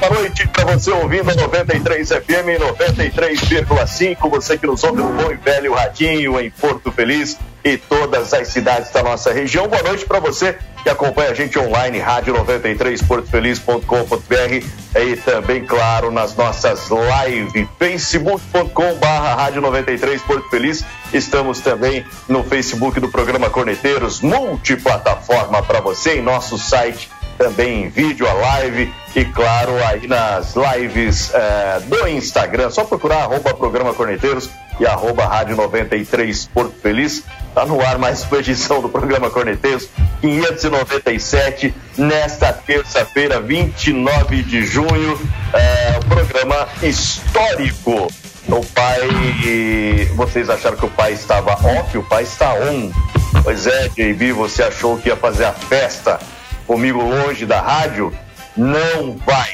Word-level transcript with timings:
Boa 0.00 0.14
noite 0.14 0.48
para 0.48 0.64
você 0.64 0.90
ouvindo 0.92 1.36
93 1.36 2.08
FM 2.08 2.56
93,5. 2.58 4.30
Você 4.30 4.56
que 4.56 4.66
nos 4.66 4.82
ouve 4.82 5.02
no 5.02 5.12
Bom 5.12 5.30
e 5.30 5.34
Velho 5.34 5.74
Radinho 5.74 6.40
em 6.40 6.50
Porto 6.50 6.90
Feliz 6.90 7.38
e 7.62 7.76
todas 7.76 8.32
as 8.32 8.48
cidades 8.48 8.90
da 8.90 9.02
nossa 9.02 9.30
região. 9.30 9.68
Boa 9.68 9.82
noite 9.82 10.06
para 10.06 10.18
você 10.18 10.56
que 10.82 10.88
acompanha 10.88 11.32
a 11.32 11.34
gente 11.34 11.58
online, 11.58 11.98
rádio 11.98 12.32
93portofeliz.com.br 12.32 14.66
e 14.98 15.16
também, 15.16 15.66
claro, 15.66 16.10
nas 16.10 16.34
nossas 16.34 16.88
lives, 16.88 17.68
facebook.com 17.78 18.94
barra 18.94 19.34
rádio 19.34 19.60
93 19.60 20.22
Porto 20.22 20.48
Feliz. 20.48 20.82
Estamos 21.12 21.60
também 21.60 22.06
no 22.26 22.42
Facebook 22.42 22.98
do 23.00 23.10
programa 23.10 23.50
Corneteiros, 23.50 24.22
multiplataforma 24.22 25.62
para 25.62 25.82
você 25.82 26.14
em 26.14 26.22
nosso 26.22 26.56
site 26.56 27.10
também 27.40 27.84
em 27.84 27.88
vídeo, 27.88 28.28
a 28.28 28.34
live 28.34 28.92
e 29.16 29.24
claro 29.24 29.72
aí 29.86 30.06
nas 30.06 30.54
lives 30.54 31.32
eh, 31.32 31.80
do 31.86 32.06
Instagram, 32.06 32.68
só 32.68 32.84
procurar 32.84 33.22
arroba 33.22 33.54
programa 33.54 33.94
Corneteiros 33.94 34.50
e 34.78 34.86
arroba 34.86 35.24
rádio 35.24 35.56
93 35.56 36.50
Porto 36.52 36.74
Feliz. 36.82 37.24
Tá 37.54 37.64
no 37.64 37.80
ar 37.80 37.96
mais 37.96 38.24
uma 38.24 38.38
edição 38.38 38.82
do 38.82 38.90
programa 38.90 39.30
Corneteiros 39.30 39.88
597 40.20 41.74
nesta 41.96 42.52
terça-feira, 42.52 43.40
29 43.40 44.42
de 44.42 44.66
junho, 44.66 45.18
o 45.98 46.04
programa 46.04 46.68
histórico. 46.82 48.12
O 48.48 48.66
pai, 48.66 49.00
vocês 50.14 50.50
acharam 50.50 50.76
que 50.76 50.84
o 50.84 50.90
pai 50.90 51.12
estava 51.12 51.52
off? 51.52 51.96
O 51.96 52.02
pai 52.02 52.24
está 52.24 52.52
on. 52.52 52.90
Pois 53.42 53.66
é, 53.66 53.88
JB, 53.88 54.32
você 54.32 54.62
achou 54.62 54.98
que 54.98 55.08
ia 55.08 55.16
fazer 55.16 55.44
a 55.44 55.52
festa 55.52 56.18
comigo 56.70 57.02
longe 57.02 57.44
da 57.46 57.60
rádio, 57.60 58.12
não 58.56 59.18
vai, 59.26 59.50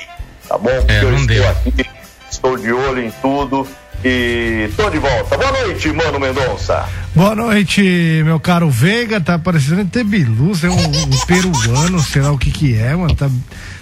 tá 0.46 0.58
bom? 0.58 0.68
Porque 0.68 0.92
É, 0.92 1.02
eu 1.02 1.14
estou 1.14 1.26
deu. 1.26 1.48
aqui, 1.48 1.86
estou 2.30 2.58
de 2.58 2.70
olho 2.70 3.02
em 3.06 3.10
tudo 3.22 3.66
e 4.04 4.68
tô 4.76 4.90
de 4.90 4.98
volta. 4.98 5.34
Boa 5.38 5.50
noite, 5.62 5.90
Mano 5.94 6.20
Mendonça. 6.20 6.86
Boa 7.14 7.34
noite, 7.34 8.20
meu 8.22 8.38
caro 8.38 8.68
Veiga. 8.68 9.18
Tá 9.18 9.38
parecendo 9.38 9.86
ter 9.86 10.04
biluz, 10.04 10.62
é 10.62 10.68
um, 10.68 10.74
um 10.74 11.10
peruano, 11.26 12.02
sei 12.02 12.20
lá 12.20 12.32
o 12.32 12.36
que 12.38 12.50
que 12.50 12.76
é, 12.76 12.94
mano. 12.94 13.14
Tá, 13.14 13.30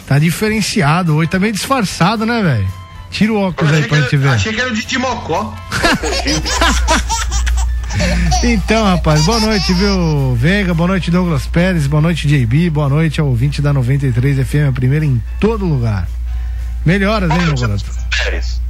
tá 0.06 0.16
diferenciado 0.20 1.16
hoje, 1.16 1.28
tá 1.28 1.40
meio 1.40 1.52
disfarçado, 1.52 2.24
né, 2.24 2.40
velho? 2.40 2.68
Tira 3.10 3.32
o 3.32 3.40
óculos 3.40 3.72
aí 3.72 3.82
pra 3.88 4.00
gente 4.00 4.16
ver. 4.16 4.28
achei 4.28 4.52
que 4.52 4.60
era 4.60 4.70
o 4.70 4.74
de 4.74 4.82
Timocó. 4.86 5.52
Então, 8.42 8.84
rapaz, 8.84 9.24
boa 9.24 9.40
noite, 9.40 9.72
viu, 9.72 10.34
Veiga? 10.36 10.74
Boa 10.74 10.88
noite, 10.88 11.10
Douglas 11.10 11.46
Pérez. 11.46 11.86
Boa 11.86 12.00
noite, 12.02 12.26
JB. 12.28 12.70
Boa 12.70 12.88
noite 12.88 13.20
ao 13.20 13.26
ouvinte 13.28 13.62
da 13.62 13.72
93 13.72 14.46
FM, 14.46 14.68
a 14.68 14.72
primeira 14.72 15.04
em 15.04 15.22
todo 15.40 15.64
lugar. 15.64 16.06
Melhoras, 16.84 17.30
hein, 17.30 17.38
meu 17.40 17.54
garoto? 17.56 17.84
Pérez. 18.10 18.60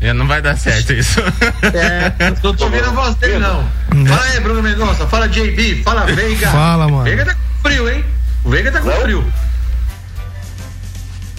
É, 0.00 0.12
não 0.12 0.26
vai 0.26 0.42
dar 0.42 0.56
certo 0.56 0.92
isso. 0.92 1.20
É, 1.20 2.12
não 2.42 2.54
tô 2.54 2.64
ouvindo 2.64 2.86
a 2.86 2.90
voz 2.90 3.14
dele, 3.16 3.38
não. 3.38 3.68
Fala 4.06 4.24
aí, 4.24 4.40
Bruno 4.40 4.62
Mendonça. 4.62 5.06
Fala, 5.06 5.28
JB. 5.28 5.82
Fala, 5.84 6.06
Veiga. 6.06 6.50
Fala, 6.50 6.88
mano. 6.88 7.04
Veiga 7.04 7.24
tá 7.26 7.34
com 7.34 7.68
frio, 7.68 7.88
hein? 7.88 8.04
O 8.44 8.50
Veiga 8.50 8.72
tá 8.72 8.80
com 8.80 8.88
Não? 8.88 9.00
frio. 9.02 9.32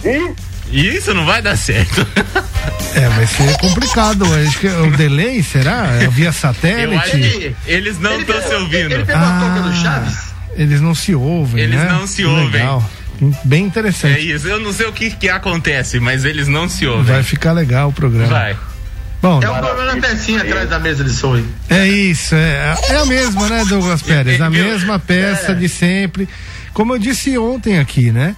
E 0.04 0.34
Isso 0.70 1.12
não 1.14 1.24
vai 1.26 1.40
dar 1.42 1.56
certo. 1.56 2.06
É, 2.96 3.08
vai 3.08 3.26
ser 3.26 3.56
complicado. 3.58 4.24
Acho 4.46 4.58
que 4.60 4.68
é 4.68 4.78
o 4.78 4.88
delay, 4.96 5.42
será? 5.42 5.86
É 6.00 6.06
via 6.06 6.26
Eu 6.26 6.30
acho 6.30 6.38
satélite? 6.38 7.10
que 7.10 7.56
eles 7.66 7.98
não 7.98 8.20
estão 8.20 8.40
se 8.40 8.54
ouvindo. 8.54 8.92
Ele 8.92 9.04
pegou 9.04 9.20
a 9.20 9.40
touca 9.40 9.68
do 9.68 9.74
Chaves. 9.82 10.16
Eles 10.56 10.80
não 10.80 10.94
se 10.94 11.12
ouvem, 11.12 11.64
Eles 11.64 11.76
né? 11.80 11.88
não 11.90 12.06
se 12.06 12.24
ouvem. 12.24 12.50
Legal. 12.52 12.88
Bem 13.44 13.64
É 13.64 13.66
interessante. 13.66 14.30
isso. 14.30 14.46
Eu 14.46 14.60
não 14.60 14.72
sei 14.72 14.86
o 14.86 14.92
que, 14.92 15.10
que 15.10 15.28
acontece, 15.28 15.98
mas 15.98 16.24
eles 16.24 16.46
não 16.46 16.68
se 16.68 16.86
ouvem. 16.86 17.14
Vai 17.14 17.22
ficar 17.24 17.50
legal 17.52 17.88
o 17.88 17.92
programa. 17.92 18.28
Vai. 18.28 18.56
Bom, 19.20 19.40
É 19.42 19.50
um 19.50 19.58
problema 19.58 19.94
na 19.94 20.00
pecinha 20.00 20.42
atrás 20.42 20.68
da 20.70 20.78
mesa 20.78 21.02
de 21.02 21.10
som 21.10 21.42
é 21.68 21.88
isso. 21.88 22.34
É, 22.36 22.76
é 22.90 22.96
a 22.96 23.04
mesma, 23.06 23.48
né, 23.48 23.64
Douglas 23.68 24.02
Pérez? 24.02 24.40
A 24.40 24.48
mesma 24.50 25.00
peça 25.00 25.50
É. 25.50 25.54
de 25.54 25.68
sempre. 25.68 26.28
Como 26.72 26.94
eu 26.94 26.98
disse 26.98 27.36
ontem 27.36 27.78
aqui, 27.80 28.12
né? 28.12 28.36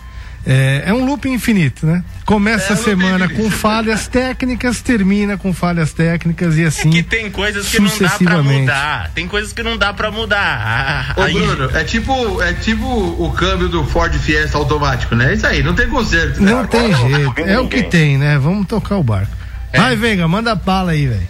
É, 0.49 0.85
é 0.87 0.95
um 0.95 1.05
loop 1.05 1.29
infinito, 1.29 1.85
né? 1.85 2.05
Começa 2.25 2.67
É 2.73 2.77
a 2.77 2.79
loop 2.79 2.85
semana 2.85 3.29
com 3.29 3.51
falhas 3.51 4.07
técnicas, 4.07 4.81
termina 4.81 5.37
com 5.37 5.53
falhas 5.53 5.93
técnicas 5.93 6.57
e 6.57 6.65
assim. 6.65 6.89
É 6.89 6.93
que 6.93 7.03
tem 7.03 7.29
coisas 7.31 7.69
que 7.69 7.81
não 7.81 7.99
dá 7.99 8.11
pra 8.11 8.43
mudar. 8.43 9.11
Tem 9.13 9.27
coisas 9.27 9.53
que 9.53 9.63
não 9.65 9.77
dá 9.77 9.93
pra 9.93 10.11
mudar. 10.13 11.15
Ô, 11.17 11.23
aí- 11.23 11.33
Bruno, 11.35 11.77
é 11.77 11.83
tipo, 11.83 12.41
é 12.41 12.53
tipo 12.53 12.85
o 12.87 13.33
câmbio 13.33 13.69
do 13.69 13.85
Ford 13.87 14.15
Fiesta 14.15 14.57
automático, 14.57 15.17
né? 15.17 15.35
Isso 15.35 15.47
aí, 15.47 15.65
não 15.65 15.75
tem 15.75 15.89
conserto. 15.89 16.41
né? 16.41 16.53
Não 16.53 16.65
tem 16.65 16.95
Agora 16.95 17.09
não 17.09 17.33
tô 17.35 17.41
jeito. 17.43 17.51
É 17.51 17.59
o 17.59 17.69
que 17.69 17.83
tem, 17.83 18.17
né? 18.17 18.39
Vamos 18.39 18.69
tocar 18.69 18.99
o 18.99 19.03
barco. 19.03 19.33
É. 19.73 19.81
Vai, 19.81 19.97
Veiga, 19.97 20.29
manda 20.29 20.55
bala 20.55 20.93
aí, 20.93 21.09
velho. 21.09 21.29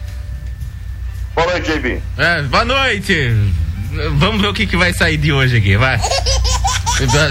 boa 1.35 1.47
noite, 1.53 1.73
JB. 1.73 2.01
É, 2.19 2.43
boa 2.43 2.65
noite. 2.67 3.35
Vamos 4.19 4.43
ver 4.43 4.49
o 4.49 4.53
que, 4.53 4.67
que 4.67 4.77
vai 4.77 4.93
sair 4.93 5.17
de 5.17 5.33
hoje 5.33 5.57
aqui, 5.57 5.75
vai. 5.79 5.99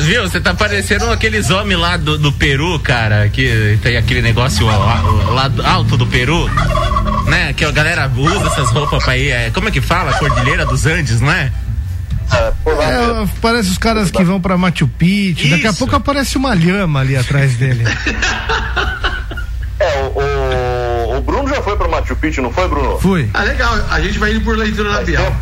Viu? 0.01 0.23
Você 0.23 0.39
tá 0.39 0.53
parecendo 0.53 1.09
aqueles 1.11 1.49
homens 1.49 1.79
lá 1.79 1.97
do, 1.97 2.17
do 2.17 2.31
Peru, 2.31 2.77
cara, 2.79 3.27
que 3.29 3.79
tem 3.81 3.97
aquele 3.97 4.21
negócio 4.21 4.65
lá, 4.65 5.01
lá 5.31 5.47
do- 5.47 5.65
alto 5.65 5.97
do 5.97 6.05
Peru, 6.05 6.47
né? 7.27 7.51
Que 7.53 7.65
a 7.65 7.71
galera 7.71 8.11
usa 8.15 8.45
essas 8.47 8.69
roupas 8.69 9.03
pra 9.03 9.17
ir. 9.17 9.29
é, 9.29 9.49
como 9.51 9.67
é 9.67 9.71
que 9.71 9.81
fala? 9.81 10.13
Cordilheira 10.13 10.65
dos 10.65 10.85
Andes, 10.85 11.19
não 11.19 11.31
é? 11.31 11.51
Lá, 12.31 12.53
É, 13.23 13.27
parece 13.41 13.69
os 13.69 13.77
caras 13.77 14.09
que 14.11 14.23
vão 14.23 14.39
pra 14.41 14.57
Machu 14.57 14.87
Picchu. 14.87 15.47
Daqui 15.49 15.65
a 15.67 15.69
Isso. 15.69 15.79
pouco 15.79 15.95
aparece 15.95 16.37
uma 16.37 16.53
lhama 16.53 16.99
ali 16.99 17.15
atrás 17.15 17.55
dele. 17.55 17.83
é, 19.79 19.99
o, 20.15 21.13
o, 21.13 21.17
o 21.17 21.21
Bruno 21.21 21.47
já 21.49 21.61
foi 21.61 21.75
para 21.77 21.87
Machu 21.87 22.15
Picchu, 22.15 22.41
não 22.41 22.51
foi, 22.51 22.67
Bruno? 22.67 22.97
Fui, 22.99 23.29
Ah, 23.33 23.43
legal. 23.43 23.73
A 23.89 23.99
gente 24.01 24.17
vai 24.19 24.31
indo 24.31 24.41
por 24.41 24.57
leitura 24.57 24.89
labial. 24.89 25.23
tempo? 25.25 25.37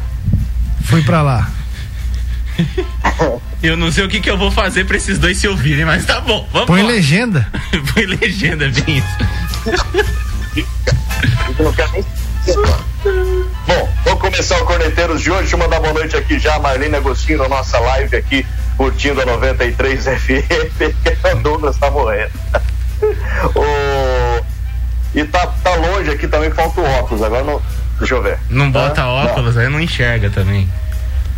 fui 0.83 1.01
pra 1.03 1.21
lá. 1.21 1.49
Eu 3.63 3.77
não 3.77 3.89
sei 3.91 4.03
o 4.03 4.09
que, 4.09 4.19
que 4.19 4.29
eu 4.29 4.37
vou 4.37 4.51
fazer 4.51 4.83
pra 4.85 4.97
esses 4.97 5.17
dois 5.17 5.37
se 5.37 5.47
ouvirem, 5.47 5.85
mas 5.85 6.05
tá 6.05 6.19
bom. 6.19 6.45
Vamos 6.51 6.67
Põe 6.67 6.81
lá. 6.83 6.89
legenda. 6.89 7.47
Põe 7.95 8.05
legenda, 8.05 8.69
bem 8.69 8.97
isso. 8.97 10.63
Eu 11.57 11.65
não 11.65 11.71
quero 11.73 11.91
nem 11.93 12.03
Bom, 13.65 13.89
vamos 14.03 14.19
começar 14.19 14.61
o 14.61 14.65
Corneteiros 14.65 15.21
de 15.21 15.31
hoje. 15.31 15.41
Deixa 15.43 15.55
eu 15.55 15.59
mandar 15.59 15.79
boa 15.79 15.93
noite 15.93 16.15
aqui 16.17 16.37
já, 16.39 16.59
Marlene 16.59 16.95
Agostinho, 16.97 17.37
na 17.39 17.47
nossa 17.47 17.79
live 17.79 18.17
aqui, 18.17 18.45
curtindo 18.75 19.21
a 19.21 19.25
93 19.25 20.03
FM. 20.03 21.33
o 21.33 21.41
Douglas 21.41 21.77
tá 21.77 21.89
morrendo. 21.89 22.31
o... 23.55 24.43
E 25.15 25.23
tá, 25.25 25.47
tá 25.63 25.75
longe 25.75 26.09
aqui 26.11 26.27
também, 26.27 26.51
falta 26.51 26.81
o 26.81 26.85
óculos. 26.85 27.23
Agora 27.23 27.43
não. 27.45 27.61
Deixa 27.99 28.15
eu 28.15 28.21
ver. 28.23 28.39
Não 28.49 28.69
bota 28.71 29.03
Ah, 29.03 29.07
óculos, 29.09 29.55
aí 29.57 29.69
não 29.69 29.79
enxerga 29.79 30.29
também. 30.29 30.67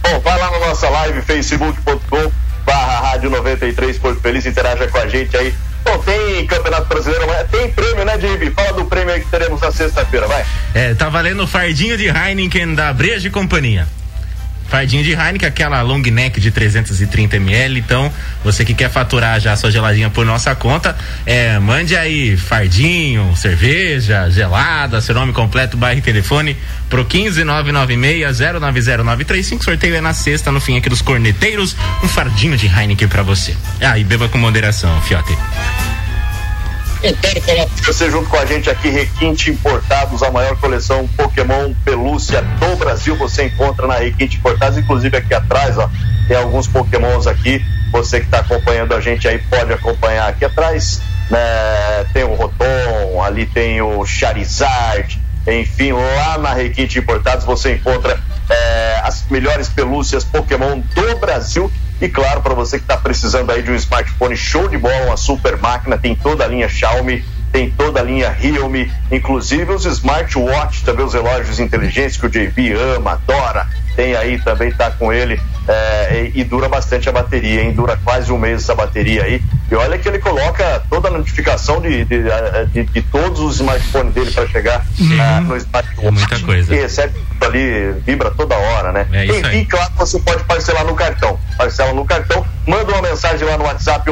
Bom, 0.07 0.19
vai 0.19 0.37
lá 0.39 0.51
na 0.51 0.59
nossa 0.59 0.87
live, 0.89 1.21
facebook.com 1.21 2.31
barra 2.63 3.11
rádio 3.11 3.29
93 3.29 3.97
Porto 3.97 4.21
Feliz, 4.21 4.45
interaja 4.45 4.87
com 4.87 4.97
a 4.97 5.07
gente 5.07 5.35
aí 5.35 5.53
Bom, 5.85 5.99
tem 5.99 6.47
Campeonato 6.47 6.87
Brasileiro, 6.87 7.25
tem 7.51 7.71
prêmio, 7.71 8.03
né, 8.03 8.17
JB? 8.17 8.51
Fala 8.51 8.73
do 8.73 8.85
prêmio 8.85 9.13
aí 9.13 9.21
que 9.21 9.29
teremos 9.29 9.61
na 9.61 9.71
sexta-feira, 9.71 10.27
vai. 10.27 10.43
É, 10.73 10.95
tá 10.95 11.09
valendo 11.09 11.43
o 11.43 11.47
fardinho 11.47 11.95
de 11.95 12.07
Heineken 12.07 12.73
da 12.73 12.91
Breja 12.91 13.27
e 13.27 13.31
Companhia. 13.31 13.87
Fardinho 14.67 15.03
de 15.03 15.11
Heineken, 15.11 15.47
aquela 15.47 15.81
long 15.81 16.01
neck 16.01 16.39
de 16.39 16.51
330 16.51 17.35
ml. 17.37 17.79
Então, 17.79 18.11
você 18.43 18.65
que 18.65 18.73
quer 18.73 18.89
faturar 18.89 19.39
já 19.39 19.53
a 19.53 19.57
sua 19.57 19.71
geladinha 19.71 20.09
por 20.09 20.25
nossa 20.25 20.53
conta, 20.55 20.97
é, 21.25 21.57
mande 21.59 21.95
aí 21.95 22.35
fardinho, 22.35 23.33
cerveja, 23.35 24.29
gelada, 24.29 24.99
seu 25.01 25.15
nome 25.15 25.33
completo, 25.33 25.77
bairro 25.77 25.99
e 25.99 26.01
telefone 26.01 26.57
pro 26.89 27.05
15996-090935. 27.05 29.63
Sorteio 29.63 29.95
é 29.95 30.01
na 30.01 30.13
sexta, 30.13 30.51
no 30.51 30.59
fim 30.59 30.77
aqui 30.77 30.89
dos 30.89 31.01
corneteiros. 31.01 31.75
Um 32.03 32.07
fardinho 32.07 32.57
de 32.57 32.67
Heineken 32.67 33.07
pra 33.07 33.23
você. 33.23 33.55
Ah, 33.81 33.97
e 33.97 34.03
beba 34.03 34.27
com 34.27 34.37
moderação, 34.37 35.01
fiote. 35.01 35.35
Você 37.85 38.09
junto 38.09 38.29
com 38.29 38.37
a 38.37 38.45
gente 38.45 38.69
aqui, 38.69 38.89
Requinte 38.89 39.51
Importados, 39.51 40.23
a 40.23 40.31
maior 40.31 40.57
coleção 40.59 41.07
Pokémon 41.15 41.73
pelúcia 41.83 42.41
do 42.41 42.75
Brasil. 42.77 43.15
Você 43.17 43.45
encontra 43.45 43.85
na 43.85 43.95
Requinte 43.95 44.37
Importados, 44.37 44.77
inclusive 44.77 45.15
aqui 45.17 45.33
atrás, 45.33 45.77
ó, 45.77 45.89
tem 46.27 46.35
alguns 46.37 46.67
Pokémons 46.67 47.27
aqui. 47.27 47.63
Você 47.91 48.19
que 48.19 48.25
está 48.25 48.39
acompanhando 48.39 48.93
a 48.93 48.99
gente 48.99 49.27
aí 49.27 49.37
pode 49.37 49.71
acompanhar 49.71 50.27
aqui 50.27 50.45
atrás. 50.45 51.01
Né? 51.29 51.39
Tem 52.13 52.23
o 52.23 52.33
Rotom, 52.33 53.21
ali 53.23 53.45
tem 53.45 53.81
o 53.81 54.05
Charizard, 54.05 55.19
enfim, 55.47 55.91
lá 55.91 56.37
na 56.39 56.53
Requinte 56.53 56.97
Importados 56.97 57.45
você 57.45 57.73
encontra 57.73 58.19
é, 58.49 58.99
as 59.03 59.23
melhores 59.29 59.69
pelúcias 59.69 60.23
Pokémon 60.23 60.79
do 60.79 61.15
Brasil 61.17 61.71
e 62.01 62.09
claro, 62.09 62.41
para 62.41 62.53
você 62.53 62.77
que 62.77 62.83
está 62.83 62.97
precisando 62.97 63.51
aí 63.51 63.61
de 63.61 63.71
um 63.71 63.75
smartphone 63.75 64.35
show 64.35 64.67
de 64.67 64.77
bola, 64.77 65.05
uma 65.05 65.17
super 65.17 65.57
máquina, 65.57 65.97
tem 65.97 66.15
toda 66.15 66.43
a 66.43 66.47
linha 66.47 66.67
Xiaomi, 66.67 67.23
tem 67.51 67.69
toda 67.71 67.99
a 67.99 68.03
linha 68.03 68.29
Realme, 68.29 68.91
inclusive 69.11 69.71
os 69.71 69.85
smartwatch, 69.85 70.83
também 70.83 71.05
os 71.05 71.13
relógios 71.13 71.59
inteligentes 71.59 72.17
que 72.17 72.25
o 72.25 72.29
JB 72.29 72.73
ama, 72.73 73.13
adora. 73.13 73.67
Tem 73.95 74.13
aí 74.15 74.37
também, 74.39 74.71
tá 74.73 74.91
com 74.91 75.13
ele 75.13 75.39
é, 75.67 76.29
e, 76.35 76.41
e, 76.41 76.43
dura 76.43 76.69
bastante 76.69 77.09
a 77.09 77.11
bateria, 77.11 77.63
hein? 77.63 77.71
Dura 77.71 77.97
quase 78.03 78.31
um 78.31 78.37
mês 78.37 78.61
essa 78.61 78.75
bateria 78.75 79.23
aí. 79.23 79.41
E 79.71 79.75
olha 79.75 79.97
que 79.97 80.07
ele 80.07 80.19
coloca 80.19 80.83
toda 80.89 81.07
a 81.07 81.11
notificação 81.11 81.81
de, 81.81 82.05
de, 82.05 82.23
de, 82.71 82.83
de 82.83 83.01
todos 83.01 83.39
os 83.39 83.55
smartphones 83.55 84.13
dele 84.13 84.31
para 84.31 84.47
chegar 84.47 84.85
uhum. 84.99 85.07
uh, 85.07 85.41
no 85.41 85.57
smartphone. 85.57 86.07
É 86.07 86.11
muita 86.11 86.39
coisa. 86.39 86.75
E 86.75 86.77
recebe 86.77 87.19
ali, 87.41 87.93
vibra 88.05 88.31
toda 88.31 88.55
hora, 88.55 88.91
né? 88.91 89.07
É 89.11 89.25
isso 89.25 89.39
Enfim, 89.39 89.47
aí. 89.47 89.65
claro, 89.65 89.91
você 89.97 90.19
pode 90.19 90.43
parcelar 90.43 90.85
no 90.85 90.93
cartão. 90.93 91.39
Parcela 91.57 91.93
no 91.93 92.05
cartão, 92.05 92.45
manda 92.67 92.91
uma 92.91 93.01
mensagem 93.01 93.47
lá 93.47 93.57
no 93.57 93.63
WhatsApp 93.63 94.09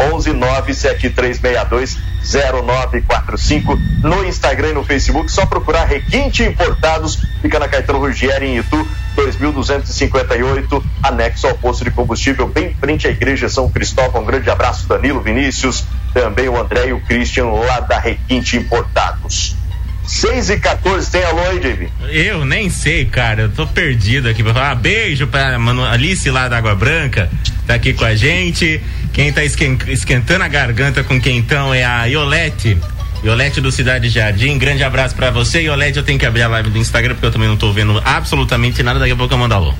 11973620945 0.00 1.90
11973620945 2.20 3.78
no 4.02 4.24
Instagram 4.24 4.68
e 4.70 4.72
no 4.72 4.84
Facebook, 4.84 5.30
só 5.30 5.46
procurar 5.46 5.84
Requinte 5.84 6.42
Importados, 6.42 7.22
fica 7.42 7.58
na 7.58 7.68
Caetano 7.68 7.98
Ruggieri 7.98 8.46
em 8.46 8.58
Itu, 8.58 8.88
2258, 9.16 10.84
anexo 11.02 11.46
ao 11.46 11.54
posto 11.58 11.84
de 11.84 11.90
combustível, 11.90 12.48
bem 12.48 12.74
frente 12.74 13.06
à 13.06 13.10
igreja 13.10 13.48
São 13.48 13.70
Cristóvão. 13.70 14.22
Um 14.22 14.24
grande 14.24 14.48
abraço, 14.48 14.88
Danilo 14.88 15.20
Vinícius, 15.20 15.84
também 16.14 16.48
o 16.48 16.58
André 16.58 16.88
e 16.88 16.92
o 16.92 17.00
Christian 17.00 17.46
lá 17.46 17.80
da 17.80 17.98
Requinte 17.98 18.56
Importados. 18.56 19.56
6 20.06 20.50
e 20.50 20.58
14, 20.58 21.10
tem 21.10 21.22
alô 21.22 21.40
aí, 21.40 21.60
JB? 21.60 21.88
Eu 22.10 22.44
nem 22.44 22.68
sei, 22.68 23.04
cara. 23.04 23.42
Eu 23.42 23.50
tô 23.50 23.64
perdido 23.64 24.28
aqui 24.28 24.42
pra 24.42 24.52
falar. 24.52 24.74
Beijo 24.74 25.28
pra 25.28 25.56
Alice 25.92 26.28
lá 26.30 26.48
da 26.48 26.58
Água 26.58 26.74
Branca, 26.74 27.30
tá 27.64 27.74
aqui 27.74 27.92
com 27.92 28.04
a 28.04 28.16
gente. 28.16 28.82
Quem 29.12 29.32
tá 29.32 29.42
esquentando 29.44 30.44
a 30.44 30.48
garganta 30.48 31.02
com 31.02 31.20
quentão 31.20 31.74
é 31.74 31.84
a 31.84 32.04
Iolete. 32.04 32.78
Iolete 33.22 33.60
do 33.60 33.70
Cidade 33.70 34.08
Jardim, 34.08 34.56
grande 34.56 34.82
abraço 34.82 35.14
para 35.14 35.30
você. 35.30 35.62
Iolete, 35.62 35.98
eu 35.98 36.04
tenho 36.04 36.18
que 36.18 36.24
abrir 36.24 36.42
a 36.42 36.48
live 36.48 36.70
do 36.70 36.78
Instagram 36.78 37.14
porque 37.14 37.26
eu 37.26 37.32
também 37.32 37.48
não 37.48 37.56
tô 37.56 37.72
vendo 37.72 38.00
absolutamente 38.04 38.82
nada. 38.82 38.98
Daqui 38.98 39.12
a 39.12 39.16
pouco 39.16 39.34
eu 39.34 39.38
mando 39.38 39.54
alô. 39.54 39.74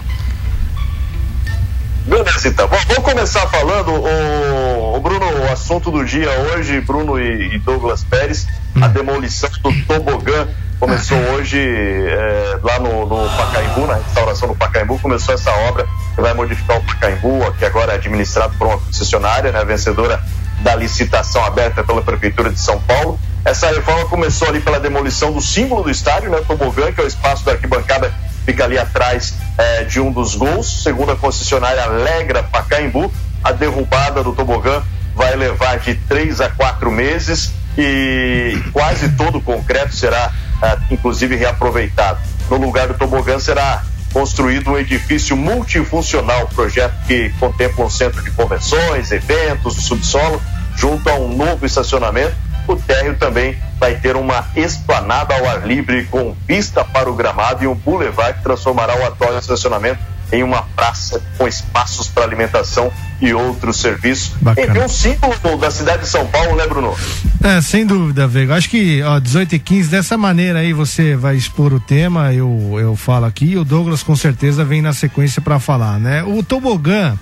Beleza, 2.06 2.48
então. 2.48 2.66
Bom, 2.66 2.76
vamos 2.88 3.04
começar 3.04 3.46
falando, 3.46 3.92
o, 3.92 4.96
o, 4.96 5.00
Bruno, 5.00 5.26
o 5.26 5.52
assunto 5.52 5.90
do 5.90 6.04
dia 6.04 6.28
hoje, 6.30 6.80
Bruno 6.80 7.18
e, 7.20 7.54
e 7.54 7.58
Douglas 7.58 8.02
Pérez, 8.02 8.46
a 8.80 8.86
hum. 8.86 8.88
demolição 8.90 9.48
do 9.62 9.72
tobogã 9.84 10.48
começou 10.80 11.18
hoje 11.34 11.58
é, 11.58 12.58
lá 12.62 12.80
no, 12.80 13.06
no 13.06 13.28
Pacaembu, 13.36 13.86
na 13.86 13.96
restauração 13.96 14.48
do 14.48 14.54
Pacaembu, 14.56 14.98
começou 14.98 15.34
essa 15.34 15.52
obra 15.68 15.86
que 16.20 16.22
vai 16.22 16.34
modificar 16.34 16.76
o 16.76 16.82
Pacaembu, 16.82 17.52
que 17.58 17.64
agora 17.64 17.92
é 17.92 17.94
administrado 17.94 18.54
por 18.58 18.66
uma 18.66 18.78
concessionária, 18.78 19.50
né, 19.50 19.64
vencedora 19.64 20.22
da 20.60 20.76
licitação 20.76 21.42
aberta 21.42 21.82
pela 21.82 22.02
Prefeitura 22.02 22.50
de 22.50 22.60
São 22.60 22.78
Paulo. 22.82 23.18
Essa 23.42 23.68
reforma 23.68 24.04
começou 24.04 24.48
ali 24.48 24.60
pela 24.60 24.78
demolição 24.78 25.32
do 25.32 25.40
símbolo 25.40 25.82
do 25.82 25.90
estádio, 25.90 26.30
né, 26.30 26.36
o 26.36 26.44
tobogã, 26.44 26.92
que 26.92 27.00
é 27.00 27.04
o 27.04 27.06
espaço 27.06 27.44
da 27.44 27.52
arquibancada 27.52 28.12
fica 28.44 28.64
ali 28.64 28.78
atrás 28.78 29.34
é, 29.56 29.84
de 29.84 29.98
um 29.98 30.12
dos 30.12 30.34
gols. 30.34 30.82
Segundo 30.82 31.12
a 31.12 31.16
concessionária 31.16 31.82
Alegra 31.82 32.42
Pacaembu, 32.42 33.10
a 33.42 33.52
derrubada 33.52 34.22
do 34.22 34.34
tobogã 34.34 34.82
vai 35.14 35.34
levar 35.36 35.78
de 35.78 35.94
três 35.94 36.40
a 36.40 36.50
quatro 36.50 36.90
meses 36.90 37.52
e 37.78 38.58
quase 38.72 39.10
todo 39.10 39.38
o 39.38 39.42
concreto 39.42 39.94
será, 39.94 40.30
é, 40.62 40.76
inclusive, 40.90 41.34
reaproveitado. 41.36 42.18
No 42.50 42.56
lugar 42.58 42.88
do 42.88 42.94
tobogã 42.94 43.38
será 43.38 43.82
construído 44.12 44.70
um 44.70 44.78
edifício 44.78 45.36
multifuncional, 45.36 46.48
projeto 46.48 46.94
que 47.06 47.30
contempla 47.38 47.84
um 47.84 47.90
centro 47.90 48.22
de 48.22 48.30
convenções, 48.30 49.12
eventos, 49.12 49.84
subsolo, 49.84 50.40
junto 50.76 51.08
a 51.08 51.14
um 51.14 51.34
novo 51.36 51.64
estacionamento. 51.64 52.34
O 52.66 52.76
térreo 52.76 53.16
também 53.16 53.58
vai 53.78 53.96
ter 53.96 54.16
uma 54.16 54.46
esplanada 54.54 55.34
ao 55.34 55.48
ar 55.48 55.66
livre 55.66 56.04
com 56.06 56.36
vista 56.46 56.84
para 56.84 57.10
o 57.10 57.14
gramado 57.14 57.64
e 57.64 57.66
um 57.66 57.74
boulevard 57.74 58.38
que 58.38 58.44
transformará 58.44 58.96
o 58.96 59.06
atual 59.06 59.36
estacionamento 59.38 60.00
em 60.32 60.42
uma 60.42 60.62
praça 60.62 61.20
com 61.36 61.46
espaços 61.46 62.08
para 62.08 62.24
alimentação 62.24 62.92
e 63.20 63.34
outros 63.34 63.78
serviços. 63.78 64.32
Bacana. 64.40 64.70
Enfim, 64.70 64.84
um 64.84 64.88
símbolo 64.88 65.56
da 65.58 65.70
cidade 65.70 66.02
de 66.02 66.08
São 66.08 66.26
Paulo, 66.26 66.56
né, 66.56 66.66
Bruno? 66.66 66.94
É, 67.42 67.60
sem 67.60 67.84
dúvida, 67.84 68.26
Veiga. 68.26 68.54
Acho 68.54 68.68
que, 68.68 69.02
ó, 69.02 69.18
18 69.18 69.56
e 69.56 69.58
15, 69.58 69.88
dessa 69.88 70.16
maneira 70.16 70.60
aí 70.60 70.72
você 70.72 71.16
vai 71.16 71.36
expor 71.36 71.72
o 71.72 71.80
tema, 71.80 72.32
eu, 72.32 72.76
eu 72.78 72.96
falo 72.96 73.26
aqui, 73.26 73.46
e 73.46 73.58
o 73.58 73.64
Douglas 73.64 74.02
com 74.02 74.16
certeza 74.16 74.64
vem 74.64 74.80
na 74.80 74.92
sequência 74.92 75.42
para 75.42 75.58
falar, 75.58 75.98
né? 75.98 76.22
O 76.22 76.42
tobogã 76.42 77.18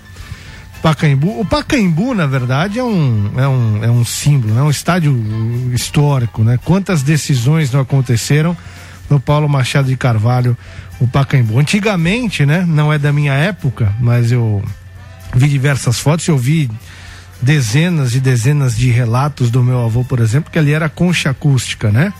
Pacaembu. 0.82 1.40
O 1.40 1.44
Pacaembu, 1.44 2.14
na 2.14 2.26
verdade, 2.26 2.78
é 2.78 2.84
um, 2.84 3.32
é 3.36 3.48
um, 3.48 3.84
é 3.84 3.90
um 3.90 4.04
símbolo, 4.04 4.58
é 4.58 4.62
um 4.62 4.70
estádio 4.70 5.12
histórico, 5.72 6.42
né? 6.42 6.58
Quantas 6.64 7.02
decisões 7.02 7.72
não 7.72 7.80
aconteceram 7.80 8.56
no 9.08 9.18
Paulo 9.18 9.48
Machado 9.48 9.88
de 9.88 9.96
Carvalho, 9.96 10.56
o 11.00 11.06
Pacaembu. 11.06 11.58
Antigamente, 11.58 12.44
né? 12.44 12.64
Não 12.66 12.92
é 12.92 12.98
da 12.98 13.12
minha 13.12 13.32
época, 13.32 13.92
mas 14.00 14.32
eu 14.32 14.62
vi 15.34 15.48
diversas 15.48 15.98
fotos, 15.98 16.26
eu 16.26 16.36
vi 16.36 16.70
dezenas 17.40 18.14
e 18.14 18.20
dezenas 18.20 18.76
de 18.76 18.90
relatos 18.90 19.50
do 19.50 19.62
meu 19.62 19.84
avô, 19.84 20.04
por 20.04 20.20
exemplo, 20.20 20.50
que 20.50 20.58
ali 20.58 20.72
era 20.72 20.88
concha 20.88 21.30
acústica, 21.30 21.90
né? 21.90 22.12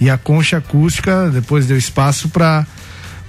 E 0.00 0.10
a 0.10 0.18
concha 0.18 0.58
acústica 0.58 1.30
depois 1.30 1.66
deu 1.66 1.76
espaço 1.76 2.28
para 2.28 2.66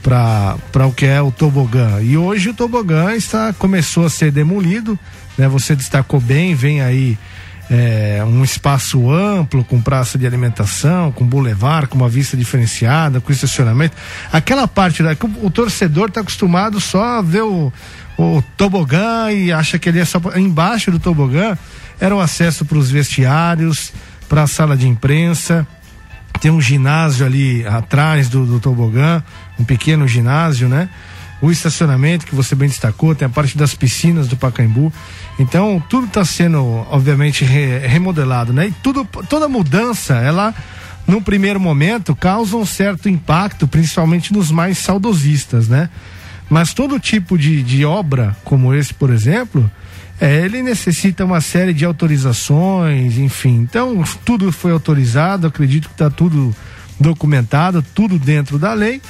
para 0.02 0.86
o 0.86 0.92
que 0.92 1.06
é 1.06 1.22
o 1.22 1.32
tobogã. 1.32 2.02
E 2.02 2.18
hoje 2.18 2.50
o 2.50 2.54
tobogã 2.54 3.14
está 3.14 3.54
começou 3.54 4.06
a 4.06 4.10
ser 4.10 4.32
demolido, 4.32 5.00
né? 5.38 5.48
Você 5.48 5.76
destacou 5.76 6.20
bem, 6.20 6.54
vem 6.54 6.82
aí 6.82 7.18
é, 7.70 8.24
um 8.25 8.43
espaço 8.43 9.12
amplo 9.12 9.63
com 9.63 9.82
praça 9.82 10.17
de 10.17 10.25
alimentação, 10.25 11.12
com 11.12 11.25
boulevard, 11.25 11.88
com 11.88 11.98
uma 11.98 12.10
vista 12.10 12.36
diferenciada, 12.36 13.22
com 13.22 13.32
estacionamento. 13.32 13.96
Aquela 14.32 14.67
parte 14.67 15.01
da 15.01 15.15
que 15.15 15.25
o, 15.25 15.46
o 15.46 15.50
torcedor 15.50 16.10
está 16.10 16.22
acostumado 16.22 16.79
só 16.79 17.03
a 17.03 17.22
ver 17.22 17.43
o, 17.43 17.72
o 18.17 18.43
tobogã 18.58 19.32
e 19.32 19.51
acha 19.51 19.79
que 19.79 19.89
ele 19.89 20.00
é 20.00 20.05
só 20.05 20.20
embaixo 20.36 20.91
do 20.91 21.00
tobogã 21.00 21.58
era 22.00 22.15
o 22.15 22.20
acesso 22.20 22.65
para 22.65 22.77
os 22.77 22.91
vestiários, 22.91 23.93
para 24.27 24.43
a 24.43 24.48
sala 24.48 24.75
de 24.75 24.88
imprensa 24.88 25.65
tem 26.43 26.51
um 26.51 26.60
ginásio 26.60 27.25
ali 27.25 27.65
atrás 27.65 28.27
do, 28.27 28.46
do 28.46 28.60
tobogã, 28.60 29.24
um 29.58 29.63
pequeno 29.63 30.05
ginásio, 30.05 30.67
né? 30.67 30.89
O 31.44 31.52
estacionamento 31.52 32.26
que 32.26 32.34
você 32.34 32.56
bem 32.56 32.70
destacou, 32.70 33.14
tem 33.14 33.26
a 33.26 33.30
parte 33.30 33.58
das 33.58 33.76
piscinas 33.76 34.30
do 34.30 34.38
Pacaembu. 34.38 34.94
Então, 35.38 35.84
tudo 35.90 36.08
está 36.08 36.24
sendo, 36.24 36.64
obviamente, 36.90 37.44
re, 37.44 37.80
remodelado, 37.80 38.54
né? 38.54 38.68
E 38.68 38.72
tudo, 38.82 39.04
toda 39.28 39.50
mudança, 39.50 40.14
ela, 40.14 40.56
no 41.06 41.22
primeiro 41.22 41.60
momento, 41.60 42.16
causa 42.16 42.56
um 42.56 42.66
certo 42.66 43.10
impacto, 43.10 43.68
principalmente 43.68 44.32
nos 44.32 44.52
mais 44.52 44.78
saudosistas, 44.78 45.68
né? 45.68 45.90
Mas 46.50 46.74
todo 46.74 46.98
tipo 46.98 47.38
de, 47.38 47.62
de 47.62 47.84
obra, 47.84 48.38
como 48.46 48.74
esse, 48.74 48.94
por 48.94 49.10
exemplo, 49.10 49.70
é, 50.22 50.46
ele 50.46 50.62
necessita 50.62 51.26
uma 51.26 51.42
série 51.42 51.74
de 51.74 51.84
autorizações, 51.84 53.18
enfim. 53.18 53.56
Então, 53.56 54.02
tudo 54.24 54.50
foi 54.50 54.72
autorizado, 54.72 55.48
acredito 55.48 55.90
que 55.90 55.96
está 55.96 56.10
tudo 56.10 56.56
documentado, 56.98 57.84
tudo 57.94 58.18
dentro 58.18 58.58
da 58.58 58.74
lei, 58.74 59.02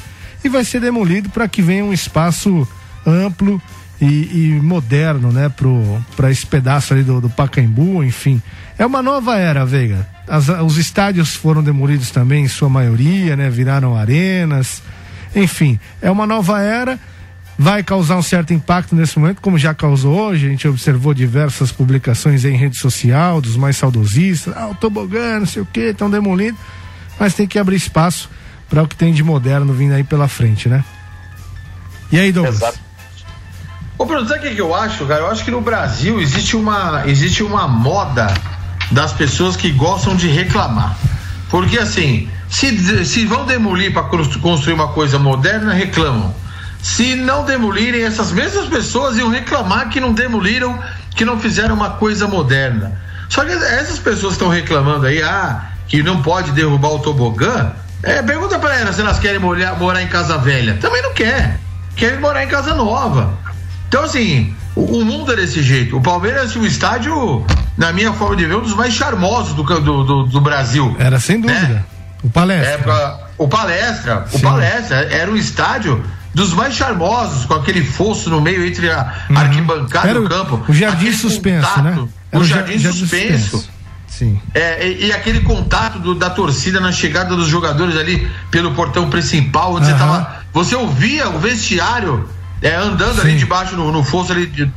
e 0.44 0.50
vai 0.50 0.64
ser 0.64 0.80
demolido 0.80 1.30
para 1.30 1.48
que 1.48 1.62
venha 1.62 1.86
um 1.86 1.94
espaço 1.94 2.68
amplo 3.06 3.62
e, 4.02 4.06
e 4.06 4.60
moderno, 4.62 5.32
né, 5.32 5.52
para 6.16 6.32
esse 6.32 6.46
pedaço 6.46 6.94
ali 6.94 7.04
do, 7.04 7.22
do 7.22 7.30
Pacaembu, 7.30 8.04
enfim. 8.04 8.42
É 8.78 8.86
uma 8.86 9.02
nova 9.02 9.38
era, 9.38 9.66
Veiga. 9.66 10.08
As, 10.28 10.50
os 10.50 10.78
estádios 10.78 11.36
foram 11.36 11.64
demolidos 11.64 12.12
também, 12.12 12.44
em 12.44 12.48
sua 12.48 12.70
maioria, 12.70 13.36
né, 13.36 13.50
viraram 13.50 13.96
arenas. 13.96 14.82
Enfim, 15.36 15.80
é 16.02 16.12
uma 16.12 16.26
nova 16.28 16.62
era 16.62 17.00
vai 17.58 17.84
causar 17.84 18.18
um 18.18 18.22
certo 18.22 18.54
impacto 18.54 18.96
nesse 18.96 19.18
momento, 19.20 19.42
como 19.42 19.58
já 19.58 19.74
causou 19.74 20.20
hoje. 20.20 20.48
A 20.48 20.50
gente 20.50 20.68
observou 20.68 21.14
diversas 21.14 21.72
publicações 21.72 22.46
em 22.46 22.56
rede 22.56 22.78
social 22.78 23.40
dos 23.40 23.56
mais 23.56 23.78
saudosistas. 23.78 24.56
Ah, 24.56 24.68
o 24.68 24.76
tobogã, 24.76 25.40
não 25.40 25.46
sei 25.46 25.62
o 25.62 25.66
que, 25.66 25.82
estão 25.82 26.10
demolindo. 26.10 26.58
Mas 27.20 27.34
tem 27.34 27.48
que 27.48 27.60
abrir 27.60 27.76
espaço 27.76 28.30
para 28.74 28.82
o 28.82 28.88
que 28.88 28.96
tem 28.96 29.13
de 29.13 29.24
moderno 29.24 29.72
vindo 29.72 29.94
aí 29.94 30.03
pela 30.03 30.27
frente, 30.27 30.68
né? 30.68 30.84
E 32.12 32.20
aí, 32.20 32.32
Douglas? 32.32 32.56
Exato. 32.56 32.80
Ô, 34.00 34.03
Bruno, 34.03 34.27
sabe 34.27 34.39
o 34.39 34.42
que, 34.50 34.56
que 34.56 34.62
eu 34.62 34.74
acho, 34.74 35.06
cara? 35.06 35.22
Eu 35.22 35.27
acho 35.27 35.46
que 35.46 35.51
no 35.51 35.62
Brasil 35.62 36.20
existe 36.20 36.56
uma, 36.56 37.03
existe 37.06 37.44
uma 37.44 37.68
moda 37.68 38.34
das 38.89 39.13
pessoas 39.13 39.56
que 39.56 39.70
gostam 39.70 40.15
de 40.15 40.27
reclamar. 40.27 40.98
Porque 41.51 41.77
assim, 41.77 42.27
se, 42.50 43.06
se 43.06 43.25
vão 43.27 43.46
demolir 43.46 43.94
para 43.94 44.10
construir 44.42 44.74
uma 44.74 44.88
coisa 44.88 45.20
moderna, 45.20 45.72
reclamam. 45.72 46.34
Se 46.82 47.15
não 47.15 47.46
demolirem, 47.46 48.01
essas 48.01 48.32
mesmas 48.32 48.65
pessoas 48.70 49.18
iam 49.18 49.30
reclamar 49.30 49.89
que 49.89 50.00
não 50.00 50.13
demoliram, 50.13 50.80
que 51.15 51.24
não 51.24 51.39
fizeram 51.39 51.75
uma 51.75 51.92
coisa 51.92 52.27
moderna. 52.27 53.00
Só 53.30 53.46
que 53.46 53.51
essas 53.51 54.00
pessoas 54.00 54.34
estão 54.34 54.50
reclamando 54.50 55.06
aí, 55.06 55.22
ah, 55.22 55.74
que 55.88 56.01
não 56.01 56.24
pode 56.24 56.51
derrubar 56.53 56.89
o 56.89 57.00
tobogã. 57.00 57.72
É, 58.03 58.22
pergunta 58.22 58.60
para 58.60 58.77
elas 58.77 58.95
se 58.95 59.01
elas 59.01 59.17
querem 59.17 59.39
morar, 59.39 59.79
morar 59.79 60.03
em 60.03 60.07
casa 60.07 60.38
velha. 60.38 60.77
Também 60.81 61.01
não 61.01 61.13
quer. 61.13 61.57
Querem 61.95 62.19
morar 62.19 62.43
em 62.43 62.48
casa 62.48 62.75
nova. 62.75 63.33
Então, 63.88 64.03
assim, 64.03 64.53
o, 64.75 65.00
o, 65.00 65.05
mundo 65.05 65.31
é 65.31 65.38
desse 65.38 65.63
jeito. 65.63 65.95
O 65.95 66.01
Palmeiras, 66.01 66.55
o 66.55 66.65
estádio, 66.65 67.45
na 67.77 67.93
minha 67.93 68.12
forma 68.12 68.36
de 68.36 68.45
ver, 68.45 68.55
um 68.55 68.62
dos 68.62 68.75
mais 68.75 68.93
charmosos 68.93 69.53
do, 69.53 69.63
do, 69.63 70.03
do, 70.03 70.24
do 70.24 70.41
Brasil. 70.41 70.95
Era 71.00 71.19
sem 71.19 71.39
dúvida. 71.39 71.62
Né? 71.62 71.83
O 72.24 72.29
palestra. 72.29 72.93
É, 72.93 73.24
o 73.38 73.48
palestra. 73.48 74.25
Sim. 74.27 74.38
O 74.38 74.41
palestra 74.41 74.95
era 75.12 75.31
um 75.31 75.36
estádio 75.36 76.03
dos 76.33 76.53
mais 76.53 76.74
charmosos, 76.74 77.45
com 77.45 77.53
aquele 77.53 77.83
fosso 77.83 78.29
no 78.29 78.41
meio 78.41 78.65
entre 78.65 78.89
a 78.89 79.13
uhum. 79.29 79.38
arquibancada 79.38 80.10
e 80.10 80.17
o 80.17 80.27
campo. 80.27 80.63
O 80.67 80.74
jardim 80.74 81.12
suspenso, 81.12 81.67
contato, 81.67 81.83
né? 81.83 82.07
Era 82.31 82.41
o 82.41 82.45
jardim, 82.45 82.79
jardim 82.79 83.00
suspenso. 83.00 83.50
suspenso. 83.50 83.73
Sim. 84.17 84.39
É, 84.53 84.88
e, 84.88 85.08
e, 85.08 85.12
aquele 85.12 85.41
contato 85.41 85.98
do, 85.98 86.13
da 86.13 86.29
torcida 86.29 86.79
na 86.79 86.91
chegada 86.91 87.36
dos 87.36 87.48
jogadores 87.48 87.98
ali 87.98 88.29
pelo 88.51 88.74
portão 88.74 89.10
principal, 89.10 89.74
onde 89.74 89.91
uhum. 89.91 89.91
você 89.91 89.98
tava. 89.98 90.43
Você 90.53 90.75
ouvia 90.75 91.29
o 91.29 91.39
vestiário 91.39 92.29
é, 92.62 92.75
andando 92.75 93.15
Sim. 93.15 93.22
ali 93.22 93.38
debaixo 93.38 93.75
no, 93.75 93.91
no 93.91 94.03
fosso 94.03 94.32
ali. 94.32 94.46
De, 94.46 94.72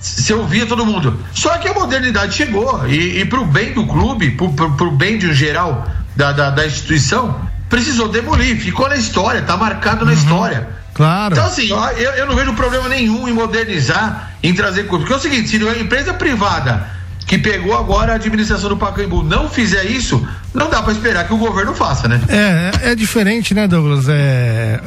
você 0.00 0.32
ouvia 0.32 0.66
todo 0.66 0.86
mundo. 0.86 1.18
Só 1.32 1.58
que 1.58 1.66
a 1.66 1.74
modernidade 1.74 2.34
chegou. 2.34 2.86
E, 2.86 3.20
e 3.20 3.24
para 3.24 3.40
o 3.40 3.44
bem 3.44 3.72
do 3.72 3.84
clube, 3.86 4.30
para 4.30 4.86
o 4.86 4.90
bem 4.92 5.18
de 5.18 5.26
um 5.26 5.34
geral 5.34 5.84
da, 6.14 6.30
da, 6.30 6.50
da, 6.50 6.64
instituição, 6.64 7.40
precisou 7.68 8.08
demolir. 8.08 8.56
Ficou 8.56 8.88
na 8.88 8.96
história, 8.96 9.42
tá 9.42 9.56
marcado 9.56 10.04
na 10.04 10.12
uhum. 10.12 10.16
história. 10.16 10.68
Claro. 10.94 11.34
Então, 11.34 11.44
assim, 11.44 11.68
eu, 11.70 12.12
eu, 12.12 12.26
não 12.26 12.36
vejo 12.36 12.52
problema 12.54 12.88
nenhum 12.88 13.26
em 13.26 13.32
modernizar, 13.32 14.30
em 14.44 14.54
trazer 14.54 14.84
coisas. 14.84 15.08
Porque 15.08 15.12
é 15.12 15.16
o 15.16 15.32
seguinte: 15.32 15.48
se 15.48 15.68
a 15.68 15.76
empresa 15.76 16.14
privada 16.14 16.95
que 17.26 17.36
pegou 17.36 17.76
agora 17.76 18.12
a 18.12 18.14
administração 18.14 18.68
do 18.68 18.76
Pacaembu 18.76 19.22
não 19.22 19.50
fizer 19.50 19.84
isso, 19.84 20.26
não 20.54 20.70
dá 20.70 20.80
para 20.80 20.92
esperar 20.92 21.26
que 21.26 21.34
o 21.34 21.36
governo 21.36 21.74
faça, 21.74 22.06
né? 22.06 22.20
É, 22.28 22.88
é, 22.88 22.92
é 22.92 22.94
diferente, 22.94 23.52
né, 23.52 23.66
Douglas? 23.66 24.06
É, 24.08 24.80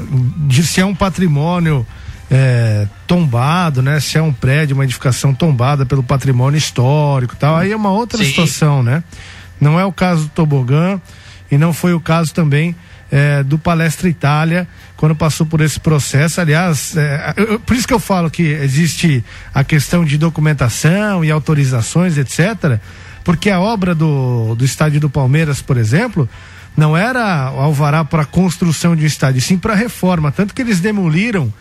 de 0.47 0.65
se 0.65 0.79
é 0.79 0.85
um 0.85 0.95
patrimônio 0.95 1.85
é, 2.31 2.87
tombado, 3.05 3.81
né? 3.81 3.99
Se 3.99 4.17
é 4.17 4.21
um 4.21 4.31
prédio, 4.31 4.73
uma 4.75 4.85
edificação 4.85 5.33
tombada 5.33 5.85
pelo 5.85 6.01
patrimônio 6.01 6.57
histórico 6.57 7.35
tal, 7.35 7.57
aí 7.57 7.73
é 7.73 7.75
uma 7.75 7.91
outra 7.91 8.17
Sim. 8.19 8.25
situação, 8.25 8.81
né? 8.81 9.03
Não 9.59 9.77
é 9.77 9.83
o 9.83 9.91
caso 9.91 10.23
do 10.23 10.29
tobogã 10.29 10.99
e 11.51 11.57
não 11.57 11.73
foi 11.73 11.93
o 11.93 11.99
caso 11.99 12.33
também 12.33 12.73
é, 13.11 13.43
do 13.43 13.57
Palestra 13.57 14.07
Itália 14.07 14.65
quando 14.99 15.15
passou 15.15 15.45
por 15.45 15.61
esse 15.61 15.79
processo. 15.79 16.41
Aliás, 16.41 16.95
é, 16.97 17.33
eu, 17.37 17.57
por 17.61 17.73
isso 17.73 17.87
que 17.87 17.93
eu 17.93 18.01
falo 18.01 18.29
que 18.29 18.43
existe 18.43 19.23
a 19.53 19.63
questão 19.63 20.03
de 20.03 20.17
documentação 20.17 21.23
e 21.23 21.31
autorizações, 21.31 22.17
etc. 22.17 22.81
Porque 23.23 23.49
a 23.49 23.61
obra 23.61 23.95
do, 23.95 24.55
do 24.55 24.65
estádio 24.65 24.99
do 24.99 25.09
Palmeiras, 25.09 25.61
por 25.61 25.77
exemplo, 25.77 26.27
não 26.75 26.97
era 26.97 27.43
alvará 27.43 28.03
para 28.03 28.25
construção 28.25 28.93
de 28.93 29.03
um 29.03 29.07
estádio, 29.07 29.41
sim 29.41 29.57
para 29.57 29.73
reforma. 29.73 30.33
Tanto 30.33 30.53
que 30.53 30.61
eles 30.61 30.81
demoliram 30.81 31.51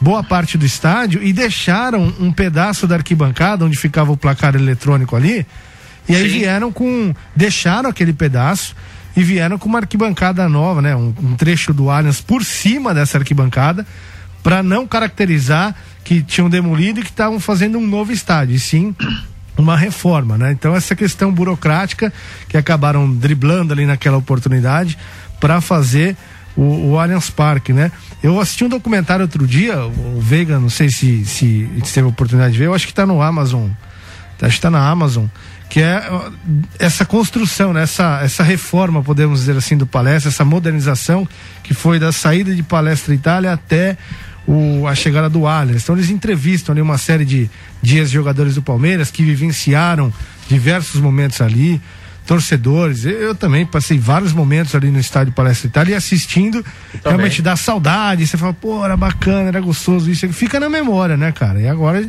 boa 0.00 0.24
parte 0.24 0.58
do 0.58 0.66
estádio 0.66 1.22
e 1.22 1.32
deixaram 1.32 2.12
um 2.18 2.32
pedaço 2.32 2.84
da 2.84 2.96
arquibancada 2.96 3.64
onde 3.64 3.78
ficava 3.78 4.10
o 4.10 4.16
placar 4.16 4.56
eletrônico 4.56 5.14
ali. 5.14 5.46
E 6.08 6.16
aí 6.16 6.28
sim. 6.28 6.38
vieram 6.40 6.72
com. 6.72 7.14
deixaram 7.36 7.88
aquele 7.88 8.12
pedaço 8.12 8.74
e 9.18 9.22
vieram 9.24 9.58
com 9.58 9.68
uma 9.68 9.80
arquibancada 9.80 10.48
nova, 10.48 10.80
né? 10.80 10.94
Um, 10.94 11.12
um 11.20 11.34
trecho 11.34 11.74
do 11.74 11.90
Allianz 11.90 12.20
por 12.20 12.44
cima 12.44 12.94
dessa 12.94 13.18
arquibancada, 13.18 13.84
para 14.44 14.62
não 14.62 14.86
caracterizar 14.86 15.74
que 16.04 16.22
tinham 16.22 16.48
demolido 16.48 17.00
e 17.00 17.02
que 17.02 17.10
estavam 17.10 17.40
fazendo 17.40 17.78
um 17.78 17.86
novo 17.86 18.12
estádio, 18.12 18.54
e 18.54 18.60
sim 18.60 18.94
uma 19.58 19.76
reforma, 19.76 20.38
né? 20.38 20.52
Então 20.52 20.72
essa 20.72 20.94
questão 20.94 21.32
burocrática 21.32 22.12
que 22.48 22.56
acabaram 22.56 23.12
driblando 23.12 23.72
ali 23.72 23.84
naquela 23.86 24.16
oportunidade 24.16 24.96
para 25.40 25.60
fazer 25.60 26.16
o, 26.56 26.92
o 26.92 26.98
Allianz 27.00 27.28
Parque, 27.28 27.72
né? 27.72 27.90
Eu 28.22 28.38
assisti 28.38 28.62
um 28.62 28.68
documentário 28.68 29.24
outro 29.24 29.48
dia, 29.48 29.84
o 29.84 30.20
Veiga, 30.20 30.60
não 30.60 30.70
sei 30.70 30.90
se, 30.90 31.24
se, 31.24 31.68
se 31.84 31.92
teve 31.92 32.06
a 32.06 32.10
oportunidade 32.10 32.52
de 32.52 32.58
ver, 32.60 32.66
eu 32.66 32.74
acho 32.74 32.86
que 32.86 32.92
está 32.92 33.04
no 33.04 33.20
Amazon, 33.20 33.68
acho 34.40 34.52
que 34.52 34.58
está 34.58 34.70
na 34.70 34.88
Amazon, 34.88 35.26
que 35.68 35.80
é 35.80 36.02
essa 36.78 37.04
construção, 37.04 37.72
né? 37.72 37.82
essa, 37.82 38.20
essa 38.22 38.42
reforma, 38.42 39.02
podemos 39.02 39.40
dizer 39.40 39.56
assim, 39.56 39.76
do 39.76 39.86
palestra, 39.86 40.30
essa 40.30 40.44
modernização 40.44 41.28
que 41.62 41.74
foi 41.74 41.98
da 41.98 42.10
saída 42.10 42.54
de 42.54 42.62
Palestra 42.62 43.14
Itália 43.14 43.52
até 43.52 43.96
o, 44.46 44.86
a 44.86 44.94
chegada 44.94 45.28
do 45.28 45.46
Allianz. 45.46 45.82
Então 45.82 45.94
eles 45.94 46.08
entrevistam 46.08 46.72
ali 46.72 46.80
uma 46.80 46.96
série 46.96 47.24
de, 47.24 47.50
de 47.82 47.98
ex-jogadores 47.98 48.54
do 48.54 48.62
Palmeiras 48.62 49.10
que 49.10 49.22
vivenciaram 49.22 50.12
diversos 50.48 51.00
momentos 51.02 51.42
ali, 51.42 51.78
torcedores. 52.26 53.04
Eu, 53.04 53.12
eu, 53.12 53.34
também 53.34 53.66
passei 53.66 53.98
vários 53.98 54.32
momentos 54.32 54.74
ali 54.74 54.90
no 54.90 54.98
estádio 54.98 55.34
Palestra 55.34 55.68
Itália 55.68 55.92
e 55.92 55.94
assistindo, 55.94 56.64
realmente 57.04 57.42
dá 57.42 57.56
saudade. 57.56 58.26
Você 58.26 58.38
fala, 58.38 58.54
pô, 58.54 58.82
era 58.82 58.96
bacana, 58.96 59.48
era 59.48 59.60
gostoso 59.60 60.10
isso. 60.10 60.26
Fica 60.32 60.58
na 60.58 60.70
memória, 60.70 61.16
né, 61.16 61.30
cara? 61.30 61.60
E 61.60 61.68
agora 61.68 62.08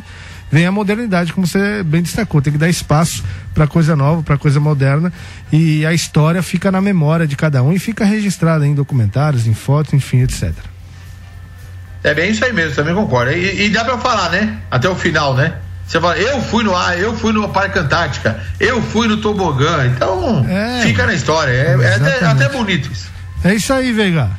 vem 0.50 0.66
a 0.66 0.72
modernidade, 0.72 1.32
como 1.32 1.46
você 1.46 1.82
bem 1.82 2.02
destacou. 2.02 2.42
Tem 2.42 2.52
que 2.52 2.58
dar 2.58 2.68
espaço 2.68 3.24
para 3.54 3.66
coisa 3.66 3.94
nova, 3.94 4.22
para 4.22 4.36
coisa 4.36 4.58
moderna. 4.58 5.12
E 5.52 5.84
a 5.86 5.92
história 5.92 6.42
fica 6.42 6.70
na 6.70 6.80
memória 6.80 7.26
de 7.26 7.36
cada 7.36 7.62
um 7.62 7.72
e 7.72 7.78
fica 7.78 8.04
registrada 8.04 8.66
em 8.66 8.74
documentários, 8.74 9.46
em 9.46 9.54
fotos, 9.54 9.92
enfim, 9.92 10.22
etc. 10.22 10.52
É 12.02 12.14
bem 12.14 12.30
isso 12.30 12.44
aí 12.44 12.52
mesmo, 12.52 12.74
também 12.74 12.94
concordo. 12.94 13.32
E, 13.32 13.66
e 13.66 13.68
dá 13.68 13.84
para 13.84 13.98
falar, 13.98 14.30
né? 14.30 14.58
Até 14.70 14.88
o 14.88 14.94
final, 14.94 15.34
né? 15.34 15.54
Você 15.86 16.00
fala, 16.00 16.16
eu 16.16 16.40
fui 16.40 16.62
no 16.62 16.74
ar, 16.74 16.98
eu 16.98 17.16
fui 17.16 17.32
no 17.32 17.48
Parque 17.48 17.78
Antártica, 17.78 18.40
eu 18.60 18.80
fui 18.80 19.08
no 19.08 19.16
tobogã. 19.16 19.84
Então, 19.86 20.46
é, 20.48 20.82
fica 20.82 21.04
na 21.04 21.14
história. 21.14 21.50
É, 21.50 21.76
é 21.80 21.94
até, 21.96 22.24
até 22.24 22.48
bonito 22.48 22.90
isso. 22.92 23.10
É 23.42 23.54
isso 23.54 23.72
aí, 23.72 23.92
Veiga. 23.92 24.30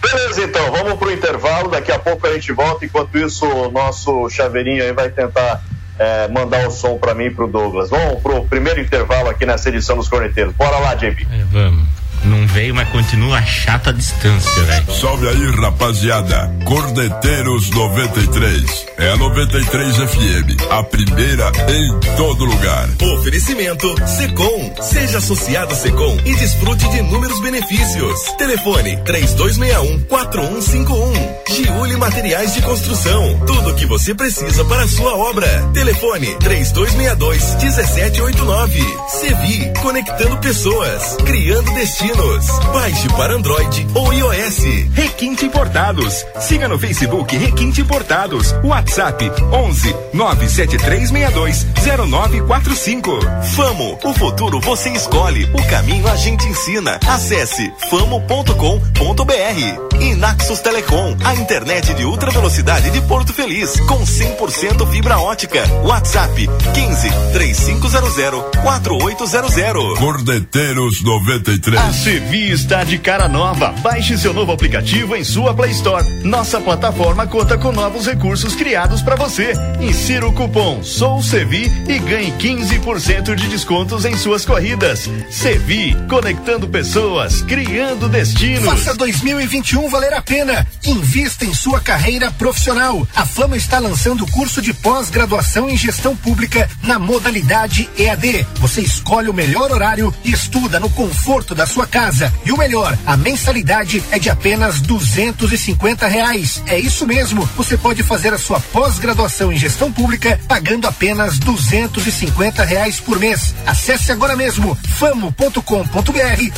Beleza, 0.00 0.42
então, 0.42 0.70
vamos 0.70 0.94
pro 0.98 1.12
intervalo. 1.12 1.70
Daqui 1.70 1.90
a 1.90 1.98
pouco 1.98 2.26
a 2.26 2.32
gente 2.32 2.52
volta. 2.52 2.84
Enquanto 2.84 3.18
isso, 3.18 3.46
o 3.46 3.70
nosso 3.70 4.28
chaveirinho 4.30 4.82
aí 4.82 4.92
vai 4.92 5.10
tentar 5.10 5.62
é, 5.98 6.28
mandar 6.28 6.66
o 6.66 6.70
som 6.70 6.96
para 6.98 7.14
mim 7.14 7.24
e 7.24 7.30
pro 7.30 7.48
Douglas. 7.48 7.90
Vamos 7.90 8.22
pro 8.22 8.44
primeiro 8.44 8.80
intervalo 8.80 9.28
aqui 9.28 9.44
nessa 9.44 9.68
edição 9.68 9.96
dos 9.96 10.08
Corneteiros. 10.08 10.54
Bora 10.54 10.78
lá, 10.78 10.94
JB. 10.94 11.26
É, 11.30 11.44
vamos. 11.44 11.97
Não 12.24 12.46
veio, 12.48 12.74
mas 12.74 12.88
continua 12.88 13.40
chata 13.42 13.90
a 13.90 13.92
distância, 13.92 14.62
velho. 14.64 14.94
Salve 14.94 15.28
aí, 15.28 15.50
rapaziada. 15.50 16.52
Cordeteiros 16.64 17.70
93. 17.70 18.86
É 18.98 19.10
a 19.10 19.16
93 19.16 19.96
FM. 19.96 20.70
A 20.70 20.82
primeira 20.82 21.50
em 21.68 22.16
todo 22.16 22.44
lugar. 22.44 22.88
Oferecimento 23.14 23.94
Secom. 24.06 24.74
Seja 24.82 25.18
associado 25.18 25.72
a 25.72 25.76
Secom 25.76 26.18
e 26.24 26.34
desfrute 26.34 26.88
de 26.88 26.98
inúmeros 26.98 27.40
benefícios. 27.40 28.20
Telefone 28.36 28.96
3261 29.04 30.00
4151. 30.08 31.38
Giuli 31.54 31.96
Materiais 31.96 32.54
de 32.54 32.62
Construção. 32.62 33.40
Tudo 33.46 33.70
o 33.70 33.74
que 33.74 33.86
você 33.86 34.14
precisa 34.14 34.64
para 34.64 34.82
a 34.82 34.88
sua 34.88 35.14
obra. 35.16 35.48
Telefone 35.72 36.26
3262 36.40 37.54
1789. 37.62 38.80
Sevi. 39.08 39.72
Conectando 39.80 40.36
pessoas. 40.38 41.16
Criando 41.24 41.72
destino 41.74 42.07
destinos. 42.08 42.46
Baixe 42.72 43.08
para 43.10 43.34
Android 43.34 43.86
ou 43.94 44.12
iOS. 44.12 44.58
Requinte 44.92 45.46
Importados. 45.46 46.24
Siga 46.40 46.68
no 46.68 46.78
Facebook 46.78 47.36
Requinte 47.36 47.80
Importados. 47.80 48.54
WhatsApp 48.64 49.30
11 49.52 49.94
97362 50.14 51.66
0945. 52.08 53.18
Famo, 53.56 53.98
o 54.04 54.14
futuro 54.14 54.60
você 54.60 54.90
escolhe, 54.90 55.44
o 55.44 55.66
caminho 55.68 56.08
a 56.08 56.16
gente 56.16 56.46
ensina. 56.46 56.98
Acesse 57.06 57.72
famo.com.br. 57.90 59.88
E 60.00 60.14
Naxos 60.14 60.60
Telecom, 60.60 61.16
a 61.24 61.34
internet 61.34 61.92
de 61.94 62.04
ultra 62.04 62.30
velocidade 62.30 62.90
de 62.90 63.00
Porto 63.02 63.32
Feliz, 63.32 63.80
com 63.80 64.00
100% 64.04 64.86
fibra 64.90 65.18
ótica. 65.18 65.62
WhatsApp 65.82 66.48
15 66.72 67.10
3500 67.32 68.44
4800. 68.62 69.98
Cordeteiros 69.98 71.02
93. 71.02 71.80
A 71.80 71.97
Sevi 71.98 72.52
está 72.52 72.84
de 72.84 72.96
cara 72.96 73.26
nova. 73.28 73.72
Baixe 73.82 74.16
seu 74.16 74.32
novo 74.32 74.52
aplicativo 74.52 75.16
em 75.16 75.24
sua 75.24 75.52
Play 75.52 75.72
Store. 75.72 76.08
Nossa 76.22 76.60
plataforma 76.60 77.26
conta 77.26 77.58
com 77.58 77.72
novos 77.72 78.06
recursos 78.06 78.54
criados 78.54 79.02
para 79.02 79.16
você. 79.16 79.52
Insira 79.80 80.24
o 80.26 80.32
cupom 80.32 80.80
Sou 80.84 81.20
Sevi 81.20 81.64
e 81.88 81.98
ganhe 81.98 82.30
15% 82.32 83.34
de 83.34 83.48
descontos 83.48 84.04
em 84.04 84.16
suas 84.16 84.44
corridas. 84.44 85.10
Sevi, 85.28 85.96
conectando 86.08 86.68
pessoas, 86.68 87.42
criando 87.42 88.08
destinos. 88.08 88.64
Faça 88.64 88.94
2021 88.94 89.90
valer 89.90 90.14
a 90.14 90.22
pena. 90.22 90.64
Invista 90.84 91.44
em 91.44 91.52
sua 91.52 91.80
carreira 91.80 92.30
profissional. 92.30 93.06
A 93.14 93.26
Flama 93.26 93.56
está 93.56 93.80
lançando 93.80 94.22
o 94.22 94.30
curso 94.30 94.62
de 94.62 94.72
pós-graduação 94.72 95.68
em 95.68 95.76
gestão 95.76 96.14
pública 96.14 96.70
na 96.84 96.96
modalidade 96.96 97.90
EAD. 97.98 98.46
Você 98.60 98.82
escolhe 98.82 99.28
o 99.28 99.34
melhor 99.34 99.72
horário 99.72 100.14
e 100.24 100.30
estuda 100.30 100.78
no 100.78 100.88
conforto 100.90 101.56
da 101.56 101.66
sua 101.66 101.87
casa. 101.88 102.32
E 102.44 102.52
o 102.52 102.56
melhor, 102.56 102.96
a 103.06 103.16
mensalidade 103.16 104.02
é 104.10 104.18
de 104.18 104.30
apenas 104.30 104.80
duzentos 104.80 105.52
e 105.52 105.58
cinquenta 105.58 106.06
reais. 106.06 106.62
É 106.66 106.78
isso 106.78 107.06
mesmo. 107.06 107.48
Você 107.56 107.76
pode 107.76 108.02
fazer 108.02 108.32
a 108.32 108.38
sua 108.38 108.60
pós-graduação 108.60 109.52
em 109.52 109.58
gestão 109.58 109.90
pública 109.90 110.38
pagando 110.46 110.86
apenas 110.86 111.38
duzentos 111.38 112.06
e 112.06 112.12
cinquenta 112.12 112.64
reais 112.64 113.00
por 113.00 113.18
mês. 113.18 113.54
Acesse 113.66 114.12
agora 114.12 114.36
mesmo 114.36 114.76
famo.com.br 114.98 115.60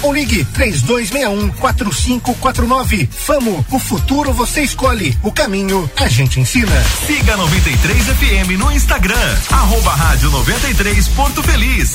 ou 0.03 0.13
ligue 0.13 0.45
três 0.47 0.83
dois 0.83 1.11
meia 1.11 1.31
um 1.31 1.49
quatro 1.49 1.93
cinco 1.95 2.35
quatro 2.35 2.67
nove. 2.67 3.09
Famo, 3.13 3.65
o 3.71 3.79
futuro 3.79 4.33
você 4.33 4.63
escolhe, 4.63 5.17
o 5.23 5.33
caminho 5.33 5.91
a 5.97 6.09
gente 6.09 6.41
ensina. 6.41 6.85
Siga 7.07 7.37
93 7.37 8.05
FM 8.05 8.59
no 8.59 8.73
Instagram, 8.73 9.37
arroba 9.51 9.95
rádio 9.95 10.31
93 10.31 11.09
Porto 11.09 11.43
Feliz. 11.43 11.95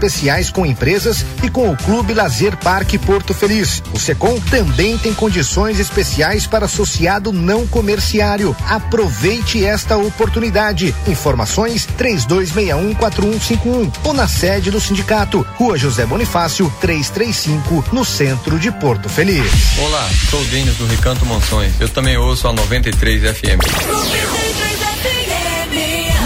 com 0.51 0.65
empresas 0.65 1.23
e 1.43 1.49
com 1.49 1.69
o 1.69 1.77
Clube 1.77 2.13
Lazer 2.13 2.57
Parque 2.57 2.97
Porto 2.97 3.33
Feliz. 3.33 3.83
O 3.93 3.99
Secom 3.99 4.39
também 4.49 4.97
tem 4.97 5.13
condições 5.13 5.79
especiais 5.79 6.47
para 6.47 6.65
associado 6.65 7.31
não 7.31 7.67
comerciário. 7.67 8.55
Aproveite 8.67 9.63
esta 9.63 9.97
oportunidade. 9.97 10.95
Informações 11.07 11.87
32614151 11.99 13.91
ou 14.03 14.13
na 14.13 14.27
sede 14.27 14.71
do 14.71 14.81
sindicato, 14.81 15.45
Rua 15.55 15.77
José 15.77 16.05
Bonifácio, 16.05 16.73
335, 16.81 17.85
no 17.93 18.03
centro 18.03 18.57
de 18.57 18.71
Porto 18.71 19.07
Feliz. 19.07 19.51
Olá, 19.77 20.09
sou 20.29 20.41
o 20.41 20.45
Denis 20.45 20.75
do 20.77 20.87
Recanto 20.87 21.25
Monções. 21.25 21.73
Eu 21.79 21.89
também 21.89 22.17
ouço 22.17 22.47
a 22.47 22.53
93 22.53 23.37
FM. 23.37 24.70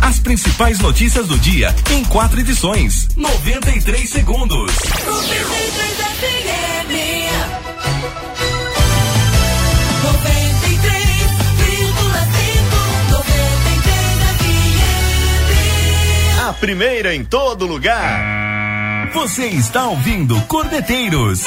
As 0.00 0.18
principais 0.18 0.78
notícias 0.78 1.26
do 1.26 1.38
dia 1.38 1.74
em 1.90 2.04
quatro 2.04 2.40
edições. 2.40 3.08
93 3.16 4.08
segundos. 4.08 4.72
93 4.74 5.32
A 16.48 16.52
primeira 16.54 17.14
em 17.14 17.24
todo 17.24 17.66
lugar. 17.66 19.10
Você 19.14 19.46
está 19.46 19.86
ouvindo 19.86 20.40
Cordeteiros. 20.42 21.44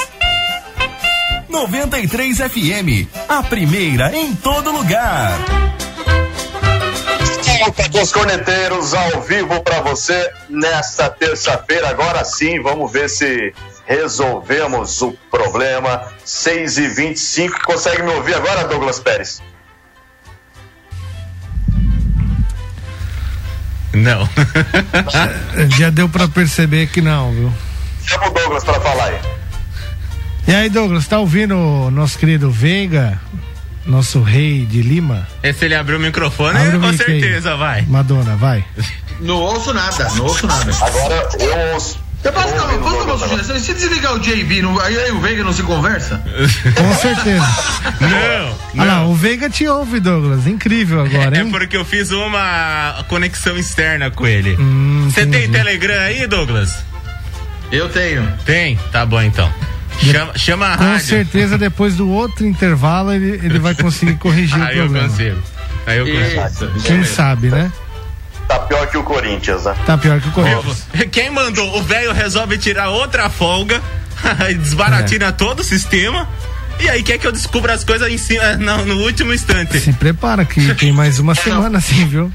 93 1.50 2.38
FM, 2.38 3.08
a 3.30 3.42
primeira 3.42 4.16
em 4.16 4.36
todo 4.36 4.72
lugar. 4.72 5.38
Volta 7.66 7.90
dos 7.90 8.12
corneteiros 8.12 8.94
ao 8.94 9.24
vivo 9.24 9.60
para 9.64 9.82
você 9.82 10.32
nesta 10.48 11.10
terça-feira. 11.10 11.90
Agora 11.90 12.24
sim, 12.24 12.62
vamos 12.62 12.92
ver 12.92 13.10
se 13.10 13.56
resolvemos 13.88 15.02
o 15.02 15.14
problema. 15.32 16.04
6 16.24 16.78
e 16.78 16.88
25 16.88 17.64
Consegue 17.64 18.04
me 18.04 18.12
ouvir 18.12 18.36
agora, 18.36 18.66
Douglas 18.66 19.00
Pérez? 19.00 19.42
Não. 23.94 24.30
Já 25.76 25.90
deu 25.90 26.08
pra 26.08 26.28
perceber 26.28 26.86
que 26.86 27.02
não, 27.02 27.32
viu? 27.32 27.54
Chama 28.06 28.28
o 28.28 28.32
Douglas 28.32 28.64
para 28.64 28.80
falar 28.80 29.06
aí. 29.06 29.20
E 30.48 30.54
aí, 30.54 30.70
Douglas, 30.70 31.08
tá 31.08 31.18
ouvindo 31.18 31.58
o 31.58 31.90
nosso 31.90 32.20
querido 32.20 32.52
Veiga, 32.52 33.20
nosso 33.86 34.22
rei 34.22 34.66
de 34.66 34.82
Lima? 34.82 35.28
E 35.44 35.54
se 35.54 35.66
ele 35.66 35.76
abrir 35.76 35.96
o 35.96 36.00
microfone, 36.00 36.58
Abre 36.58 36.78
o 36.78 36.80
com 36.82 36.88
mic 36.88 37.02
aí. 37.02 37.20
certeza 37.22 37.56
vai. 37.56 37.82
Madonna, 37.84 38.36
vai. 38.36 38.64
Não 39.22 39.36
ouço 39.36 39.74
nada, 39.74 40.10
não 40.16 40.26
ouço 40.26 40.46
nada. 40.48 40.72
Agora 40.82 41.30
eu 41.40 41.74
ouço. 41.74 42.04
Eu 42.24 42.34
posso, 42.34 42.48
Eu 42.56 43.06
dar 43.06 43.14
uma 43.14 43.28
sugestão? 43.28 43.60
Se 43.60 43.72
desligar 43.76 44.16
o 44.16 44.20
JB, 44.20 44.64
não, 44.64 44.80
aí, 44.80 44.98
aí 44.98 45.12
o 45.12 45.20
Veiga 45.20 45.44
não 45.44 45.54
se 45.54 45.62
conversa? 45.62 46.18
Com 46.76 46.94
certeza. 46.96 47.46
Não, 48.02 48.82
Olha 48.82 48.92
lá, 48.92 48.96
não. 49.02 49.12
o 49.12 49.16
Veiga 49.16 49.48
te 49.48 49.68
ouve, 49.68 50.00
Douglas. 50.00 50.48
Incrível 50.48 51.02
agora, 51.06 51.38
É 51.38 51.42
hein? 51.42 51.52
porque 51.52 51.78
eu 51.78 51.86
fiz 51.86 52.10
uma 52.10 53.06
conexão 53.08 53.56
externa 53.58 54.10
com 54.10 54.26
ele. 54.26 54.56
Hum, 54.60 55.08
Você 55.08 55.22
tem 55.28 55.44
entendi. 55.44 55.52
Telegram 55.56 56.02
aí, 56.02 56.26
Douglas? 56.26 56.76
Eu 57.72 57.90
tenho. 57.90 58.28
Tem? 58.44 58.76
Tá 58.92 59.06
bom 59.06 59.22
então. 59.22 59.52
Chama, 60.00 60.38
chama 60.38 60.74
a 60.74 60.78
Com 60.78 60.84
rádio. 60.84 61.06
certeza, 61.06 61.58
depois 61.58 61.96
do 61.96 62.10
outro 62.10 62.46
intervalo, 62.46 63.12
ele, 63.12 63.40
ele 63.44 63.60
vai 63.60 63.74
conseguir 63.74 64.16
corrigir 64.18 64.60
o 64.60 64.64
Aí 64.64 64.78
eu 64.78 64.90
consigo. 64.90 65.42
Aí 65.86 65.98
eu 65.98 66.06
consigo. 66.06 66.78
Isso. 66.78 66.86
Quem 66.86 67.04
sabe, 67.04 67.50
né? 67.50 67.72
Tá 68.48 68.60
pior 68.60 68.88
que 68.88 68.98
o 68.98 69.04
Corinthians, 69.04 69.66
né? 69.66 69.76
Tá 69.86 69.98
pior 69.98 70.22
que 70.22 70.30
o 70.30 70.32
Corinthians. 70.32 70.88
Quem 71.12 71.32
mandou? 71.32 71.78
O 71.78 71.82
velho 71.82 72.14
resolve 72.14 72.58
tirar 72.58 72.90
outra 72.90 73.30
folga, 73.30 73.82
desbaratina 74.60 75.32
todo 75.32 75.62
o 75.62 75.64
sistema 75.64 76.28
E 76.80 76.90
aí 76.90 77.02
quer 77.04 77.18
que 77.18 77.26
eu 77.26 77.32
descubra 77.32 77.74
as 77.74 77.84
coisas 77.84 78.08
em 78.12 78.18
cima, 78.18 78.56
no, 78.58 78.86
no 78.86 78.96
último 79.04 79.34
instante. 79.34 79.80
Se 79.80 79.94
prepara 79.94 80.46
que 80.46 80.74
tem 80.76 80.92
mais 80.92 81.20
uma 81.20 81.34
semana 81.36 81.78
assim, 81.78 82.06
viu? 82.08 82.32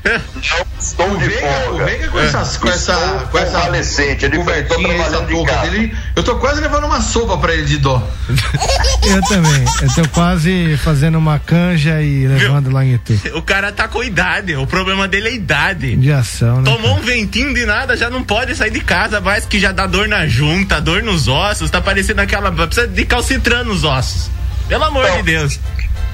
Estou 0.81 1.17
de 1.17 1.31
folga. 1.31 1.71
O 1.71 1.85
Veiga 1.85 2.09
com, 2.09 2.19
essas, 2.19 2.57
com 2.57 2.69
essa. 2.69 2.95
Com 3.31 3.39
essa 3.39 3.59
convalescente, 3.59 4.25
ele 4.25 4.39
cobertinha, 4.39 4.89
essa 4.89 5.11
trabalhando 5.11 5.27
de 5.29 5.35
touca 5.35 5.53
casa. 5.55 5.71
dele. 5.71 5.97
Eu 6.17 6.23
tô 6.23 6.37
quase 6.37 6.61
levando 6.61 6.85
uma 6.85 7.01
sopa 7.01 7.37
pra 7.39 7.53
ele 7.55 7.65
de 7.65 7.79
dó. 7.79 8.03
Eu 9.05 9.23
também. 9.23 9.65
Eu 9.83 9.95
tô 9.95 10.09
quase 10.11 10.77
fazendo 10.79 11.19
uma 11.19 11.39
canja 11.39 12.01
e 12.03 12.27
levando 12.27 12.71
lá 12.71 12.85
em 12.85 12.95
Itu. 12.95 13.19
O 13.35 13.43
cara 13.43 13.73
tá 13.73 13.89
com 13.89 14.03
idade, 14.03 14.55
o 14.57 14.67
problema 14.67 15.07
dele 15.09 15.29
é 15.29 15.35
idade. 15.35 15.97
De 15.97 16.13
ação, 16.13 16.63
né? 16.63 16.71
Tomou 16.71 16.97
um 16.97 17.01
ventinho 17.01 17.53
de 17.55 17.65
nada, 17.65 17.97
já 17.97 18.09
não 18.11 18.23
pode 18.23 18.55
sair 18.55 18.71
de 18.71 18.81
casa, 18.81 19.21
mais 19.21 19.45
que 19.45 19.59
já 19.59 19.73
dá 19.73 19.87
dor 19.87 20.09
na 20.09 20.27
junta, 20.27 20.81
dor 20.81 21.03
nos 21.03 21.29
ossos, 21.29 21.71
tá 21.71 21.81
parecendo 21.81 22.21
aquela. 22.21 22.51
Precisa 22.53 22.87
de 22.87 23.05
calcitrano 23.05 23.73
nos 23.73 23.85
ossos. 23.85 24.30
Pelo 24.71 24.85
amor 24.85 25.05
Então, 25.05 25.17
de 25.19 25.23
Deus. 25.25 25.61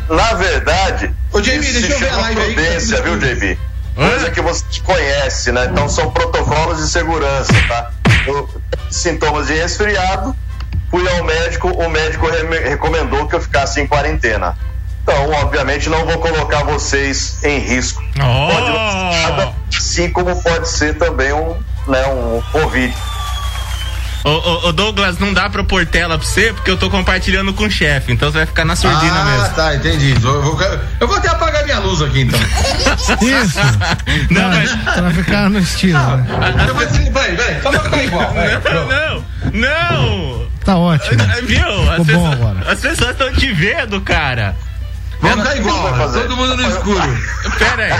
Na 0.08 0.32
verdade, 0.34 1.14
Ô, 1.32 1.40
JB, 1.40 1.58
isso 1.60 1.72
deixa 1.80 1.86
se 1.86 1.92
eu 1.92 1.98
ver 2.00 2.06
a 2.06 2.10
chama 2.10 2.22
live 2.22 2.40
aí 2.40 2.46
que 2.48 2.54
prudência, 2.54 3.02
viu, 3.02 3.18
JB? 3.18 3.58
Coisa 3.94 4.30
que 4.30 4.40
você 4.40 4.64
conhece, 4.82 5.52
né? 5.52 5.68
Então 5.70 5.88
são 5.88 6.10
protocolos 6.10 6.78
de 6.78 6.88
segurança, 6.90 7.52
tá? 7.68 7.90
Eu, 8.26 8.48
sintomas 8.90 9.46
de 9.46 9.54
resfriado, 9.54 10.34
fui 10.90 11.08
ao 11.08 11.22
médico, 11.24 11.68
o 11.68 11.88
médico 11.88 12.28
reme- 12.28 12.58
recomendou 12.68 13.26
que 13.28 13.34
eu 13.36 13.40
ficasse 13.40 13.80
em 13.80 13.86
quarentena. 13.86 14.56
Então, 15.02 15.30
obviamente, 15.42 15.88
não 15.88 16.04
vou 16.04 16.18
colocar 16.18 16.64
vocês 16.64 17.42
em 17.44 17.58
risco. 17.60 18.02
Oh! 18.18 18.52
Pode 18.52 18.70
não 18.70 18.90
ser 19.12 19.28
nada, 19.30 19.52
assim 19.76 20.10
como 20.10 20.42
pode 20.42 20.68
ser 20.68 20.98
também 20.98 21.32
um, 21.32 21.54
né, 21.86 22.06
um 22.08 22.42
Covid. 22.52 22.92
Ô, 24.26 24.30
ô, 24.30 24.68
ô, 24.68 24.72
Douglas, 24.72 25.20
não 25.20 25.32
dá 25.32 25.48
pra 25.48 25.62
pôr 25.62 25.86
tela 25.86 26.18
pra 26.18 26.26
você, 26.26 26.52
porque 26.52 26.68
eu 26.68 26.76
tô 26.76 26.90
compartilhando 26.90 27.54
com 27.54 27.62
o 27.62 27.70
chefe, 27.70 28.10
então 28.10 28.28
você 28.28 28.38
vai 28.38 28.46
ficar 28.46 28.64
na 28.64 28.74
surdina 28.74 29.20
ah, 29.20 29.24
mesmo. 29.24 29.54
tá, 29.54 29.76
entendi. 29.76 30.16
Eu 30.20 30.42
vou, 30.42 30.60
eu 30.98 31.06
vou 31.06 31.16
até 31.16 31.28
apagar 31.28 31.62
minha 31.64 31.78
luz 31.78 32.02
aqui 32.02 32.22
então. 32.22 32.40
Isso. 33.22 33.58
Não, 34.28 34.50
pra, 34.50 34.58
mas. 34.58 34.72
pra 34.72 35.10
ficar 35.12 35.48
no 35.48 35.60
estilo, 35.60 36.16
né? 36.16 36.26
Eu 36.66 36.74
vou 36.74 36.86
desligar, 36.86 37.12
peraí, 37.12 37.36
peraí, 37.36 37.62
só 37.62 37.70
pra 37.70 37.80
ficar 37.80 38.02
igual. 38.02 38.34
vai, 38.34 38.60
Não, 38.74 38.86
não, 38.88 39.24
não! 39.52 40.46
Tá 40.64 40.76
ótimo. 40.76 41.22
Viu? 41.44 41.92
As 41.92 42.04
pessoas, 42.04 42.32
agora. 42.32 42.72
as 42.72 42.80
pessoas 42.80 43.10
estão 43.10 43.32
te 43.32 43.52
vendo, 43.52 44.00
cara. 44.00 44.56
Vamos 45.20 45.44
ficar 45.44 45.56
igual, 45.56 46.12
todo 46.12 46.36
mundo 46.36 46.56
no 46.56 46.68
escuro. 46.68 47.18
Pera 47.58 47.84
aí. 47.84 47.90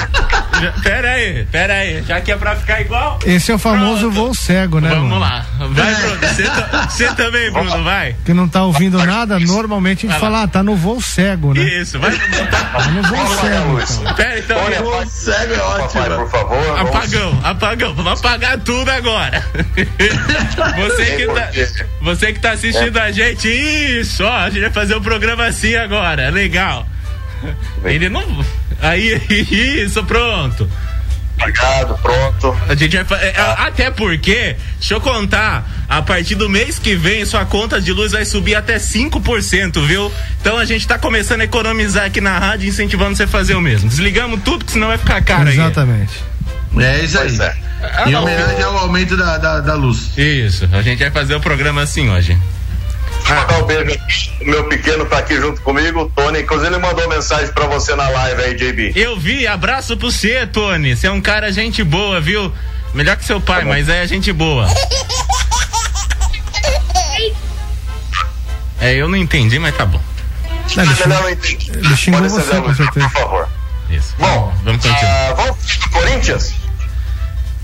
Já- 0.63 0.73
Pera 0.83 1.11
aí, 1.11 1.47
pera 1.53 1.75
aí. 1.75 2.03
Já 2.03 2.21
que 2.21 2.33
é 2.33 2.37
pra 2.37 2.57
ficar 2.57 2.81
igual. 2.81 3.19
Esse 3.27 3.51
é 3.53 3.55
o 3.55 3.59
famoso 3.59 4.01
Pronto. 4.11 4.15
voo 4.15 4.35
cego, 4.35 4.81
né? 4.81 4.89
Vamos 4.89 5.11
mano? 5.11 5.21
lá. 5.21 5.45
Vai, 5.59 5.95
Bruno. 5.95 6.17
Você 6.19 6.45
Você 6.89 7.15
também, 7.15 7.51
Bruno, 7.51 7.85
vai. 7.85 8.17
Que 8.25 8.33
não 8.33 8.49
tá 8.49 8.63
ouvindo 8.65 8.97
nada, 9.05 9.39
normalmente 9.39 10.07
a 10.07 10.11
gente 10.11 10.19
fala, 10.21 10.43
ah, 10.45 10.49
tá 10.49 10.63
no 10.63 10.75
voo 10.77 11.01
cego, 11.01 11.53
né? 11.53 11.61
Isso, 11.63 11.99
vai. 11.99 12.11
Tá 12.13 12.87
no 12.91 13.03
voo 13.03 13.27
cego. 13.37 13.81
então. 14.03 14.15
Pera, 14.15 14.39
então. 14.39 14.59
Olha, 14.65 14.83
pai, 14.83 15.07
cego 15.07 15.55
é 15.55 15.59
ótimo. 15.61 16.03
papai, 16.03 16.17
por 16.19 16.31
favor. 16.31 16.63
vamos- 16.63 16.81
Apagão, 16.97 17.41
apagão, 17.45 17.95
vamos 17.95 18.13
apagar 18.21 18.59
tudo 18.61 18.91
agora. 18.91 19.43
Você 20.77 21.05
que 21.17 21.27
tá, 21.27 21.51
você 22.01 22.33
que 22.33 22.41
tá 22.41 22.51
assistindo 22.53 22.97
a 22.99 23.11
gente, 23.11 23.49
isso, 23.49 24.25
ó, 24.25 24.33
a 24.39 24.51
gente 24.51 24.61
vai 24.63 24.71
fazer 24.71 24.97
um 24.97 25.03
programa 25.03 25.47
assim 25.47 25.75
agora, 25.75 26.31
legal. 26.31 26.87
Ele 27.85 28.09
não. 28.09 28.45
Aí, 28.81 29.21
isso, 29.85 30.03
pronto. 30.05 30.69
Apagado, 31.39 31.99
pronto. 31.99 32.57
A 32.67 32.75
gente 32.75 32.97
vai 33.03 33.29
é, 33.29 33.35
Até 33.59 33.91
porque, 33.91 34.57
deixa 34.79 34.95
eu 34.95 35.01
contar, 35.01 35.69
a 35.87 36.01
partir 36.01 36.35
do 36.35 36.49
mês 36.49 36.79
que 36.79 36.95
vem, 36.97 37.27
sua 37.27 37.45
conta 37.45 37.79
de 37.81 37.93
luz 37.93 38.13
vai 38.13 38.25
subir 38.25 38.55
até 38.55 38.77
5%, 38.77 39.87
viu? 39.87 40.11
Então 40.41 40.57
a 40.57 40.65
gente 40.65 40.89
tá 40.89 40.99
começando 40.99 41.43
a 41.43 41.45
economizar 41.45 42.07
aqui 42.07 42.23
na 42.23 42.39
rádio, 42.39 42.69
incentivando 42.69 43.15
você 43.15 43.25
a 43.25 43.29
fazer 43.29 43.55
o 43.55 43.61
mesmo. 43.61 43.89
Desligamos 43.89 44.41
tudo, 44.43 44.65
que 44.65 44.73
senão 44.73 44.89
vai 44.89 44.97
ficar 44.99 45.23
caro 45.23 45.49
aí. 45.49 45.55
Exatamente. 45.55 46.25
É 46.79 47.05
isso 47.05 47.19
aí. 47.19 47.39
É. 47.39 47.55
Ah, 47.83 48.11
Em 48.11 48.15
homenagem 48.15 48.63
ao 48.63 48.79
aumento 48.79 49.17
da, 49.17 49.37
da, 49.37 49.61
da 49.61 49.75
luz. 49.75 50.17
Isso, 50.17 50.67
a 50.73 50.81
gente 50.81 50.99
vai 51.01 51.11
fazer 51.11 51.35
o 51.35 51.41
programa 51.41 51.83
assim 51.83 52.09
hoje. 52.09 52.37
Deixa 53.27 53.35
eu 53.35 53.41
mandar 53.41 53.59
um 53.59 53.67
beijo. 53.67 53.99
O 54.41 54.45
meu 54.45 54.65
pequeno 54.69 55.05
tá 55.07 55.19
aqui 55.19 55.37
junto 55.37 55.61
comigo, 55.63 56.03
o 56.03 56.11
Tony. 56.11 56.41
Inclusive, 56.43 56.69
ele 56.75 56.79
mandou 56.79 57.09
mensagem 57.09 57.53
pra 57.53 57.67
você 57.67 57.95
na 57.97 58.09
live 58.09 58.43
aí, 58.43 58.55
JB. 58.55 58.93
Eu 58.95 59.19
vi, 59.19 59.47
abraço 59.47 59.97
pro 59.97 60.11
você, 60.11 60.47
Tony. 60.47 60.95
Você 60.97 61.07
é 61.09 61.11
um 61.11 61.21
cara 61.21 61.51
gente 61.53 61.83
boa, 61.83 62.21
viu? 62.21 62.53
Melhor 62.95 63.17
que 63.17 63.25
seu 63.25 63.41
pai, 63.41 63.65
mas 63.65 63.89
é 63.89 64.07
gente 64.07 64.33
boa. 64.33 64.69
É, 68.81 68.95
eu 68.95 69.09
não 69.09 69.17
entendi, 69.17 69.59
mas 69.59 69.77
tá 69.77 69.85
bom. 69.87 70.01
Não, 70.77 70.83
ele, 70.85 70.93
É 70.93 70.95
xingou, 70.95 71.09
melhor 71.09 71.23
eu 71.25 71.31
entender. 71.31 71.79
ele 71.79 71.97
xingou 71.97 72.21
Pode 72.21 72.33
você, 72.33 72.61
com 72.61 72.75
certeza. 72.75 73.09
Por 73.09 73.21
favor. 73.21 73.49
Isso. 73.91 74.15
Bom, 74.19 74.55
vamos 74.65 74.83
continuar. 74.85 75.31
ah, 75.31 75.35
vamos 75.35 75.77
pro 75.77 75.91
Corinthians? 75.91 76.55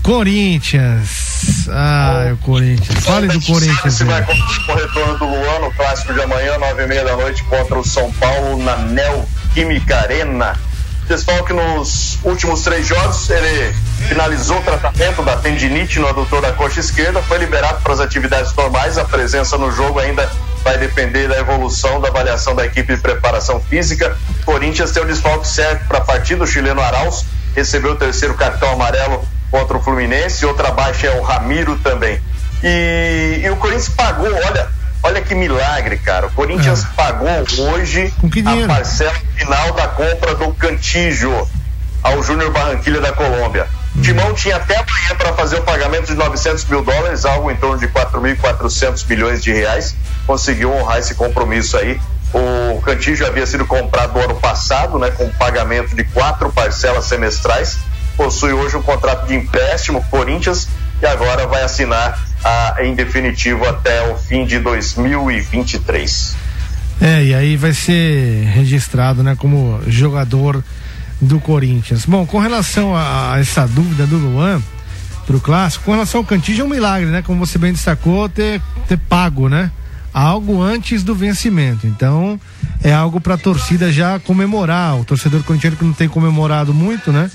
Corinthians. 0.01 1.22
Ah, 1.71 2.31
o 2.33 2.37
Corinthians. 2.37 3.03
Fale 3.03 3.27
do 3.27 3.41
Corinthians. 3.41 3.93
Se 3.93 4.03
vai 4.03 4.23
com 4.23 4.33
o 4.33 4.75
retorno 4.75 5.17
do 5.17 5.25
Luan 5.25 5.59
no 5.59 5.71
clássico 5.73 6.13
de 6.13 6.21
amanhã, 6.21 6.57
nove 6.57 6.83
e 6.83 6.87
meia 6.87 7.03
da 7.03 7.15
noite, 7.15 7.43
contra 7.43 7.77
o 7.77 7.83
São 7.83 8.11
Paulo 8.13 8.61
na 8.63 8.77
Neoquímica 8.77 9.97
Arena. 9.97 10.59
Desfalque 11.07 11.51
nos 11.51 12.17
últimos 12.23 12.61
três 12.61 12.87
jogos, 12.87 13.29
ele 13.29 13.75
finalizou 14.07 14.57
o 14.57 14.61
tratamento 14.61 15.21
da 15.21 15.35
tendinite 15.35 15.99
no 15.99 16.07
adutor 16.07 16.41
da 16.41 16.53
coxa 16.53 16.79
esquerda, 16.79 17.21
foi 17.23 17.39
liberado 17.39 17.81
para 17.81 17.93
as 17.93 17.99
atividades 17.99 18.53
normais. 18.53 18.97
A 18.97 19.03
presença 19.03 19.57
no 19.57 19.69
jogo 19.71 19.99
ainda 19.99 20.29
vai 20.63 20.77
depender 20.77 21.27
da 21.27 21.37
evolução 21.37 21.99
da 21.99 22.07
avaliação 22.07 22.55
da 22.55 22.65
equipe 22.65 22.95
de 22.95 23.01
preparação 23.01 23.59
física. 23.59 24.17
Corinthians 24.45 24.91
tem 24.91 25.03
o 25.03 25.05
desfalque 25.05 25.47
certo 25.47 25.85
para 25.87 25.97
a 25.97 26.01
partida, 26.01 26.43
o 26.43 26.47
chileno 26.47 26.81
Arauz 26.81 27.25
recebeu 27.53 27.91
o 27.91 27.95
terceiro 27.95 28.33
cartão 28.35 28.71
amarelo 28.71 29.27
contra 29.53 29.77
o 29.77 29.79
Fluminense, 29.83 30.43
outra 30.47 30.71
baixa 30.71 31.05
é 31.05 31.19
o 31.19 31.21
Ramiro 31.21 31.77
também. 31.77 32.19
E, 32.63 33.41
e 33.43 33.49
o 33.51 33.55
Corinthians 33.57 33.89
pagou, 33.89 34.25
olha, 34.25 34.67
olha 35.03 35.21
que 35.21 35.35
milagre, 35.35 35.97
cara. 35.97 36.25
O 36.25 36.31
Corinthians 36.31 36.83
pagou 36.95 37.29
hoje 37.69 38.11
a 38.63 38.67
parcela 38.67 39.13
final 39.35 39.71
da 39.73 39.89
compra 39.89 40.33
do 40.33 40.51
Cantijo 40.55 41.47
ao 42.01 42.23
Júnior 42.23 42.49
Barranquilha 42.49 42.99
da 42.99 43.13
Colômbia. 43.13 43.67
O 43.95 44.01
Timão 44.01 44.33
tinha 44.33 44.55
até 44.55 44.75
amanhã 44.75 45.15
para 45.15 45.33
fazer 45.33 45.57
o 45.57 45.61
pagamento 45.61 46.07
de 46.07 46.15
900 46.15 46.65
mil 46.65 46.83
dólares, 46.83 47.23
algo 47.23 47.51
em 47.51 47.55
torno 47.55 47.77
de 47.77 47.87
4.400 47.89 49.07
milhões 49.07 49.43
de 49.43 49.53
reais. 49.53 49.95
Conseguiu 50.25 50.73
honrar 50.73 50.97
esse 50.97 51.13
compromisso 51.13 51.77
aí. 51.77 52.01
O 52.33 52.81
Cantijo 52.81 53.23
havia 53.23 53.45
sido 53.45 53.67
comprado 53.67 54.17
no 54.17 54.23
ano 54.23 54.35
passado, 54.39 54.97
né, 54.97 55.11
com 55.11 55.29
pagamento 55.29 55.95
de 55.95 56.03
quatro 56.05 56.51
parcelas 56.51 57.05
semestrais. 57.05 57.77
Possui 58.15 58.53
hoje 58.53 58.77
um 58.77 58.81
contrato 58.81 59.27
de 59.27 59.35
empréstimo 59.35 59.99
o 59.99 60.03
Corinthians 60.03 60.67
e 61.01 61.05
agora 61.05 61.47
vai 61.47 61.63
assinar 61.63 62.23
ah, 62.43 62.75
em 62.81 62.93
definitivo 62.93 63.67
até 63.67 64.11
o 64.11 64.17
fim 64.17 64.45
de 64.45 64.59
2023. 64.59 66.35
É, 67.01 67.23
e 67.23 67.33
aí 67.33 67.57
vai 67.57 67.73
ser 67.73 68.45
registrado, 68.45 69.23
né, 69.23 69.35
como 69.37 69.81
jogador 69.87 70.63
do 71.19 71.39
Corinthians. 71.39 72.05
Bom, 72.05 72.25
com 72.25 72.39
relação 72.39 72.95
a, 72.95 73.33
a 73.33 73.39
essa 73.39 73.67
dúvida 73.67 74.05
do 74.05 74.17
Luan 74.17 74.61
pro 75.25 75.39
clássico, 75.39 75.85
com 75.85 75.91
relação 75.91 76.19
ao 76.21 76.25
Cantígio 76.25 76.63
é 76.63 76.65
um 76.65 76.69
milagre, 76.69 77.09
né, 77.09 77.21
como 77.21 77.45
você 77.45 77.57
bem 77.57 77.73
destacou, 77.73 78.29
ter, 78.29 78.61
ter 78.87 78.97
pago, 78.97 79.49
né, 79.49 79.71
algo 80.13 80.61
antes 80.61 81.03
do 81.03 81.15
vencimento. 81.15 81.87
Então, 81.87 82.39
é 82.83 82.93
algo 82.93 83.19
para 83.19 83.35
a 83.35 83.37
torcida 83.37 83.91
já 83.91 84.19
comemorar. 84.19 84.99
O 84.99 85.05
torcedor 85.05 85.43
corintiano 85.43 85.75
que 85.75 85.83
não 85.83 85.93
tem 85.93 86.07
comemorado 86.07 86.73
muito, 86.73 87.11
né, 87.11 87.31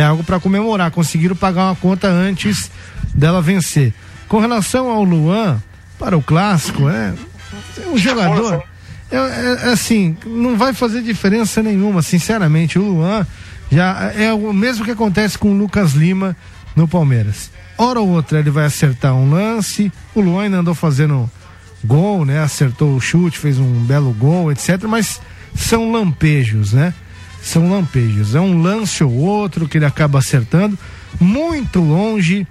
é 0.00 0.04
algo 0.04 0.22
para 0.24 0.40
comemorar. 0.40 0.90
Conseguiram 0.90 1.36
pagar 1.36 1.66
uma 1.66 1.76
conta 1.76 2.08
antes 2.08 2.70
dela 3.14 3.40
vencer. 3.42 3.92
Com 4.28 4.38
relação 4.40 4.90
ao 4.90 5.02
Luan, 5.04 5.62
para 5.98 6.16
o 6.16 6.22
clássico, 6.22 6.88
é, 6.88 7.14
é 7.82 7.88
um 7.88 7.96
jogador. 7.98 8.62
É, 9.10 9.16
é- 9.16 9.58
é 9.68 9.72
assim, 9.72 10.16
não 10.26 10.56
vai 10.56 10.72
fazer 10.74 11.02
diferença 11.02 11.62
nenhuma, 11.62 12.02
sinceramente. 12.02 12.78
O 12.78 12.82
Luan 12.82 13.26
já 13.70 14.12
é 14.14 14.32
o 14.32 14.52
mesmo 14.52 14.84
que 14.84 14.90
acontece 14.90 15.38
com 15.38 15.50
o 15.52 15.56
Lucas 15.58 15.92
Lima 15.92 16.36
no 16.76 16.86
Palmeiras. 16.86 17.50
Hora 17.76 18.00
ou 18.00 18.08
outra 18.08 18.38
ele 18.38 18.50
vai 18.50 18.64
acertar 18.66 19.14
um 19.14 19.30
lance. 19.30 19.90
O 20.14 20.20
Luan 20.20 20.44
ainda 20.44 20.58
andou 20.58 20.74
fazendo 20.74 21.30
gol, 21.84 22.24
né? 22.24 22.40
Acertou 22.42 22.94
o 22.94 23.00
chute, 23.00 23.38
fez 23.38 23.58
um 23.58 23.84
belo 23.84 24.12
gol, 24.12 24.50
etc. 24.52 24.82
Mas 24.88 25.20
são 25.54 25.90
lampejos, 25.92 26.72
né? 26.72 26.92
São 27.42 27.70
lampejos. 27.70 28.34
É 28.34 28.40
um 28.40 28.60
lance 28.60 29.02
ou 29.02 29.12
outro 29.12 29.68
que 29.68 29.78
ele 29.78 29.84
acaba 29.84 30.18
acertando, 30.18 30.78
muito 31.20 31.80
longe 31.80 32.46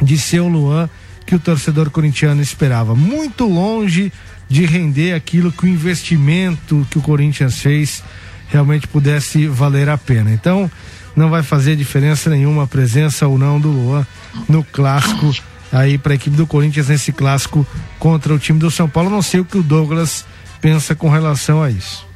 de 0.00 0.18
ser 0.18 0.40
o 0.40 0.48
Luan 0.48 0.88
que 1.26 1.34
o 1.34 1.38
torcedor 1.38 1.90
corintiano 1.90 2.40
esperava. 2.40 2.94
Muito 2.94 3.44
longe 3.44 4.12
de 4.48 4.64
render 4.64 5.12
aquilo 5.12 5.52
que 5.52 5.64
o 5.64 5.68
investimento 5.68 6.86
que 6.90 6.98
o 6.98 7.02
Corinthians 7.02 7.58
fez 7.58 8.02
realmente 8.48 8.88
pudesse 8.88 9.46
valer 9.46 9.90
a 9.90 9.98
pena. 9.98 10.32
Então, 10.32 10.70
não 11.14 11.28
vai 11.28 11.42
fazer 11.42 11.76
diferença 11.76 12.30
nenhuma 12.30 12.62
a 12.62 12.66
presença 12.66 13.26
ou 13.26 13.36
não 13.36 13.60
do 13.60 13.70
Luan 13.70 14.06
no 14.48 14.64
clássico 14.64 15.34
aí 15.70 15.98
para 15.98 16.12
a 16.12 16.16
equipe 16.16 16.34
do 16.34 16.46
Corinthians 16.46 16.88
nesse 16.88 17.12
clássico 17.12 17.66
contra 17.98 18.32
o 18.32 18.38
time 18.38 18.58
do 18.58 18.70
São 18.70 18.88
Paulo. 18.88 19.10
Não 19.10 19.20
sei 19.20 19.40
o 19.40 19.44
que 19.44 19.58
o 19.58 19.62
Douglas 19.62 20.24
pensa 20.62 20.94
com 20.94 21.10
relação 21.10 21.62
a 21.62 21.70
isso? 21.70 22.07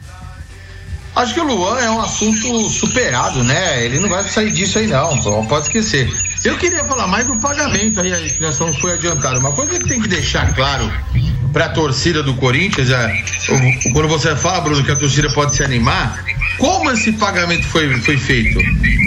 Acho 1.14 1.34
que 1.34 1.40
o 1.40 1.44
Luan 1.44 1.78
é 1.78 1.90
um 1.90 2.00
assunto 2.00 2.70
superado, 2.70 3.44
né? 3.44 3.84
Ele 3.84 4.00
não 4.00 4.08
vai 4.08 4.24
sair 4.24 4.50
disso 4.50 4.78
aí 4.78 4.86
não, 4.86 5.46
pode 5.46 5.66
esquecer. 5.66 6.10
Eu 6.42 6.56
queria 6.56 6.82
falar 6.84 7.06
mais 7.06 7.26
do 7.26 7.36
pagamento 7.36 8.00
aí, 8.00 8.30
que 8.30 8.40
nós 8.40 8.58
não 8.58 8.72
foi 8.74 8.92
adiantado. 8.94 9.38
Uma 9.38 9.52
coisa 9.52 9.78
que 9.78 9.86
tem 9.86 10.00
que 10.00 10.08
deixar 10.08 10.54
claro 10.54 10.90
para 11.52 11.66
a 11.66 11.68
torcida 11.68 12.22
do 12.22 12.34
Corinthians, 12.34 12.90
é, 12.90 13.24
quando 13.92 14.08
você 14.08 14.34
fala, 14.34 14.62
Bruno, 14.62 14.82
que 14.82 14.90
a 14.90 14.96
torcida 14.96 15.30
pode 15.34 15.54
se 15.54 15.62
animar, 15.62 16.24
como 16.58 16.90
esse 16.90 17.12
pagamento 17.12 17.64
foi, 17.64 17.94
foi 18.00 18.16
feito? 18.16 18.58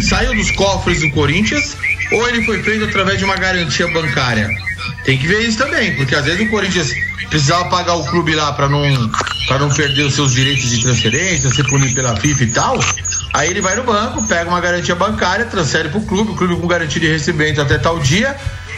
Saiu 0.08 0.36
dos 0.36 0.52
cofres 0.52 1.02
do 1.02 1.10
Corinthians 1.10 1.76
ou 2.12 2.28
ele 2.30 2.44
foi 2.44 2.62
feito 2.62 2.86
através 2.86 3.18
de 3.18 3.26
uma 3.26 3.36
garantia 3.36 3.88
bancária? 3.88 4.48
Tem 5.04 5.18
que 5.18 5.28
ver 5.28 5.42
isso 5.42 5.58
também, 5.58 5.96
porque 5.96 6.14
às 6.14 6.26
vezes 6.26 6.42
o 6.42 6.50
Corinthians 6.50 6.94
precisava 7.30 7.66
pagar 7.66 7.96
o 7.96 8.06
clube 8.06 8.36
lá 8.36 8.54
para 8.54 8.70
não 8.70 8.86
para 9.48 9.60
não 9.60 9.70
perder 9.70 10.04
os 10.04 10.14
seus 10.14 10.34
direitos 10.34 10.70
de 10.70 10.82
transferência, 10.82 11.50
ser 11.50 11.66
punido 11.66 11.94
pela 11.94 12.16
FIFA 12.16 12.44
e 12.44 12.52
tal. 12.52 12.80
Aí 13.34 13.50
ele 13.50 13.62
vai 13.62 13.76
no 13.76 13.84
banco, 13.84 14.24
pega 14.24 14.50
uma 14.50 14.60
garantia 14.60 14.96
bancária, 14.96 15.46
transfere 15.46 15.90
pro 15.90 16.02
clube, 16.02 16.32
o 16.32 16.36
clube 16.36 16.56
com 16.56 16.68
garantia 16.68 17.00
de 17.00 17.08
recebimento 17.08 17.62
até 17.62 17.78
tal 17.78 18.00
dia. 18.00 18.36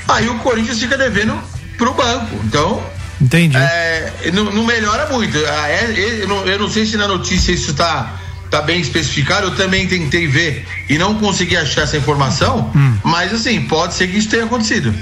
Aí 0.08 0.28
o 0.28 0.40
Corinthians 0.40 0.80
fica 0.80 0.98
devendo 0.98 1.38
pro 1.78 1.94
banco. 1.94 2.40
Então, 2.44 2.84
Entendi. 3.20 3.58
É, 3.58 4.32
não, 4.32 4.46
não, 4.46 4.64
melhora 4.64 5.12
muito. 5.12 5.38
Ah, 5.38 5.70
é, 5.70 5.92
é, 5.92 6.24
eu, 6.24 6.28
não, 6.28 6.46
eu, 6.46 6.60
não, 6.60 6.70
sei 6.70 6.86
se 6.86 6.98
na 6.98 7.08
notícia 7.08 7.52
isso 7.52 7.72
está 7.72 8.16
tá 8.52 8.62
bem 8.62 8.80
especificado. 8.80 9.48
Eu 9.48 9.56
também 9.56 9.88
tentei 9.88 10.28
ver 10.28 10.68
e 10.88 10.98
não 10.98 11.16
consegui 11.16 11.58
achar 11.58 11.82
essa 11.82 11.98
informação. 11.98 12.72
Hum. 12.76 12.98
Mas 13.04 13.34
assim, 13.34 13.62
pode 13.62 13.96
ser 13.96 14.08
que 14.08 14.18
isso 14.18 14.30
tenha 14.30 14.46
acontecido. 14.46 14.94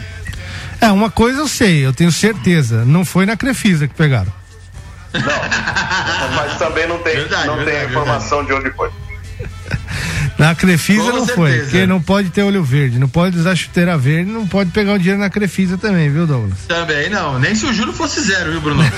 É, 0.80 0.92
uma 0.92 1.10
coisa 1.10 1.40
eu 1.40 1.48
sei, 1.48 1.86
eu 1.86 1.94
tenho 1.94 2.12
certeza. 2.12 2.86
Não 2.86 3.04
foi 3.04 3.26
na 3.26 3.36
Crefisa 3.36 3.88
que 3.88 3.94
pegaram. 3.94 4.32
Não, 5.20 6.36
mas 6.36 6.58
também 6.58 6.88
não 6.88 6.98
tem, 7.00 7.16
verdade, 7.16 7.48
não 7.48 7.56
verdade, 7.58 7.78
tem 7.78 7.88
a 7.88 7.90
informação 7.90 8.40
verdade. 8.40 8.62
de 8.62 8.68
onde 8.68 8.76
foi. 8.76 8.90
Na 10.38 10.54
Crefisa 10.54 11.04
não 11.04 11.26
certeza. 11.26 11.36
foi, 11.36 11.60
porque 11.60 11.86
não 11.86 12.02
pode 12.02 12.30
ter 12.30 12.44
olho 12.44 12.62
verde, 12.62 13.00
não 13.00 13.08
pode 13.08 13.38
usar 13.38 13.56
chuteira 13.56 13.98
verde, 13.98 14.30
não 14.30 14.46
pode 14.46 14.70
pegar 14.72 14.94
o 14.94 14.98
dinheiro 14.98 15.20
na 15.20 15.30
Crefisa 15.30 15.78
também, 15.78 16.10
viu, 16.10 16.28
Douglas? 16.28 16.60
Também 16.68 17.10
não, 17.10 17.40
nem 17.40 17.56
se 17.56 17.66
o 17.66 17.74
juro 17.74 17.94
fosse 17.94 18.20
zero, 18.22 18.52
viu, 18.52 18.60
Bruno? 18.60 18.84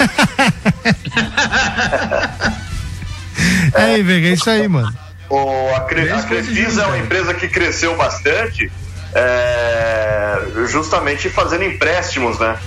é, 3.73 3.83
aí, 3.83 4.01
Vega, 4.01 4.29
é 4.29 4.33
isso 4.33 4.49
aí, 4.49 4.67
mano. 4.67 4.91
O, 5.29 5.75
a, 5.75 5.81
Cre 5.81 6.09
a 6.09 6.23
Crefisa 6.23 6.81
é 6.83 6.85
uma 6.87 6.97
empresa 6.97 7.35
que 7.35 7.47
cresceu 7.47 7.95
bastante, 7.95 8.71
é, 9.13 10.41
justamente 10.67 11.29
fazendo 11.29 11.65
empréstimos, 11.65 12.39
né? 12.39 12.57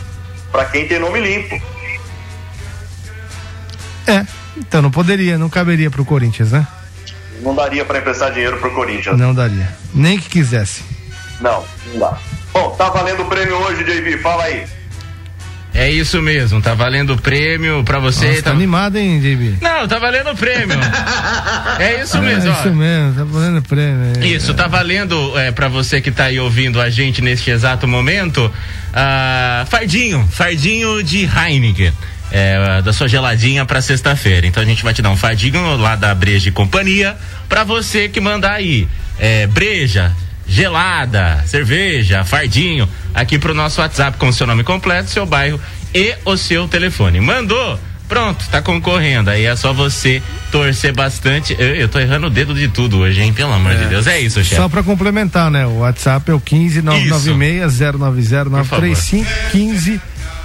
Para 0.53 0.67
quem 0.67 0.87
tem 0.87 1.01
nome 1.01 1.19
limpo. 1.19 1.61
É, 4.11 4.27
então 4.57 4.83
não 4.83 4.91
poderia, 4.91 5.39
não 5.39 5.49
caberia 5.49 5.89
pro 5.89 6.05
Corinthians, 6.05 6.51
né? 6.51 6.67
Não 7.43 7.55
daria 7.55 7.85
para 7.85 7.99
emprestar 7.99 8.33
dinheiro 8.33 8.59
pro 8.59 8.71
Corinthians. 8.73 9.17
Não 9.17 9.33
daria. 9.33 9.69
Nem 9.95 10.19
que 10.19 10.29
quisesse. 10.29 10.83
Não, 11.41 11.65
não 11.87 12.01
dá. 12.01 12.19
Bom, 12.53 12.71
tá 12.71 12.91
valendo 12.91 13.23
o 13.23 13.27
prêmio 13.27 13.57
hoje, 13.57 13.85
JB, 13.85 14.19
fala 14.19 14.45
aí. 14.45 14.65
É 15.73 15.89
isso 15.89 16.21
mesmo, 16.21 16.61
tá 16.61 16.75
valendo 16.75 17.15
o 17.15 17.17
prêmio 17.17 17.85
pra 17.85 18.01
você. 18.01 18.27
Nossa, 18.27 18.43
tá... 18.43 18.51
tá 18.51 18.57
animado, 18.57 18.97
hein, 18.97 19.21
JB? 19.21 19.59
Não, 19.63 19.87
tá 19.87 20.01
valendo 20.01 20.31
o 20.31 20.37
prêmio. 20.37 20.77
é 21.79 22.03
isso 22.03 22.21
mesmo, 22.21 22.49
é 22.49 22.51
ó. 22.51 22.59
isso 22.59 22.75
mesmo, 22.75 23.15
tá 23.15 23.25
valendo 23.25 23.59
o 23.59 23.63
prêmio. 23.63 24.13
É. 24.21 24.27
Isso, 24.27 24.53
tá 24.53 24.67
valendo 24.67 25.39
é, 25.39 25.53
pra 25.53 25.69
você 25.69 26.01
que 26.01 26.11
tá 26.11 26.25
aí 26.25 26.41
ouvindo 26.41 26.81
a 26.81 26.91
gente 26.91 27.23
neste 27.23 27.51
exato 27.51 27.87
momento. 27.87 28.47
Uh, 28.47 29.67
fardinho, 29.67 30.29
fardinho 30.33 31.01
de 31.05 31.25
Heineken 31.25 31.93
é, 32.31 32.83
da 32.83 32.93
sua 32.93 33.09
geladinha 33.09 33.65
para 33.65 33.81
sexta-feira. 33.81 34.47
Então 34.47 34.63
a 34.63 34.67
gente 34.67 34.83
vai 34.83 34.95
te 34.95 35.03
dar 35.03 35.11
um 35.11 35.17
fardinho 35.17 35.77
lá 35.77 35.97
da 35.97 36.15
Breja 36.15 36.49
e 36.49 36.53
Companhia 36.53 37.17
para 37.49 37.65
você 37.65 38.09
que 38.09 38.21
mandar 38.21 38.53
aí 38.53 38.87
é, 39.19 39.47
breja, 39.47 40.13
gelada, 40.47 41.43
cerveja, 41.47 42.25
fardinho 42.25 42.89
aqui 43.15 43.39
pro 43.39 43.55
nosso 43.55 43.81
WhatsApp 43.81 44.19
com 44.19 44.29
o 44.29 44.33
seu 44.33 44.47
nome 44.47 44.65
completo, 44.65 45.11
seu 45.11 45.27
bairro 45.27 45.61
e 45.95 46.15
o 46.25 46.37
seu 46.37 46.67
telefone. 46.67 47.21
Mandou? 47.21 47.79
Pronto, 48.09 48.45
tá 48.51 48.61
concorrendo. 48.61 49.31
Aí 49.31 49.47
é 49.47 49.55
só 49.55 49.73
você 49.73 50.21
torcer 50.51 50.93
bastante. 50.93 51.55
Eu, 51.57 51.77
eu 51.77 51.89
tô 51.89 52.01
errando 52.01 52.27
o 52.27 52.31
dedo 52.31 52.53
de 52.55 52.67
tudo 52.67 52.99
hoje, 52.99 53.23
hein? 53.23 53.33
Pelo 53.33 53.53
amor 53.53 53.71
é. 53.71 53.77
de 53.77 53.85
Deus. 53.85 54.09
É 54.09 54.19
isso, 54.19 54.43
chefe. 54.43 54.57
Só 54.57 54.69
pra 54.69 54.83
complementar, 54.83 55.49
né? 55.49 55.65
O 55.65 55.79
WhatsApp 55.79 56.29
é 56.29 56.35
o 56.35 56.41
15 56.41 56.83
996 56.83 57.79
090 57.79 58.51
935 58.51 59.31
15 59.53 60.01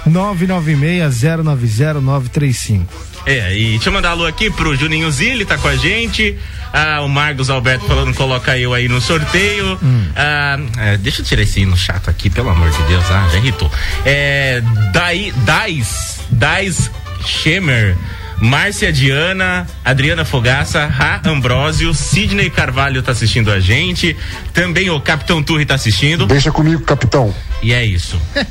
996-090-935. 0.08 2.86
É, 3.26 3.54
e 3.56 3.70
deixa 3.72 3.88
eu 3.88 3.92
mandar 3.92 4.10
alô 4.10 4.24
aqui 4.24 4.48
pro 4.50 4.76
Juninho 4.76 5.10
Zilli, 5.10 5.44
tá 5.44 5.58
com 5.58 5.66
a 5.66 5.74
gente. 5.74 6.38
Ah, 6.72 7.00
o 7.02 7.08
Marcos 7.08 7.50
Alberto 7.50 7.84
falando, 7.84 8.14
coloca 8.14 8.56
eu 8.56 8.72
aí 8.72 8.88
no 8.88 9.00
sorteio. 9.00 9.76
Hum. 9.82 10.04
Ah, 10.14 10.60
é, 10.78 10.96
deixa 10.96 11.22
eu 11.22 11.24
tirar 11.24 11.42
esse 11.42 11.60
hino 11.60 11.76
chato 11.76 12.08
aqui, 12.08 12.30
pelo 12.30 12.50
amor 12.50 12.70
de 12.70 12.80
Deus. 12.84 13.04
Ah, 13.10 13.28
já 13.32 13.38
irritou. 13.38 13.68
É, 14.04 14.62
Dai, 14.92 15.32
Dais, 15.44 16.20
Dais 16.30 16.88
Schemer. 17.24 17.96
Márcia 18.38 18.92
Diana, 18.92 19.66
Adriana 19.84 20.24
Fogaça, 20.24 20.86
Ra 20.86 21.20
Ambrósio, 21.24 21.94
Sidney 21.94 22.50
Carvalho 22.50 23.02
tá 23.02 23.12
assistindo 23.12 23.50
a 23.50 23.58
gente. 23.58 24.16
Também 24.52 24.90
o 24.90 25.00
Capitão 25.00 25.42
Turri 25.42 25.64
tá 25.64 25.74
assistindo. 25.74 26.26
Deixa 26.26 26.52
comigo, 26.52 26.82
capitão. 26.82 27.34
E 27.62 27.72
é 27.72 27.84
isso. 27.84 28.20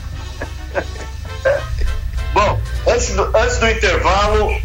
Bom, 2.36 2.60
antes 2.86 3.16
do, 3.16 3.24
antes 3.34 3.58
do 3.60 3.70
intervalo, 3.70 4.62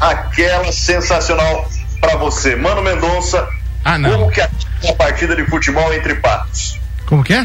aquela 0.00 0.70
sensacional 0.70 1.68
para 2.00 2.16
você. 2.16 2.54
Mano 2.54 2.80
Mendonça, 2.80 3.44
ah, 3.84 3.98
não. 3.98 4.10
como 4.12 4.30
que 4.30 4.40
acaba 4.40 4.56
uma 4.84 4.94
partida 4.94 5.34
de 5.34 5.44
futebol 5.44 5.92
entre 5.92 6.14
patos? 6.14 6.78
Como 7.06 7.24
que 7.24 7.34
é? 7.34 7.44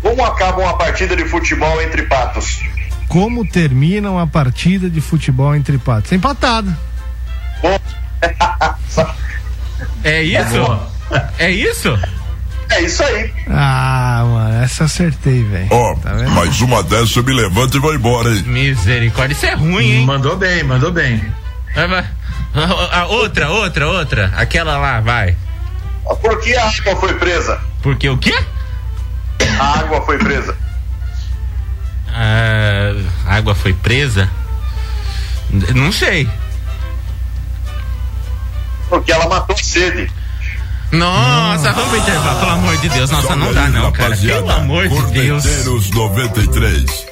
Como 0.00 0.24
acaba 0.24 0.62
uma 0.62 0.78
partida 0.78 1.16
de 1.16 1.24
futebol 1.24 1.82
entre 1.82 2.02
patos? 2.02 2.60
Como 3.08 3.44
termina 3.44 4.12
uma 4.12 4.28
partida 4.28 4.88
de 4.88 5.00
futebol 5.00 5.56
entre 5.56 5.76
patos? 5.76 6.12
Empatada. 6.12 6.78
é 10.04 10.22
isso? 10.22 10.88
É 11.36 11.50
isso? 11.50 11.98
É 12.72 12.80
isso 12.80 13.02
aí. 13.02 13.32
Ah, 13.50 14.24
mano, 14.24 14.64
essa 14.64 14.84
acertei, 14.84 15.44
velho. 15.44 15.68
Ó, 15.70 15.92
oh, 15.92 15.96
tá 15.96 16.14
mais 16.30 16.60
uma 16.62 16.82
dessa 16.82 17.18
eu 17.18 17.24
me 17.24 17.32
levanto 17.34 17.76
e 17.76 17.80
vou 17.80 17.94
embora, 17.94 18.30
hein? 18.30 18.42
Misericórdia, 18.44 19.34
isso 19.34 19.44
é 19.44 19.54
ruim, 19.54 19.98
hein? 19.98 20.06
Mandou 20.06 20.36
bem, 20.36 20.62
mandou 20.64 20.90
bem. 20.90 21.22
A 22.90 23.06
outra, 23.06 23.50
outra, 23.50 23.88
outra. 23.88 24.32
Aquela 24.36 24.78
lá, 24.78 25.00
vai. 25.00 25.36
Por 26.20 26.40
que 26.40 26.56
a 26.56 26.66
água 26.66 26.96
foi 26.96 27.14
presa? 27.14 27.60
Porque 27.82 28.08
o 28.08 28.16
quê? 28.16 28.34
A 29.58 29.80
água 29.80 30.00
foi 30.06 30.18
presa. 30.18 30.56
Ah, 32.08 32.94
a 33.26 33.36
água 33.36 33.54
foi 33.54 33.74
presa? 33.74 34.30
Não 35.74 35.92
sei. 35.92 36.28
Porque 38.88 39.12
ela 39.12 39.28
matou 39.28 39.56
sede. 39.56 40.10
Nossa, 40.92 41.72
vamos 41.72 41.88
pro 41.88 41.98
intervalo, 41.98 42.38
pelo 42.40 42.50
amor 42.52 42.76
de 42.76 42.88
Deus. 42.90 43.10
Nossa, 43.10 43.34
não 43.36 43.52
dá 43.54 43.68
não, 43.68 43.92
cara. 43.92 44.16
Pelo 44.16 44.50
amor 44.50 44.88
de 44.88 45.02
Deus. 45.12 45.90
93. 45.90 47.11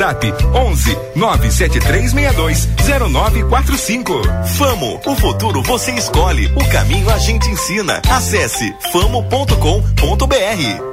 11 0.00 0.98
97362 1.14 2.68
0945. 3.12 4.22
Famo, 4.56 5.00
o 5.06 5.14
futuro 5.14 5.62
você 5.62 5.92
escolhe, 5.92 6.46
o 6.56 6.64
caminho 6.70 7.08
a 7.10 7.18
gente 7.18 7.48
ensina. 7.48 8.02
Acesse 8.10 8.74
famo.com.br. 8.90 9.54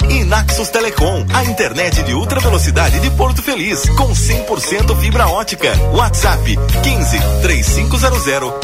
E 0.09 0.23
Naxos 0.25 0.69
Telecom, 0.69 1.25
a 1.33 1.43
internet 1.45 2.03
de 2.03 2.13
ultra 2.13 2.39
velocidade 2.39 2.99
de 2.99 3.09
Porto 3.11 3.41
Feliz, 3.41 3.89
com 3.89 4.09
100% 4.09 4.95
fibra 4.99 5.27
ótica. 5.27 5.71
WhatsApp 5.93 6.59
15 6.83 7.19
3500 7.41 8.21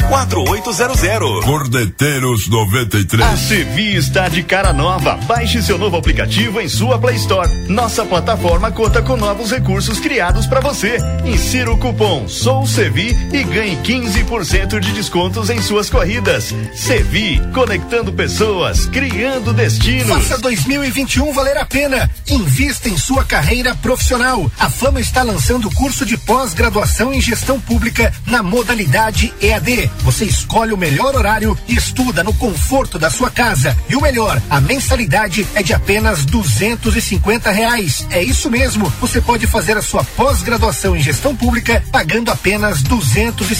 4800. 0.08 1.44
Cordeteiros 1.44 2.48
93. 2.48 3.28
A 3.28 3.36
Sevi 3.36 3.96
está 3.96 4.28
de 4.28 4.42
cara 4.44 4.72
nova. 4.72 5.16
Baixe 5.26 5.62
seu 5.62 5.78
novo 5.78 5.96
aplicativo 5.96 6.60
em 6.60 6.68
sua 6.68 6.98
Play 6.98 7.16
Store. 7.16 7.48
Nossa 7.68 8.04
plataforma 8.04 8.70
conta 8.70 9.02
com 9.02 9.16
novos 9.16 9.50
recursos 9.50 9.98
criados 9.98 10.17
para 10.48 10.60
você. 10.60 10.98
Insira 11.24 11.70
o 11.70 11.78
cupom 11.78 12.26
SOUCEVI 12.26 13.16
e 13.32 13.44
ganhe 13.44 13.76
15% 13.76 14.80
de 14.80 14.92
descontos 14.92 15.48
em 15.48 15.62
suas 15.62 15.88
corridas. 15.88 16.52
Sevi, 16.74 17.40
conectando 17.54 18.12
pessoas, 18.12 18.86
criando 18.86 19.52
destinos. 19.52 20.08
Faça 20.08 20.36
2021 20.38 21.32
valer 21.32 21.56
a 21.56 21.64
pena. 21.64 22.10
Invista 22.28 22.88
em 22.88 22.98
sua 22.98 23.24
carreira 23.24 23.76
profissional. 23.76 24.50
A 24.58 24.68
Fama 24.68 25.00
está 25.00 25.22
lançando 25.22 25.68
o 25.68 25.74
curso 25.74 26.04
de 26.04 26.16
pós-graduação 26.16 27.14
em 27.14 27.20
gestão 27.20 27.60
pública 27.60 28.12
na 28.26 28.42
modalidade 28.42 29.32
EAD. 29.40 29.88
Você 30.00 30.24
escolhe 30.24 30.72
o 30.72 30.76
melhor 30.76 31.14
horário 31.14 31.56
e 31.68 31.76
estuda 31.76 32.24
no 32.24 32.34
conforto 32.34 32.98
da 32.98 33.08
sua 33.08 33.30
casa. 33.30 33.76
E 33.88 33.94
o 33.94 34.00
melhor, 34.00 34.42
a 34.50 34.60
mensalidade 34.60 35.46
é 35.54 35.62
de 35.62 35.72
apenas 35.72 36.24
duzentos 36.24 36.96
e 36.96 37.00
cinquenta 37.00 37.52
reais. 37.52 38.04
É 38.10 38.20
isso 38.20 38.50
mesmo. 38.50 38.92
Você 39.00 39.20
pode 39.20 39.46
fazer 39.46 39.76
a 39.76 39.82
sua 39.82 40.07
pós-graduação 40.16 40.96
em 40.96 41.00
gestão 41.00 41.34
pública 41.34 41.82
pagando 41.90 42.30
apenas 42.30 42.82
duzentos 42.82 43.50
e 43.50 43.54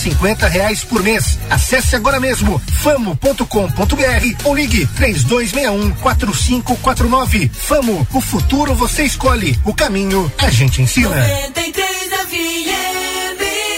reais 0.49 0.85
por 0.85 1.03
mês. 1.03 1.39
Acesse 1.51 1.97
agora 1.97 2.21
mesmo 2.21 2.61
famo.com.br 2.83 4.45
ou 4.45 4.55
ligue 4.55 4.87
três 4.97 5.25
dois 5.25 5.53
um 5.71 5.91
quatro 5.91 6.35
cinco 6.35 6.77
quatro 6.77 7.09
nove. 7.09 7.51
Famo, 7.53 8.07
o 8.13 8.21
futuro 8.21 8.75
você 8.75 9.05
escolhe, 9.05 9.59
o 9.65 9.75
caminho 9.75 10.31
a 10.39 10.51
gente 10.51 10.83
ensina. 10.83 11.09
93 11.09 12.09
FM. 12.29 13.78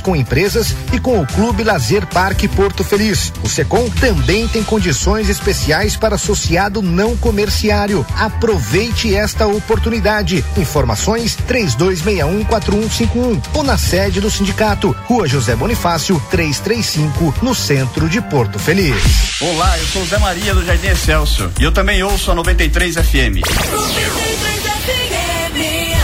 com 0.00 0.14
empresas 0.14 0.76
e 0.92 1.00
com 1.00 1.20
o 1.20 1.26
Clube 1.26 1.64
Lazer 1.64 2.06
Parque 2.06 2.46
Porto 2.46 2.84
Feliz. 2.84 3.32
O 3.42 3.48
Secom 3.48 3.90
também 3.90 4.46
tem 4.46 4.62
condições 4.62 5.28
especiais 5.28 5.96
para 5.96 6.14
associado 6.14 6.80
não 6.80 7.16
comerciário. 7.16 8.06
Aproveite 8.16 9.12
esta 9.14 9.48
oportunidade. 9.48 10.44
Informações 10.56 11.36
32614151 11.48 13.40
ou 13.54 13.62
na 13.64 13.76
sede 13.76 14.20
do 14.20 14.30
sindicato, 14.30 14.94
Rua 15.06 15.26
José 15.26 15.56
Bonifácio, 15.56 16.22
335, 16.30 17.34
no 17.42 17.54
centro 17.54 18.08
de 18.08 18.20
Porto 18.20 18.58
Feliz. 18.58 19.40
Olá, 19.40 19.78
eu 19.78 19.86
sou 19.86 20.04
Zé 20.06 20.18
Maria 20.18 20.54
do 20.54 20.64
Jardim 20.64 20.88
Excelso 20.88 21.50
e 21.58 21.64
eu 21.64 21.72
também 21.72 22.02
ouço 22.02 22.30
a 22.30 22.34
93 22.34 22.94
FM. 22.94 23.40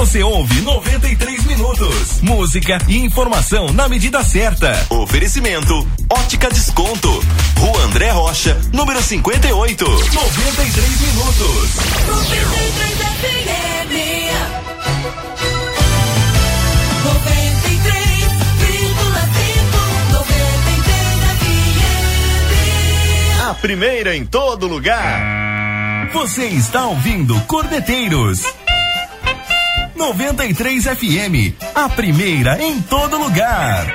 Você 0.00 0.22
ouve 0.22 0.62
93 0.62 1.44
minutos. 1.44 2.22
Música 2.22 2.78
e 2.88 2.96
informação 2.96 3.70
na 3.70 3.86
medida 3.86 4.24
certa. 4.24 4.72
Oferecimento: 4.88 5.86
Ótica 6.08 6.48
Desconto. 6.48 7.22
Rua 7.58 7.82
André 7.82 8.08
Rocha, 8.10 8.58
número 8.72 9.02
58. 9.02 9.84
93 9.84 11.00
minutos. 11.02 11.76
93 12.06 12.96
FM. 13.20 13.92
93,5. 23.38 23.50
A 23.50 23.54
primeira 23.54 24.16
em 24.16 24.24
todo 24.24 24.66
lugar. 24.66 26.08
Você 26.14 26.46
está 26.46 26.86
ouvindo 26.86 27.38
Cordeteiros. 27.42 28.59
93 30.00 30.84
FM, 30.84 31.62
a 31.74 31.86
primeira 31.90 32.58
em 32.58 32.80
todo 32.80 33.18
lugar. 33.18 33.86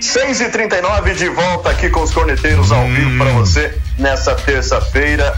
6 0.00 0.40
e 0.42 0.48
39 0.48 1.12
de 1.14 1.28
volta 1.28 1.70
aqui 1.70 1.90
com 1.90 2.02
os 2.02 2.14
corneteiros 2.14 2.70
ao 2.70 2.86
vivo 2.86 3.18
para 3.18 3.32
você 3.32 3.76
nessa 3.98 4.36
terça-feira, 4.36 5.36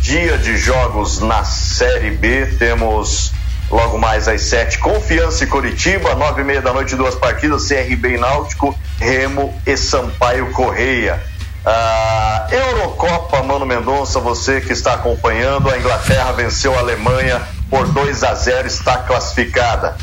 dia 0.00 0.38
de 0.38 0.56
jogos 0.56 1.20
na 1.20 1.44
Série 1.44 2.12
B. 2.12 2.46
Temos 2.58 3.34
logo 3.70 3.98
mais 3.98 4.28
às 4.28 4.40
7 4.40 4.78
Confiança 4.78 5.44
e 5.44 5.46
Curitiba, 5.46 6.14
nove 6.14 6.40
e 6.40 6.44
meia 6.44 6.62
da 6.62 6.72
noite, 6.72 6.96
duas 6.96 7.14
partidas, 7.14 7.68
CRB 7.68 8.14
e 8.14 8.18
Náutico, 8.18 8.74
Remo 8.98 9.54
e 9.66 9.76
Sampaio 9.76 10.52
Correia. 10.52 11.22
Ah, 11.66 12.46
Eurocopa, 12.50 13.42
Mano 13.42 13.66
Mendonça, 13.66 14.20
você 14.20 14.62
que 14.62 14.72
está 14.72 14.94
acompanhando, 14.94 15.68
a 15.68 15.76
Inglaterra 15.76 16.32
venceu 16.32 16.74
a 16.74 16.78
Alemanha 16.78 17.55
por 17.70 17.92
2 17.92 18.22
a 18.22 18.34
0 18.34 18.66
está 18.66 18.98
classificada. 18.98 19.96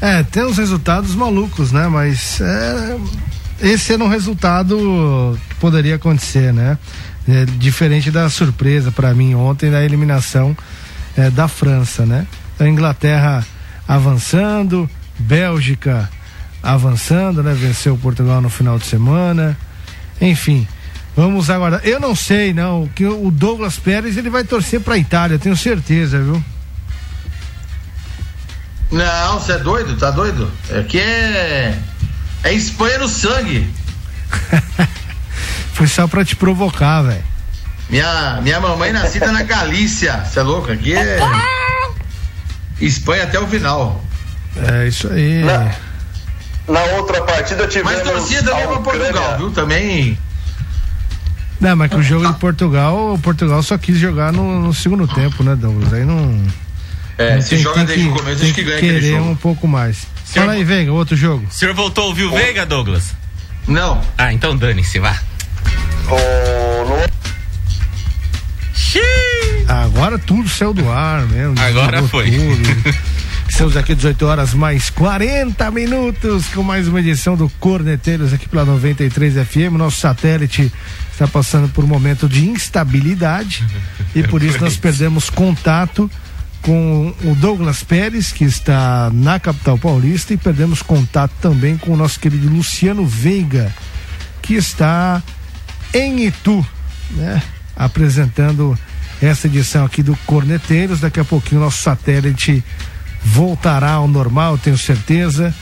É, 0.00 0.22
tem 0.22 0.44
uns 0.44 0.58
resultados 0.58 1.14
malucos, 1.14 1.72
né? 1.72 1.88
Mas 1.88 2.40
é, 2.40 2.98
esse 3.60 3.92
era 3.92 4.02
um 4.02 4.08
resultado 4.08 5.38
que 5.48 5.54
poderia 5.56 5.96
acontecer, 5.96 6.52
né? 6.52 6.78
É, 7.28 7.44
diferente 7.44 8.10
da 8.10 8.30
surpresa 8.30 8.90
para 8.90 9.12
mim 9.12 9.34
ontem 9.34 9.70
da 9.70 9.84
eliminação 9.84 10.56
é, 11.16 11.30
da 11.30 11.48
França, 11.48 12.06
né? 12.06 12.26
A 12.58 12.66
Inglaterra 12.66 13.44
avançando, 13.86 14.88
Bélgica 15.18 16.08
avançando, 16.62 17.42
né? 17.42 17.52
Venceu 17.54 17.96
Portugal 17.96 18.40
no 18.40 18.48
final 18.48 18.78
de 18.78 18.86
semana. 18.86 19.56
Enfim, 20.20 20.66
vamos 21.18 21.50
aguardar. 21.50 21.80
Eu 21.82 21.98
não 21.98 22.14
sei, 22.14 22.54
não, 22.54 22.88
que 22.94 23.04
o 23.04 23.28
Douglas 23.28 23.76
Pérez 23.76 24.16
ele 24.16 24.30
vai 24.30 24.44
torcer 24.44 24.80
para 24.80 24.94
a 24.94 24.98
Itália, 24.98 25.36
tenho 25.36 25.56
certeza, 25.56 26.16
viu? 26.20 26.42
Não, 28.92 29.40
você 29.40 29.52
é 29.52 29.58
doido? 29.58 29.96
Tá 29.96 30.12
doido? 30.12 30.48
É 30.70 30.82
que 30.84 31.00
é. 31.00 31.76
É 32.44 32.52
Espanha 32.52 32.98
no 32.98 33.08
sangue. 33.08 33.68
Foi 35.74 35.88
só 35.88 36.06
pra 36.06 36.24
te 36.24 36.36
provocar, 36.36 37.02
velho. 37.02 37.24
Minha, 37.90 38.40
minha 38.40 38.60
mamãe 38.60 38.92
nascida 38.92 39.32
na 39.32 39.42
Galícia. 39.42 40.24
Você 40.24 40.38
é 40.38 40.42
louco? 40.42 40.70
Aqui 40.70 40.94
é. 40.94 41.18
Espanha 42.80 43.24
até 43.24 43.40
o 43.40 43.46
final. 43.48 44.02
É 44.56 44.86
isso 44.86 45.08
aí. 45.08 45.42
Na, 45.42 45.74
na 46.68 46.84
outra 46.96 47.22
partida 47.24 47.66
tivemos. 47.66 47.92
Mas 47.92 48.02
torcia 48.02 48.42
também 48.42 48.62
a 48.62 48.68
pra 48.68 48.78
Ucrânia. 48.78 49.12
Portugal, 49.12 49.38
viu? 49.38 49.50
Também. 49.50 50.18
Não, 51.60 51.74
mas 51.76 51.90
que 51.90 51.96
o 51.96 52.02
jogo 52.02 52.26
de 52.32 52.38
Portugal, 52.38 53.14
o 53.14 53.18
Portugal 53.18 53.62
só 53.62 53.76
quis 53.76 53.98
jogar 53.98 54.32
no, 54.32 54.62
no 54.62 54.72
segundo 54.74 55.06
tempo, 55.08 55.42
né, 55.42 55.56
Douglas? 55.56 55.92
Aí 55.92 56.04
não. 56.04 56.40
É, 57.16 57.34
não 57.34 57.42
se 57.42 57.58
joga 57.58 57.84
desde 57.84 58.06
o 58.08 58.12
começo, 58.12 58.38
tem 58.40 58.46
acho 58.46 58.54
que 58.54 58.62
ganha 58.62 58.76
aquele 58.76 59.00
querer 59.00 59.16
jogo. 59.16 59.30
um 59.30 59.36
pouco 59.36 59.66
mais. 59.66 60.06
Senhor- 60.24 60.44
Fala 60.46 60.52
aí, 60.52 60.62
Veiga, 60.62 60.92
outro 60.92 61.16
jogo. 61.16 61.44
O 61.50 61.52
senhor 61.52 61.74
voltou 61.74 62.04
a 62.04 62.06
ouvir 62.08 62.24
o 62.24 62.30
Veiga, 62.30 62.64
Douglas? 62.64 63.12
Não. 63.66 64.00
Ah, 64.16 64.32
então 64.32 64.56
dane-se, 64.56 64.98
vá. 65.00 65.18
O- 66.08 66.88
no- 66.88 67.08
Agora 69.66 70.18
tudo 70.18 70.48
saiu 70.48 70.72
do 70.72 70.88
ar 70.90 71.26
mesmo. 71.26 71.54
Agora 71.60 72.02
foi. 72.04 72.30
tudo. 72.30 72.94
Estamos 73.48 73.76
aqui 73.76 73.94
18 73.94 74.24
horas 74.26 74.54
mais 74.54 74.88
40 74.90 75.70
minutos 75.70 76.46
com 76.48 76.62
mais 76.62 76.86
uma 76.86 77.00
edição 77.00 77.34
do 77.36 77.48
Corneteiros 77.58 78.32
aqui 78.32 78.48
pela 78.48 78.64
93 78.64 79.34
FM. 79.46 79.72
Nosso 79.76 79.98
satélite 80.00 80.72
está 81.18 81.26
passando 81.26 81.68
por 81.68 81.84
um 81.84 81.88
momento 81.88 82.28
de 82.28 82.48
instabilidade 82.48 83.66
e 84.14 84.22
por 84.22 84.42
isso 84.42 84.60
nós 84.60 84.76
perdemos 84.76 85.28
contato 85.28 86.10
com 86.62 87.14
o 87.24 87.34
Douglas 87.34 87.82
Pérez, 87.82 88.32
que 88.32 88.44
está 88.44 89.10
na 89.12 89.38
capital 89.38 89.78
paulista, 89.78 90.34
e 90.34 90.36
perdemos 90.36 90.82
contato 90.82 91.32
também 91.40 91.76
com 91.76 91.92
o 91.92 91.96
nosso 91.96 92.18
querido 92.18 92.48
Luciano 92.48 93.06
Veiga, 93.06 93.72
que 94.42 94.54
está 94.54 95.22
em 95.94 96.26
Itu, 96.26 96.66
né? 97.12 97.42
Apresentando 97.76 98.76
essa 99.22 99.46
edição 99.46 99.84
aqui 99.84 100.02
do 100.02 100.16
Corneteiros. 100.26 101.00
Daqui 101.00 101.20
a 101.20 101.24
pouquinho 101.24 101.60
nosso 101.60 101.80
satélite 101.80 102.62
voltará 103.22 103.92
ao 103.92 104.08
normal, 104.08 104.58
tenho 104.58 104.76
certeza. 104.76 105.54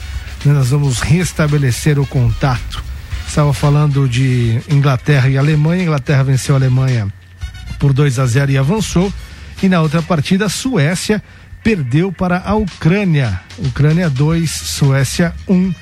Nós 0.45 0.71
vamos 0.71 1.01
restabelecer 1.01 1.99
o 1.99 2.07
contato. 2.07 2.86
Estava 3.27 3.53
falando 3.53 4.09
de 4.09 4.61
Inglaterra 4.69 5.29
e 5.29 5.37
Alemanha. 5.37 5.83
Inglaterra 5.83 6.23
venceu 6.23 6.55
a 6.55 6.59
Alemanha 6.59 7.13
por 7.79 7.93
2 7.93 8.19
a 8.19 8.27
0 8.27 8.53
e 8.53 8.59
avançou. 8.59 9.13
E 9.63 9.69
na 9.69 9.81
outra 9.81 10.03
partida, 10.03 10.47
a 10.47 10.49
Suécia 10.49 11.23
perdeu 11.63 12.13
para 12.13 12.39
a 12.39 12.55
Ucrânia. 12.55 13.41
Ucrânia 13.59 14.09
2, 14.09 14.51
Suécia 14.51 15.35
1. 15.49 15.75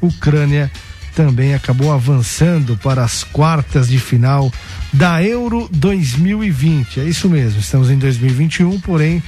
Ucrânia 0.00 0.70
também 1.14 1.54
acabou 1.54 1.92
avançando 1.92 2.76
para 2.76 3.04
as 3.04 3.22
quartas 3.22 3.88
de 3.88 3.98
final 3.98 4.52
da 4.92 5.22
Euro 5.22 5.68
2020. 5.72 7.00
É 7.00 7.04
isso 7.04 7.28
mesmo, 7.28 7.60
estamos 7.60 7.90
em 7.90 7.98
2021, 7.98 8.80
porém 8.80 9.22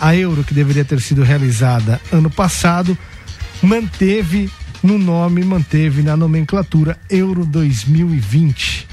a 0.00 0.14
Euro 0.14 0.44
que 0.44 0.54
deveria 0.54 0.84
ter 0.84 1.00
sido 1.00 1.22
realizada 1.22 2.00
ano 2.12 2.30
passado 2.30 2.96
manteve 3.62 4.50
no 4.82 4.98
nome, 4.98 5.44
manteve 5.44 6.02
na 6.02 6.16
nomenclatura 6.16 6.96
Euro 7.10 7.44
2020. 7.44 8.86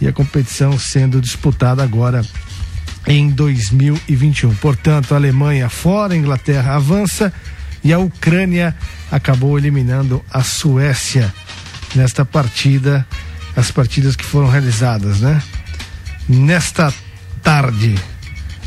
E 0.00 0.08
a 0.08 0.12
competição 0.12 0.78
sendo 0.78 1.20
disputada 1.20 1.82
agora 1.82 2.22
em 3.06 3.30
2021. 3.30 4.54
Portanto, 4.56 5.12
a 5.12 5.16
Alemanha 5.16 5.68
fora, 5.68 6.14
a 6.14 6.16
Inglaterra 6.16 6.76
avança 6.76 7.32
e 7.84 7.92
a 7.92 7.98
Ucrânia 7.98 8.74
acabou 9.10 9.58
eliminando 9.58 10.24
a 10.30 10.42
Suécia 10.42 11.32
nesta 11.94 12.24
partida, 12.24 13.06
as 13.56 13.70
partidas 13.70 14.16
que 14.16 14.24
foram 14.24 14.48
realizadas, 14.48 15.20
né? 15.20 15.42
Nesta 16.28 16.92
tarde. 17.42 17.94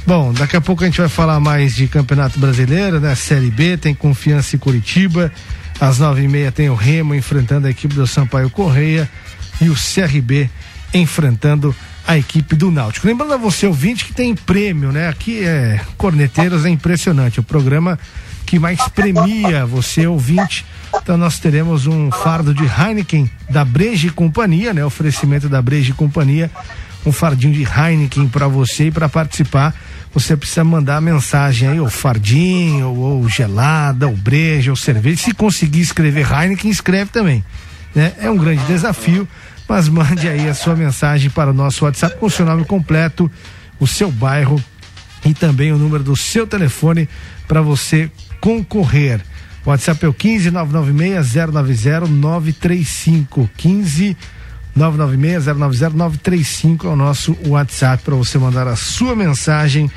Bom, 0.05 0.31
daqui 0.33 0.55
a 0.55 0.61
pouco 0.61 0.83
a 0.83 0.85
gente 0.85 0.99
vai 0.99 1.09
falar 1.09 1.39
mais 1.39 1.73
de 1.73 1.87
Campeonato 1.87 2.39
Brasileiro, 2.39 2.99
né? 2.99 3.15
Série 3.15 3.49
B, 3.49 3.77
tem 3.77 3.95
Confiança 3.95 4.55
em 4.55 4.59
Curitiba. 4.59 5.31
Às 5.79 5.99
nove 5.99 6.23
e 6.23 6.27
meia 6.27 6.51
tem 6.51 6.69
o 6.69 6.75
Remo 6.75 7.13
enfrentando 7.13 7.67
a 7.67 7.69
equipe 7.69 7.93
do 7.93 8.07
Sampaio 8.07 8.49
Correia 8.49 9.09
e 9.61 9.69
o 9.69 9.75
CRB 9.75 10.49
enfrentando 10.93 11.75
a 12.07 12.17
equipe 12.17 12.55
do 12.55 12.71
Náutico. 12.71 13.07
Lembrando 13.07 13.33
a 13.33 13.37
você, 13.37 13.65
ouvinte, 13.65 14.05
que 14.05 14.13
tem 14.13 14.35
prêmio, 14.35 14.91
né? 14.91 15.09
Aqui 15.09 15.43
é 15.43 15.81
Corneteiros, 15.97 16.65
é 16.65 16.69
impressionante. 16.69 17.39
O 17.39 17.43
programa 17.43 17.99
que 18.45 18.59
mais 18.59 18.87
premia 18.89 19.65
você, 19.65 20.05
ouvinte. 20.05 20.65
Então 20.95 21.17
nós 21.17 21.39
teremos 21.39 21.87
um 21.87 22.11
fardo 22.11 22.53
de 22.53 22.63
Heineken 22.63 23.29
da 23.49 23.65
Breja 23.65 24.11
Companhia, 24.11 24.73
né? 24.73 24.85
Oferecimento 24.85 25.49
da 25.49 25.61
Breja 25.61 25.93
Companhia. 25.93 26.49
Um 27.05 27.11
fardinho 27.11 27.53
de 27.53 27.63
Heineken 27.63 28.27
para 28.27 28.47
você 28.47 28.87
e 28.87 28.91
para 28.91 29.09
participar. 29.09 29.73
Você 30.15 30.37
precisa 30.37 30.63
mandar 30.63 31.01
mensagem 31.01 31.67
aí, 31.67 31.79
ou 31.79 31.89
fardinho, 31.89 32.87
ou 32.87 33.27
gelada, 33.27 34.07
ou 34.07 34.15
breja, 34.15 34.71
ou 34.71 34.75
cerveja. 34.77 35.17
Se 35.17 35.33
conseguir 35.33 35.81
escrever 35.81 36.25
Heineken, 36.31 36.71
escreve 36.71 37.11
também. 37.11 37.43
Né? 37.93 38.13
É 38.17 38.31
um 38.31 38.37
grande 38.37 38.63
desafio, 38.63 39.27
mas 39.67 39.89
mande 39.89 40.29
aí 40.29 40.47
a 40.47 40.53
sua 40.53 40.73
mensagem 40.73 41.29
para 41.29 41.51
o 41.51 41.53
nosso 41.53 41.83
WhatsApp 41.83 42.17
com 42.17 42.27
o 42.27 42.31
seu 42.31 42.45
nome 42.45 42.63
completo, 42.63 43.29
o 43.77 43.85
seu 43.85 44.09
bairro 44.09 44.63
e 45.25 45.33
também 45.33 45.73
o 45.73 45.77
número 45.77 46.01
do 46.01 46.15
seu 46.15 46.47
telefone 46.47 47.09
para 47.45 47.61
você 47.61 48.09
concorrer. 48.39 49.19
O 49.65 49.69
WhatsApp 49.69 50.05
é 50.05 50.07
o 50.07 50.13
15 50.13 50.49
996 50.49 51.51
090 51.51 52.07
935 52.07 53.49
15 53.57 54.15
996 54.75 55.45
090 55.57 55.89
935 55.97 56.87
é 56.87 56.89
o 56.89 56.95
nosso 56.95 57.37
WhatsApp 57.47 58.03
para 58.03 58.15
você 58.15 58.37
mandar 58.37 58.67
a 58.67 58.75
sua 58.75 59.15
mensagem 59.15 59.89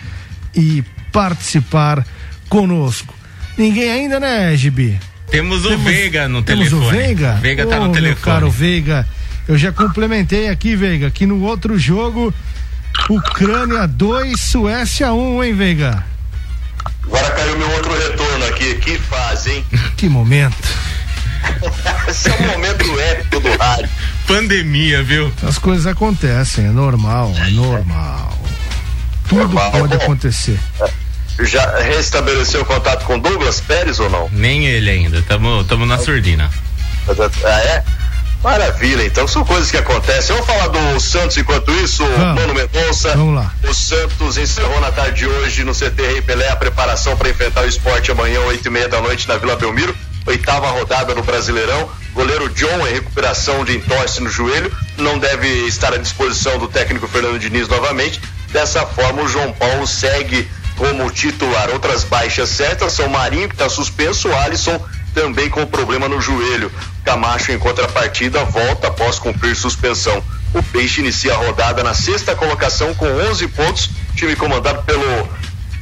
e 0.54 0.84
participar 1.12 2.06
conosco. 2.48 3.12
Ninguém 3.56 3.90
ainda, 3.90 4.20
né, 4.20 4.54
Gibi? 4.56 4.98
Temos 5.30 5.64
o 5.66 5.76
Veiga 5.78 6.28
no 6.28 6.42
Temos 6.42 6.68
telefone. 6.68 6.86
o 6.86 6.90
Veiga? 6.90 7.32
Veiga 7.34 7.66
tá 7.66 7.80
Ô, 7.80 7.86
no 7.86 7.92
telefone. 7.92 8.22
caro 8.24 8.50
Veiga, 8.50 9.06
eu 9.48 9.58
já 9.58 9.72
complementei 9.72 10.48
aqui, 10.48 10.76
Veiga, 10.76 11.10
que 11.10 11.26
no 11.26 11.42
outro 11.42 11.78
jogo, 11.78 12.32
Ucrânia 13.10 13.86
2, 13.86 14.40
Suécia 14.40 15.12
1, 15.12 15.44
hein, 15.44 15.54
Veiga? 15.54 16.04
Agora 17.04 17.30
caiu 17.32 17.58
meu 17.58 17.70
outro 17.72 17.92
retorno 17.98 18.44
aqui. 18.46 18.74
Que 18.76 18.98
fase, 18.98 19.50
hein? 19.50 19.64
Que 19.96 20.08
momento. 20.08 20.56
Esse 22.08 22.28
é 22.30 22.34
o 22.34 22.42
momento 22.52 23.00
épico 23.00 23.40
do 23.40 23.56
rádio. 23.56 23.88
Pandemia, 24.28 25.02
viu? 25.02 25.32
As 25.42 25.56
coisas 25.58 25.86
acontecem, 25.86 26.66
é 26.66 26.70
normal, 26.70 27.32
é 27.36 27.50
normal. 27.50 28.38
Tudo 29.28 29.40
Normal. 29.40 29.70
pode 29.72 29.88
Bom. 29.96 30.02
acontecer. 30.04 30.58
Já 31.40 31.78
restabeleceu 31.78 32.60
o 32.62 32.64
contato 32.64 33.04
com 33.04 33.18
Douglas 33.18 33.60
Pérez 33.60 33.98
ou 34.00 34.10
não? 34.10 34.28
Nem 34.32 34.66
ele 34.66 34.90
ainda. 34.90 35.22
Tamo, 35.22 35.64
tamo 35.64 35.86
na 35.86 35.98
surdina. 35.98 36.50
Ah, 37.44 37.60
é? 37.60 37.84
Maravilha, 38.42 39.04
então 39.04 39.26
são 39.26 39.44
coisas 39.44 39.70
que 39.70 39.76
acontecem. 39.76 40.34
Vamos 40.36 40.46
falar 40.46 40.68
do 40.68 41.00
Santos 41.00 41.36
enquanto 41.38 41.70
isso, 41.72 42.04
Vamos. 42.04 42.40
Mano 42.40 42.54
Mendonça. 42.54 43.16
Vamos 43.16 43.34
lá. 43.34 43.52
O 43.68 43.74
Santos 43.74 44.36
encerrou 44.36 44.80
na 44.80 44.92
tarde 44.92 45.20
de 45.20 45.26
hoje 45.26 45.64
no 45.64 45.72
CT 45.74 46.00
Rei 46.02 46.22
Pelé 46.22 46.48
a 46.50 46.56
preparação 46.56 47.16
para 47.16 47.30
enfrentar 47.30 47.62
o 47.62 47.68
esporte 47.68 48.10
amanhã, 48.10 48.40
oito 48.40 48.66
e 48.66 48.70
meia 48.70 48.88
da 48.88 49.00
noite, 49.00 49.26
na 49.26 49.36
Vila 49.38 49.56
Belmiro. 49.56 49.94
Oitava 50.26 50.68
rodada 50.70 51.14
no 51.14 51.22
Brasileirão. 51.22 51.88
Goleiro 52.12 52.48
John 52.50 52.86
em 52.86 52.92
recuperação 52.92 53.64
de 53.64 53.76
entorse 53.76 54.22
no 54.22 54.30
joelho. 54.30 54.74
Não 54.96 55.18
deve 55.18 55.48
estar 55.66 55.92
à 55.92 55.96
disposição 55.96 56.58
do 56.58 56.68
técnico 56.68 57.08
Fernando 57.08 57.38
Diniz 57.38 57.68
novamente. 57.68 58.20
Dessa 58.50 58.84
forma, 58.86 59.22
o 59.22 59.28
João 59.28 59.52
Paulo 59.52 59.86
segue 59.86 60.48
como 60.76 61.10
titular. 61.10 61.70
Outras 61.70 62.04
baixas 62.04 62.48
certas 62.48 62.92
são 62.92 63.08
Marinho, 63.08 63.48
que 63.48 63.54
está 63.54 63.68
suspenso, 63.68 64.28
o 64.28 64.36
Alisson 64.36 64.80
também 65.14 65.50
com 65.50 65.66
problema 65.66 66.08
no 66.08 66.20
joelho. 66.20 66.70
Camacho, 67.04 67.52
em 67.52 67.58
contrapartida, 67.58 68.44
volta 68.44 68.88
após 68.88 69.18
cumprir 69.18 69.56
suspensão. 69.56 70.22
O 70.54 70.62
Peixe 70.62 71.00
inicia 71.00 71.34
a 71.34 71.36
rodada 71.36 71.82
na 71.82 71.92
sexta 71.92 72.34
colocação 72.34 72.94
com 72.94 73.06
11 73.06 73.48
pontos. 73.48 73.90
Time 74.14 74.34
comandado 74.36 74.82
pelo 74.84 75.28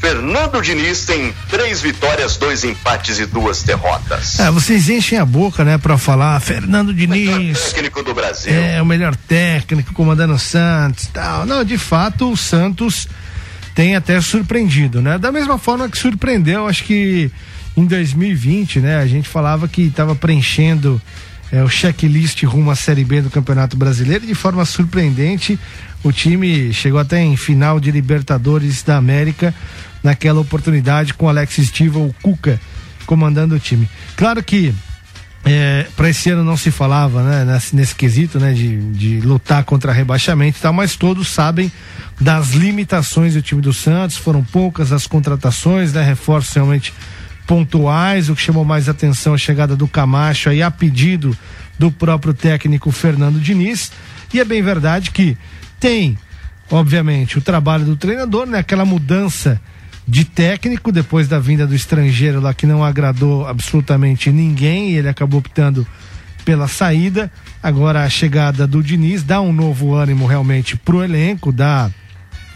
Fernando 0.07 0.62
Diniz 0.62 1.04
tem 1.04 1.34
três 1.50 1.82
vitórias, 1.82 2.36
dois 2.36 2.62
empates 2.62 3.18
e 3.18 3.26
duas 3.26 3.64
derrotas. 3.64 4.38
É, 4.38 4.48
vocês 4.52 4.88
enchem 4.88 5.18
a 5.18 5.24
boca, 5.24 5.64
né, 5.64 5.78
pra 5.78 5.98
falar 5.98 6.38
Fernando 6.38 6.94
Diniz. 6.94 7.72
Técnico 7.72 8.04
do 8.04 8.14
Brasil. 8.14 8.54
É, 8.54 8.80
o 8.80 8.86
melhor 8.86 9.16
técnico, 9.16 9.92
comandando 9.92 10.34
o 10.34 10.38
Santos 10.38 11.07
e 11.07 11.09
tal. 11.09 11.44
Não, 11.44 11.64
de 11.64 11.76
fato, 11.76 12.30
o 12.30 12.36
Santos 12.36 13.09
tem 13.74 13.96
até 13.96 14.20
surpreendido, 14.20 15.02
né? 15.02 15.18
Da 15.18 15.32
mesma 15.32 15.59
forma 15.59 15.88
que 15.88 15.98
surpreendeu, 15.98 16.68
acho 16.68 16.84
que 16.84 17.28
em 17.76 17.84
2020, 17.84 18.78
né? 18.78 18.98
A 18.98 19.07
gente 19.09 19.28
falava 19.28 19.66
que 19.66 19.82
estava 19.82 20.14
preenchendo 20.14 21.02
é, 21.50 21.64
o 21.64 21.68
checklist 21.68 22.44
rumo 22.44 22.70
à 22.70 22.76
Série 22.76 23.04
B 23.04 23.22
do 23.22 23.30
Campeonato 23.30 23.76
Brasileiro 23.76 24.24
de 24.24 24.36
forma 24.36 24.64
surpreendente 24.64 25.59
o 26.07 26.12
time 26.12 26.72
chegou 26.72 27.00
até 27.00 27.20
em 27.20 27.36
final 27.36 27.80
de 27.80 27.90
Libertadores 27.90 28.82
da 28.84 28.96
América 28.96 29.52
naquela 30.07 30.40
oportunidade 30.40 31.14
com 31.14 31.28
Alex 31.28 31.59
Estiva, 31.59 31.98
o 31.98 32.14
Cuca, 32.22 32.61
comandando 33.07 33.57
o 33.57 33.59
time. 33.59 33.88
Claro 34.16 34.40
que 34.40 34.72
é, 35.44 35.86
para 35.96 36.09
esse 36.09 36.30
ano 36.30 36.44
não 36.44 36.57
se 36.57 36.70
falava 36.70 37.22
né, 37.24 37.44
nesse, 37.44 37.74
nesse 37.74 37.94
quesito 37.94 38.38
né, 38.38 38.52
de, 38.52 38.78
de 38.92 39.20
lutar 39.20 39.64
contra 39.64 39.92
rebaixamento 39.92 40.59
e 40.59 40.61
tal, 40.61 40.72
mas 40.72 40.94
todos 40.94 41.28
sabem 41.28 41.70
das 42.20 42.50
limitações 42.50 43.34
do 43.34 43.42
time 43.42 43.61
do 43.61 43.72
Santos, 43.72 44.16
foram 44.16 44.44
poucas 44.44 44.92
as 44.92 45.09
contratações, 45.09 45.92
né, 45.92 46.04
reforços 46.04 46.54
realmente 46.54 46.94
pontuais, 47.48 48.28
o 48.28 48.36
que 48.36 48.42
chamou 48.42 48.64
mais 48.64 48.88
atenção 48.88 49.34
a 49.34 49.38
chegada 49.38 49.74
do 49.74 49.88
Camacho 49.88 50.50
aí 50.50 50.62
a 50.62 50.70
pedido 50.70 51.36
do 51.76 51.90
próprio 51.90 52.32
técnico 52.32 52.92
Fernando 52.92 53.40
Diniz, 53.40 53.90
e 54.32 54.38
é 54.38 54.44
bem 54.44 54.62
verdade 54.62 55.11
que 55.11 55.36
tem, 55.80 56.16
obviamente, 56.70 57.38
o 57.38 57.40
trabalho 57.40 57.84
do 57.84 57.96
treinador, 57.96 58.46
né, 58.46 58.59
aquela 58.59 58.84
mudança 58.84 59.61
de 60.07 60.24
técnico 60.24 60.92
depois 60.92 61.26
da 61.26 61.38
vinda 61.38 61.66
do 61.66 61.74
estrangeiro 61.74 62.40
lá 62.40 62.54
que 62.54 62.66
não 62.66 62.84
agradou 62.84 63.46
absolutamente 63.46 64.30
ninguém 64.30 64.90
e 64.90 64.96
ele 64.96 65.09
acabou 65.09 65.40
optando 65.40 65.86
pela 66.44 66.68
saída. 66.68 67.30
Agora 67.62 68.04
a 68.04 68.09
chegada 68.09 68.66
do 68.66 68.82
Diniz 68.82 69.22
dá 69.22 69.40
um 69.40 69.52
novo 69.52 69.94
ânimo 69.94 70.26
realmente 70.26 70.76
pro 70.76 71.02
elenco, 71.02 71.50
dá 71.50 71.90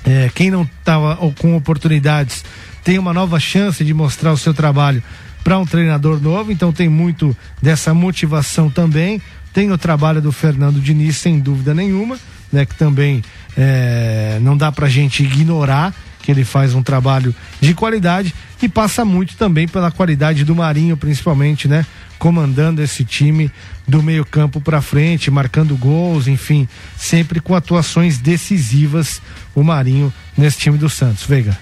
é, 0.04 0.30
quem 0.34 0.50
não 0.50 0.62
estava 0.62 1.16
com 1.38 1.56
oportunidades 1.56 2.44
tem 2.82 2.98
uma 2.98 3.12
nova 3.12 3.38
chance 3.38 3.84
de 3.84 3.92
mostrar 3.92 4.32
o 4.32 4.38
seu 4.38 4.54
trabalho 4.54 5.02
para 5.44 5.58
um 5.58 5.66
treinador 5.66 6.20
novo, 6.20 6.52
então 6.52 6.72
tem 6.72 6.88
muito 6.88 7.36
dessa 7.60 7.92
motivação 7.94 8.70
também. 8.70 9.20
Tem 9.52 9.70
o 9.70 9.78
trabalho 9.78 10.20
do 10.20 10.30
Fernando 10.32 10.80
Diniz, 10.80 11.16
sem 11.16 11.40
dúvida 11.40 11.74
nenhuma, 11.74 12.18
né, 12.52 12.64
que 12.64 12.74
também 12.74 13.22
é, 13.56 14.38
não 14.40 14.56
dá 14.56 14.70
pra 14.70 14.88
gente 14.88 15.22
ignorar 15.22 15.94
ele 16.30 16.44
faz 16.44 16.74
um 16.74 16.82
trabalho 16.82 17.34
de 17.60 17.74
qualidade 17.74 18.34
e 18.62 18.68
passa 18.68 19.04
muito 19.04 19.36
também 19.36 19.66
pela 19.66 19.90
qualidade 19.90 20.44
do 20.44 20.54
Marinho, 20.54 20.96
principalmente, 20.96 21.66
né? 21.68 21.84
comandando 22.20 22.82
esse 22.82 23.02
time 23.02 23.50
do 23.88 24.02
meio-campo 24.02 24.60
para 24.60 24.82
frente, 24.82 25.30
marcando 25.30 25.74
gols, 25.74 26.28
enfim, 26.28 26.68
sempre 26.96 27.40
com 27.40 27.54
atuações 27.54 28.18
decisivas 28.18 29.22
o 29.54 29.64
Marinho 29.64 30.12
nesse 30.36 30.58
time 30.58 30.76
do 30.76 30.88
Santos. 30.88 31.24
Veiga. 31.24 31.58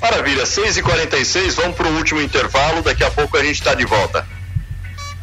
Maravilha, 0.00 0.44
6h46, 0.44 1.54
vamos 1.54 1.76
pro 1.76 1.88
último 1.90 2.20
intervalo, 2.20 2.82
daqui 2.82 3.04
a 3.04 3.10
pouco 3.10 3.36
a 3.36 3.44
gente 3.44 3.56
está 3.56 3.74
de 3.74 3.84
volta. 3.84 4.26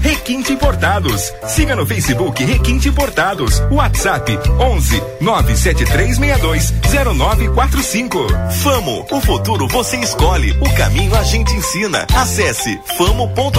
Requinte 0.00 0.52
Importados. 0.52 1.32
Siga 1.46 1.76
no 1.76 1.86
Facebook 1.86 2.44
Requinte 2.44 2.88
Importados. 2.88 3.60
WhatsApp 3.70 4.38
11 4.58 5.02
97362 5.20 6.74
0945. 7.16 8.26
Famo, 8.62 9.06
o 9.10 9.20
futuro 9.20 9.68
você 9.68 9.96
escolhe, 9.98 10.52
o 10.60 10.74
caminho 10.74 11.14
a 11.14 11.22
gente 11.22 11.52
ensina. 11.52 12.06
Acesse 12.14 12.78
famo.com.br. 12.96 13.58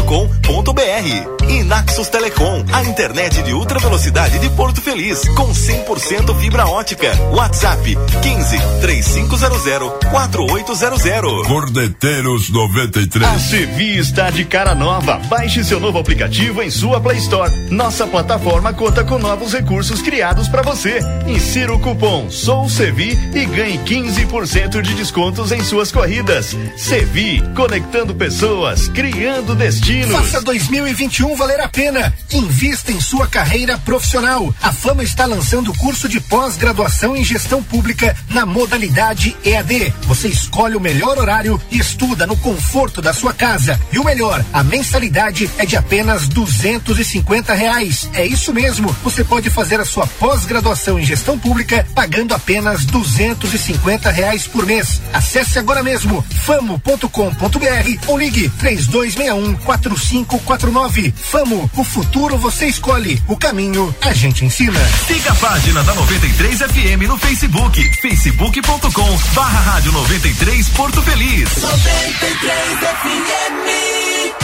E 1.49 1.63
Naxos 1.63 2.09
Telecom, 2.09 2.63
a 2.71 2.83
internet 2.83 3.41
de 3.41 3.53
ultra 3.53 3.79
velocidade 3.79 4.37
de 4.39 4.49
Porto 4.51 4.81
Feliz, 4.81 5.27
com 5.29 5.49
100% 5.51 6.35
fibra 6.39 6.67
ótica. 6.67 7.11
WhatsApp 7.31 7.97
15 8.21 8.57
3500 8.81 9.49
4800. 10.11 11.47
Cordeteiros 11.47 12.49
93. 12.51 13.29
A 13.29 13.39
Sevi 13.39 13.97
está 13.97 14.29
de 14.29 14.45
cara 14.45 14.75
nova. 14.75 15.19
Baixe 15.29 15.63
seu 15.63 15.79
novo 15.79 16.03
aplicativo 16.09 16.63
em 16.63 16.71
sua 16.71 16.99
Play 16.99 17.19
Store. 17.19 17.55
Nossa 17.69 18.07
plataforma 18.07 18.73
conta 18.73 19.03
com 19.03 19.19
novos 19.19 19.53
recursos 19.53 20.01
criados 20.01 20.47
para 20.47 20.63
você. 20.63 20.99
Insira 21.27 21.71
o 21.71 21.79
cupom 21.79 22.31
Sou 22.31 22.67
Sevi 22.67 23.11
e 23.31 23.45
ganhe 23.45 23.77
15% 23.77 24.81
de 24.81 24.95
descontos 24.95 25.51
em 25.51 25.63
suas 25.63 25.91
corridas. 25.91 26.57
Sevi, 26.75 27.43
conectando 27.55 28.15
pessoas, 28.15 28.87
criando 28.87 29.53
destinos. 29.53 30.11
Faça 30.11 30.41
2021 30.41 31.35
valer 31.35 31.61
a 31.61 31.69
pena. 31.69 32.11
Invista 32.33 32.91
em 32.91 32.99
sua 32.99 33.27
carreira 33.27 33.77
profissional. 33.77 34.51
A 34.63 34.71
Fama 34.71 35.03
está 35.03 35.27
lançando 35.27 35.69
o 35.69 35.77
curso 35.77 36.09
de 36.09 36.19
pós-graduação 36.19 37.15
em 37.15 37.23
gestão 37.23 37.61
pública 37.61 38.17
na 38.31 38.47
modalidade 38.47 39.37
EAD. 39.45 39.93
Você 40.07 40.27
escolhe 40.27 40.75
o 40.75 40.81
melhor 40.81 41.19
horário 41.19 41.61
e 41.69 41.77
estuda 41.77 42.25
no 42.25 42.35
conforto 42.35 42.99
da 42.99 43.13
sua 43.13 43.31
casa. 43.31 43.79
E 43.93 43.99
o 43.99 44.03
melhor, 44.03 44.43
a 44.51 44.63
mensalidade 44.63 45.47
é 45.59 45.67
de 45.67 45.77
apenas 45.77 45.98
duzentos 46.27 46.99
e 46.99 47.05
cinquenta 47.05 47.53
reais. 47.53 48.09
É 48.13 48.25
isso 48.25 48.53
mesmo. 48.53 48.95
Você 49.03 49.23
pode 49.23 49.49
fazer 49.49 49.79
a 49.79 49.85
sua 49.85 50.07
pós-graduação 50.07 50.99
em 50.99 51.05
gestão 51.05 51.37
pública 51.37 51.85
pagando 51.93 52.33
apenas 52.33 52.85
duzentos 52.85 53.53
e 53.53 53.57
cinquenta 53.57 54.09
reais 54.09 54.47
por 54.47 54.65
mês. 54.65 55.01
Acesse 55.13 55.59
agora 55.59 55.83
mesmo 55.83 56.23
famo.com.br 56.45 58.07
ou 58.07 58.17
ligue 58.17 58.49
três 58.49 58.87
dois 58.87 59.15
um 59.33 59.53
quatro 59.55 59.97
cinco 59.97 60.39
quatro 60.39 60.71
nove. 60.71 61.13
Famo, 61.15 61.69
o 61.75 61.83
futuro 61.83 62.37
você 62.37 62.67
escolhe, 62.67 63.21
o 63.27 63.35
caminho 63.35 63.93
a 64.01 64.13
gente 64.13 64.45
ensina. 64.45 64.79
Siga 65.07 65.31
a 65.31 65.35
página 65.35 65.83
da 65.83 65.93
93 65.93 66.59
FM 66.59 67.07
no 67.07 67.17
Facebook, 67.17 68.01
facebook.com 68.01 69.19
barra 69.33 69.59
rádio 69.59 69.91
93 69.91 70.69
Porto 70.69 71.01
Feliz. 71.01 71.49
93 71.57 72.79
FM. 72.79 73.98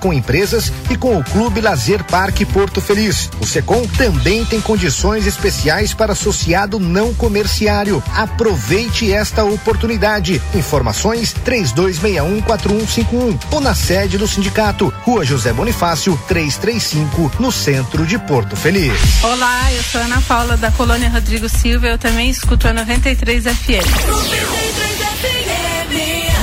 com 0.00 0.12
empresas 0.12 0.72
e 0.90 0.96
com 0.96 1.16
o 1.16 1.24
Clube 1.24 1.60
Lazer 1.60 2.02
Parque 2.04 2.44
Porto 2.44 2.80
Feliz. 2.80 3.30
O 3.40 3.46
Secom 3.46 3.86
também 3.96 4.44
tem 4.44 4.60
condições 4.60 5.26
especiais 5.26 5.94
para 5.94 6.12
associado 6.12 6.80
não 6.80 7.14
comerciário. 7.14 8.02
Aproveite 8.14 9.12
esta 9.12 9.44
oportunidade. 9.44 10.42
Informações 10.54 11.34
32614151 11.44 13.38
ou 13.52 13.60
na 13.60 13.74
sede 13.74 14.18
do 14.18 14.26
sindicato, 14.26 14.92
Rua 15.02 15.24
José 15.24 15.52
Bonifácio, 15.52 16.18
335, 16.26 17.32
no 17.38 17.52
centro 17.52 18.04
de 18.04 18.18
Porto 18.18 18.56
Feliz. 18.56 18.92
Olá, 19.22 19.72
eu 19.72 19.82
sou 19.84 20.00
Ana 20.00 20.20
Paula 20.22 20.56
da 20.56 20.72
Colônia 20.72 21.08
Rodrigo 21.08 21.48
Silva. 21.48 21.86
Eu 21.86 21.98
também 21.98 22.28
escuto 22.28 22.66
a 22.66 22.72
93 22.72 23.44
FM. 23.44 23.84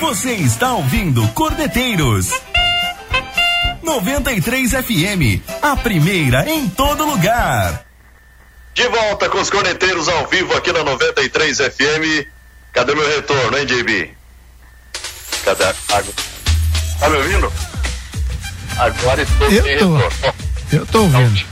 Você 0.00 0.32
está 0.32 0.72
ouvindo 0.74 1.26
Cordeteiros. 1.28 2.28
93 3.82 4.70
FM, 4.70 5.42
a 5.62 5.76
primeira 5.76 6.48
em 6.48 6.68
todo 6.68 7.04
lugar. 7.04 7.84
De 8.74 8.86
volta 8.88 9.28
com 9.28 9.38
os 9.40 9.50
corneteiros 9.50 10.08
ao 10.08 10.26
vivo 10.28 10.56
aqui 10.56 10.72
na 10.72 10.82
93 10.84 11.56
FM. 11.58 12.26
Cadê 12.72 12.94
meu 12.94 13.06
retorno, 13.08 13.58
hein, 13.58 13.66
JB? 13.66 14.10
Cadê 15.44 15.64
a 15.64 15.68
água? 15.96 16.12
Tá 16.98 17.08
me 17.08 17.16
ouvindo? 17.16 17.52
Agora 18.78 19.22
estou 19.22 19.50
Eu 19.50 19.62
sem 19.64 19.78
tô. 19.78 19.96
retorno. 19.96 20.34
Eu 20.72 20.86
tô 20.86 21.02
ouvindo. 21.02 21.46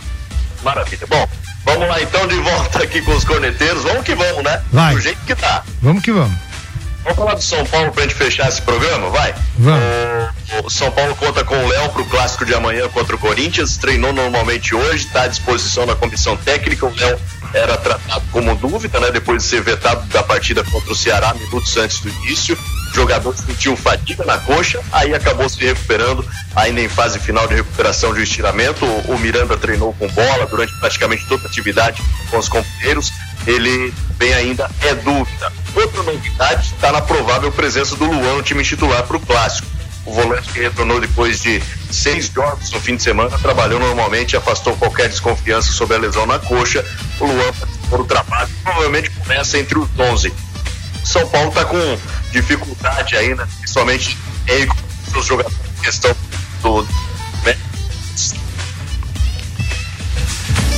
Maravilha. 0.62 1.06
Bom, 1.08 1.28
vamos 1.64 1.88
lá 1.88 2.00
então 2.00 2.26
de 2.28 2.36
volta 2.36 2.82
aqui 2.82 3.02
com 3.02 3.12
os 3.16 3.24
corneteiros. 3.24 3.82
Vamos 3.82 4.04
que 4.04 4.14
vamos, 4.14 4.44
né? 4.44 4.62
Vai. 4.72 4.94
Do 4.94 5.00
jeito 5.00 5.20
que 5.26 5.34
tá. 5.34 5.64
Vamos 5.82 6.02
que 6.02 6.12
vamos. 6.12 6.47
Vamos 7.08 7.16
falar 7.16 7.34
do 7.34 7.42
São 7.42 7.64
Paulo 7.64 7.90
pra 7.90 8.02
gente 8.02 8.14
fechar 8.14 8.48
esse 8.48 8.60
programa? 8.60 9.08
Vai. 9.08 9.34
Vamos. 9.56 9.82
O, 10.62 10.68
São 10.68 10.90
Paulo 10.90 11.16
conta 11.16 11.42
com 11.42 11.56
o 11.56 11.68
Léo 11.68 11.88
pro 11.88 12.04
clássico 12.04 12.44
de 12.44 12.54
amanhã 12.54 12.86
contra 12.90 13.16
o 13.16 13.18
Corinthians. 13.18 13.78
Treinou 13.78 14.12
normalmente 14.12 14.74
hoje, 14.74 15.06
está 15.06 15.22
à 15.22 15.26
disposição 15.26 15.86
da 15.86 15.96
comissão 15.96 16.36
técnica. 16.36 16.84
O 16.84 16.94
Léo 16.94 17.18
era 17.54 17.78
tratado 17.78 18.24
como 18.30 18.54
dúvida, 18.56 19.00
né? 19.00 19.10
Depois 19.10 19.42
de 19.42 19.48
ser 19.48 19.62
vetado 19.62 20.06
da 20.08 20.22
partida 20.22 20.62
contra 20.64 20.92
o 20.92 20.94
Ceará 20.94 21.32
minutos 21.32 21.74
antes 21.78 22.00
do 22.00 22.10
início. 22.10 22.58
O 22.90 22.94
jogador 22.94 23.34
sentiu 23.34 23.74
fadiga 23.74 24.24
na 24.24 24.36
coxa, 24.38 24.80
aí 24.92 25.14
acabou 25.14 25.48
se 25.48 25.58
recuperando, 25.64 26.26
ainda 26.56 26.80
em 26.80 26.88
fase 26.88 27.18
final 27.18 27.46
de 27.46 27.54
recuperação 27.54 28.12
de 28.12 28.20
um 28.20 28.22
estiramento. 28.22 28.84
O 28.84 29.18
Miranda 29.18 29.56
treinou 29.56 29.94
com 29.94 30.08
bola 30.08 30.46
durante 30.46 30.78
praticamente 30.78 31.26
toda 31.26 31.44
a 31.44 31.46
atividade 31.46 32.02
com 32.30 32.38
os 32.38 32.48
companheiros. 32.48 33.12
Ele 33.48 33.92
bem 34.18 34.34
ainda 34.34 34.70
é 34.82 34.94
dúvida. 34.94 35.52
Outra 35.74 36.02
novidade 36.02 36.74
está 36.74 36.92
na 36.92 37.00
provável 37.00 37.50
presença 37.50 37.96
do 37.96 38.04
Luan 38.04 38.36
no 38.36 38.42
time 38.42 38.62
titular 38.62 39.02
para 39.04 39.16
o 39.16 39.20
clássico. 39.20 39.66
O 40.04 40.12
volante 40.12 40.52
que 40.52 40.60
retornou 40.60 41.00
depois 41.00 41.40
de 41.40 41.62
seis 41.90 42.26
jogos 42.26 42.70
no 42.70 42.80
fim 42.80 42.96
de 42.96 43.02
semana, 43.02 43.38
trabalhou 43.38 43.80
normalmente 43.80 44.36
afastou 44.36 44.76
qualquer 44.76 45.08
desconfiança 45.08 45.72
sobre 45.72 45.96
a 45.96 45.98
lesão 45.98 46.26
na 46.26 46.38
coxa. 46.38 46.84
O 47.18 47.24
Luan 47.24 47.52
participou 47.54 47.98
do 47.98 48.04
trabalho, 48.04 48.50
provavelmente 48.62 49.10
começa 49.10 49.58
entre 49.58 49.78
os 49.78 49.88
11. 49.98 50.32
São 51.04 51.26
Paulo 51.28 51.48
está 51.48 51.64
com 51.64 51.98
dificuldade 52.30 53.16
aí, 53.16 53.34
né? 53.34 53.48
Principalmente 53.60 54.16
em 54.46 55.10
seus 55.10 55.24
jogadores 55.24 55.58
questão 55.82 56.14
do. 56.60 56.86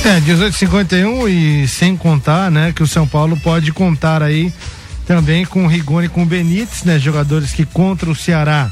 É, 0.03 0.19
1851 0.19 1.27
e 1.27 1.67
sem 1.67 1.95
contar, 1.95 2.49
né, 2.49 2.73
que 2.75 2.81
o 2.81 2.87
São 2.87 3.07
Paulo 3.07 3.37
pode 3.37 3.71
contar 3.71 4.23
aí 4.23 4.51
também 5.05 5.45
com 5.45 5.63
o 5.63 5.67
Rigoni 5.67 6.07
e 6.07 6.09
com 6.09 6.23
o 6.23 6.25
Benítez, 6.25 6.83
né, 6.83 6.97
jogadores 6.97 7.51
que 7.51 7.65
contra 7.65 8.09
o 8.09 8.15
Ceará 8.15 8.69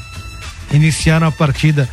iniciaram 0.72 1.28
a 1.28 1.32
partida 1.32 1.88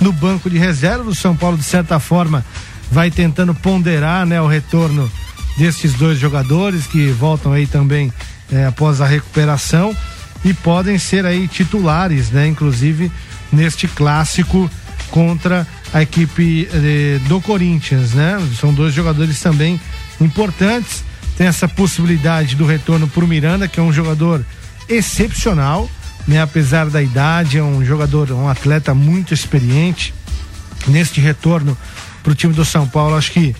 no 0.00 0.12
banco 0.12 0.50
de 0.50 0.58
reserva. 0.58 1.08
O 1.08 1.14
São 1.14 1.36
Paulo, 1.36 1.56
de 1.56 1.62
certa 1.62 2.00
forma, 2.00 2.44
vai 2.90 3.12
tentando 3.12 3.54
ponderar, 3.54 4.26
né, 4.26 4.40
o 4.40 4.48
retorno 4.48 5.10
desses 5.56 5.94
dois 5.94 6.18
jogadores 6.18 6.86
que 6.86 7.10
voltam 7.12 7.52
aí 7.52 7.66
também 7.66 8.12
eh, 8.52 8.66
após 8.66 9.00
a 9.00 9.06
recuperação 9.06 9.96
e 10.44 10.52
podem 10.52 10.98
ser 10.98 11.24
aí 11.24 11.46
titulares, 11.46 12.30
né, 12.30 12.48
inclusive 12.48 13.10
neste 13.52 13.86
clássico 13.86 14.68
contra 15.10 15.66
a 15.92 16.02
equipe 16.02 16.68
eh, 16.72 17.18
do 17.26 17.40
Corinthians, 17.40 18.12
né? 18.12 18.38
São 18.58 18.72
dois 18.72 18.94
jogadores 18.94 19.40
também 19.40 19.80
importantes. 20.20 21.04
Tem 21.36 21.46
essa 21.46 21.66
possibilidade 21.66 22.54
do 22.54 22.66
retorno 22.66 23.08
para 23.08 23.24
o 23.24 23.28
Miranda, 23.28 23.66
que 23.66 23.80
é 23.80 23.82
um 23.82 23.92
jogador 23.92 24.44
excepcional, 24.88 25.90
né? 26.28 26.40
Apesar 26.40 26.88
da 26.88 27.02
idade, 27.02 27.58
é 27.58 27.62
um 27.62 27.84
jogador, 27.84 28.30
um 28.32 28.48
atleta 28.48 28.94
muito 28.94 29.34
experiente. 29.34 30.14
Neste 30.86 31.20
retorno 31.20 31.76
para 32.22 32.32
o 32.32 32.34
time 32.34 32.54
do 32.54 32.64
São 32.64 32.88
Paulo, 32.88 33.16
acho 33.16 33.32
que 33.32 33.54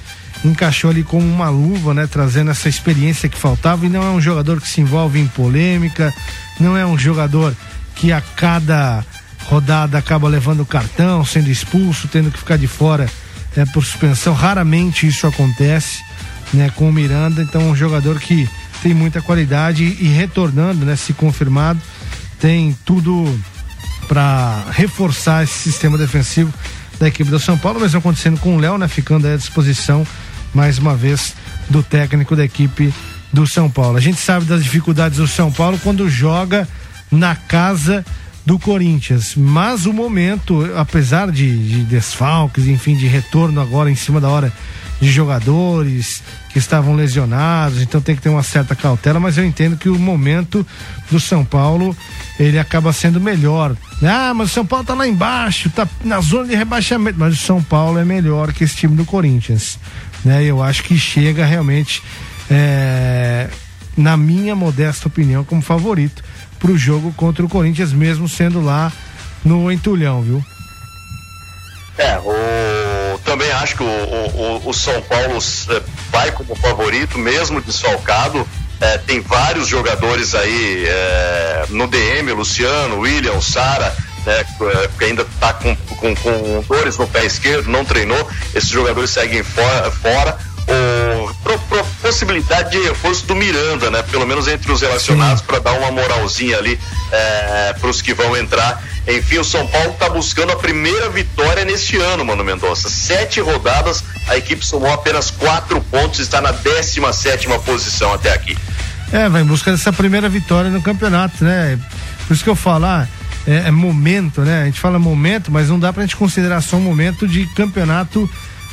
encaixou 0.44 0.90
ali 0.90 1.02
como 1.02 1.26
uma 1.26 1.50
luva, 1.50 1.92
né? 1.92 2.06
Trazendo 2.06 2.50
essa 2.50 2.68
experiência 2.68 3.28
que 3.28 3.36
faltava. 3.36 3.84
E 3.84 3.88
não 3.88 4.02
é 4.02 4.10
um 4.10 4.20
jogador 4.20 4.60
que 4.60 4.68
se 4.68 4.80
envolve 4.80 5.18
em 5.18 5.26
polêmica, 5.26 6.14
não 6.58 6.76
é 6.76 6.86
um 6.86 6.96
jogador 6.96 7.54
que 7.96 8.12
a 8.12 8.20
cada 8.20 9.04
rodada 9.50 9.98
acaba 9.98 10.28
levando 10.28 10.64
cartão, 10.64 11.24
sendo 11.24 11.50
expulso, 11.50 12.06
tendo 12.06 12.30
que 12.30 12.38
ficar 12.38 12.56
de 12.56 12.68
fora 12.68 13.10
é, 13.56 13.64
por 13.66 13.84
suspensão. 13.84 14.32
Raramente 14.32 15.08
isso 15.08 15.26
acontece 15.26 16.00
né, 16.54 16.70
com 16.76 16.88
o 16.88 16.92
Miranda. 16.92 17.42
Então, 17.42 17.68
um 17.68 17.74
jogador 17.74 18.20
que 18.20 18.48
tem 18.80 18.94
muita 18.94 19.20
qualidade 19.20 19.82
e, 19.82 20.04
e 20.04 20.08
retornando, 20.08 20.86
né, 20.86 20.94
se 20.94 21.12
confirmado, 21.12 21.80
tem 22.38 22.76
tudo 22.84 23.38
para 24.06 24.64
reforçar 24.70 25.42
esse 25.42 25.58
sistema 25.58 25.98
defensivo 25.98 26.54
da 27.00 27.08
equipe 27.08 27.28
do 27.28 27.40
São 27.40 27.58
Paulo, 27.58 27.80
mesmo 27.80 27.98
acontecendo 27.98 28.38
com 28.38 28.56
o 28.56 28.58
Léo, 28.60 28.78
né, 28.78 28.86
ficando 28.86 29.26
à 29.26 29.36
disposição 29.36 30.06
mais 30.54 30.78
uma 30.78 30.94
vez 30.94 31.34
do 31.68 31.82
técnico 31.82 32.36
da 32.36 32.44
equipe 32.44 32.94
do 33.32 33.46
São 33.48 33.68
Paulo. 33.68 33.96
A 33.96 34.00
gente 34.00 34.20
sabe 34.20 34.44
das 34.44 34.62
dificuldades 34.62 35.18
do 35.18 35.26
São 35.26 35.50
Paulo 35.50 35.78
quando 35.82 36.08
joga 36.08 36.68
na 37.10 37.34
casa 37.34 38.04
do 38.50 38.58
Corinthians. 38.58 39.36
Mas 39.36 39.86
o 39.86 39.92
momento, 39.92 40.68
apesar 40.74 41.30
de, 41.30 41.56
de 41.56 41.84
desfalques, 41.84 42.66
enfim, 42.66 42.96
de 42.96 43.06
retorno 43.06 43.60
agora 43.60 43.88
em 43.88 43.94
cima 43.94 44.20
da 44.20 44.28
hora 44.28 44.52
de 45.00 45.08
jogadores 45.08 46.20
que 46.48 46.58
estavam 46.58 46.96
lesionados, 46.96 47.80
então 47.80 48.00
tem 48.00 48.16
que 48.16 48.20
ter 48.20 48.28
uma 48.28 48.42
certa 48.42 48.74
cautela, 48.74 49.20
mas 49.20 49.38
eu 49.38 49.44
entendo 49.44 49.76
que 49.76 49.88
o 49.88 49.96
momento 49.96 50.66
do 51.08 51.20
São 51.20 51.44
Paulo 51.44 51.96
ele 52.40 52.58
acaba 52.58 52.92
sendo 52.92 53.20
melhor. 53.20 53.76
Ah, 54.02 54.34
mas 54.34 54.50
o 54.50 54.52
São 54.52 54.66
Paulo 54.66 54.84
tá 54.84 54.94
lá 54.94 55.06
embaixo, 55.06 55.70
tá 55.70 55.86
na 56.04 56.20
zona 56.20 56.48
de 56.48 56.56
rebaixamento, 56.56 57.20
mas 57.20 57.34
o 57.34 57.46
São 57.46 57.62
Paulo 57.62 58.00
é 58.00 58.04
melhor 58.04 58.52
que 58.52 58.64
esse 58.64 58.74
time 58.74 58.96
do 58.96 59.04
Corinthians, 59.04 59.78
né? 60.24 60.42
Eu 60.42 60.60
acho 60.60 60.82
que 60.82 60.98
chega 60.98 61.46
realmente, 61.46 62.02
é, 62.50 63.48
na 63.96 64.16
minha 64.16 64.56
modesta 64.56 65.06
opinião, 65.06 65.44
como 65.44 65.62
favorito 65.62 66.24
para 66.60 66.70
o 66.70 66.78
jogo 66.78 67.12
contra 67.16 67.44
o 67.44 67.48
Corinthians, 67.48 67.92
mesmo 67.92 68.28
sendo 68.28 68.62
lá 68.62 68.92
no 69.44 69.72
Entulhão, 69.72 70.22
viu? 70.22 70.44
É, 71.98 72.18
o, 72.18 73.18
também 73.24 73.50
acho 73.52 73.76
que 73.76 73.82
o, 73.82 73.86
o, 73.86 74.68
o 74.68 74.72
São 74.72 75.00
Paulo 75.02 75.38
eh, 75.38 75.82
vai 76.10 76.30
como 76.32 76.54
favorito, 76.54 77.18
mesmo 77.18 77.60
desfalcado. 77.60 78.46
É, 78.80 78.98
tem 78.98 79.20
vários 79.20 79.68
jogadores 79.68 80.34
aí 80.34 80.86
é, 80.86 81.66
no 81.70 81.86
DM, 81.86 82.32
Luciano, 82.32 83.00
William, 83.00 83.38
Sara, 83.40 83.94
né, 84.24 84.44
que 84.98 85.04
ainda 85.04 85.22
está 85.22 85.52
com, 85.52 85.76
com, 85.76 86.14
com 86.14 86.64
dores 86.66 86.96
no 86.96 87.06
pé 87.06 87.24
esquerdo, 87.24 87.68
não 87.68 87.84
treinou. 87.84 88.28
Esses 88.54 88.70
jogadores 88.70 89.10
seguem 89.10 89.42
fora. 89.42 89.90
fora. 89.90 90.38
Pro, 91.42 91.58
pro, 91.58 91.84
possibilidade 92.02 92.70
de 92.70 92.78
reforço 92.88 93.26
do 93.26 93.34
Miranda, 93.34 93.90
né? 93.90 94.02
Pelo 94.02 94.26
menos 94.26 94.48
entre 94.48 94.70
os 94.72 94.80
relacionados, 94.80 95.42
para 95.42 95.58
dar 95.58 95.72
uma 95.72 95.90
moralzinha 95.90 96.58
ali 96.58 96.78
é, 97.12 97.74
para 97.78 97.88
os 97.88 98.02
que 98.02 98.12
vão 98.12 98.36
entrar. 98.36 98.82
Enfim, 99.06 99.38
o 99.38 99.44
São 99.44 99.66
Paulo 99.66 99.90
está 99.92 100.08
buscando 100.08 100.52
a 100.52 100.56
primeira 100.56 101.08
vitória 101.08 101.64
neste 101.64 101.96
ano, 101.96 102.24
Mano 102.24 102.44
Mendonça. 102.44 102.88
Sete 102.88 103.40
rodadas, 103.40 104.04
a 104.28 104.36
equipe 104.36 104.64
somou 104.64 104.92
apenas 104.92 105.30
quatro 105.30 105.80
pontos, 105.82 106.20
está 106.20 106.40
na 106.40 106.52
17 106.52 107.00
sétima 107.16 107.58
posição 107.58 108.12
até 108.12 108.32
aqui. 108.32 108.56
É, 109.12 109.28
vai 109.28 109.42
em 109.42 109.44
busca 109.44 109.70
dessa 109.70 109.92
primeira 109.92 110.28
vitória 110.28 110.70
no 110.70 110.82
campeonato, 110.82 111.44
né? 111.44 111.78
Por 112.26 112.34
isso 112.34 112.44
que 112.44 112.50
eu 112.50 112.56
falo, 112.56 112.86
ah, 112.86 113.08
é, 113.46 113.68
é 113.68 113.70
momento, 113.70 114.42
né? 114.42 114.62
A 114.62 114.64
gente 114.66 114.80
fala 114.80 114.98
momento, 114.98 115.50
mas 115.50 115.68
não 115.68 115.78
dá 115.78 115.92
pra 115.92 116.02
gente 116.02 116.16
considerar 116.16 116.60
só 116.60 116.76
um 116.76 116.80
momento 116.80 117.26
de 117.26 117.46
campeonato 117.46 118.30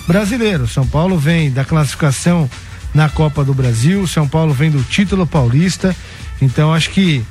brasileiro. 0.08 0.68
São 0.68 0.88
Paulo 0.88 1.18
vem 1.18 1.52
da 1.52 1.66
classificação 1.66 2.50
na 2.94 3.10
Copa 3.10 3.44
do 3.44 3.54
Brasil, 3.54 4.08
São 4.08 4.28
Paulo 4.28 4.54
vem 4.54 4.72
do 4.72 4.82
título 4.84 5.28
paulista. 5.28 5.96
Então 6.42 6.74
acho 6.74 6.90
que 6.92 7.24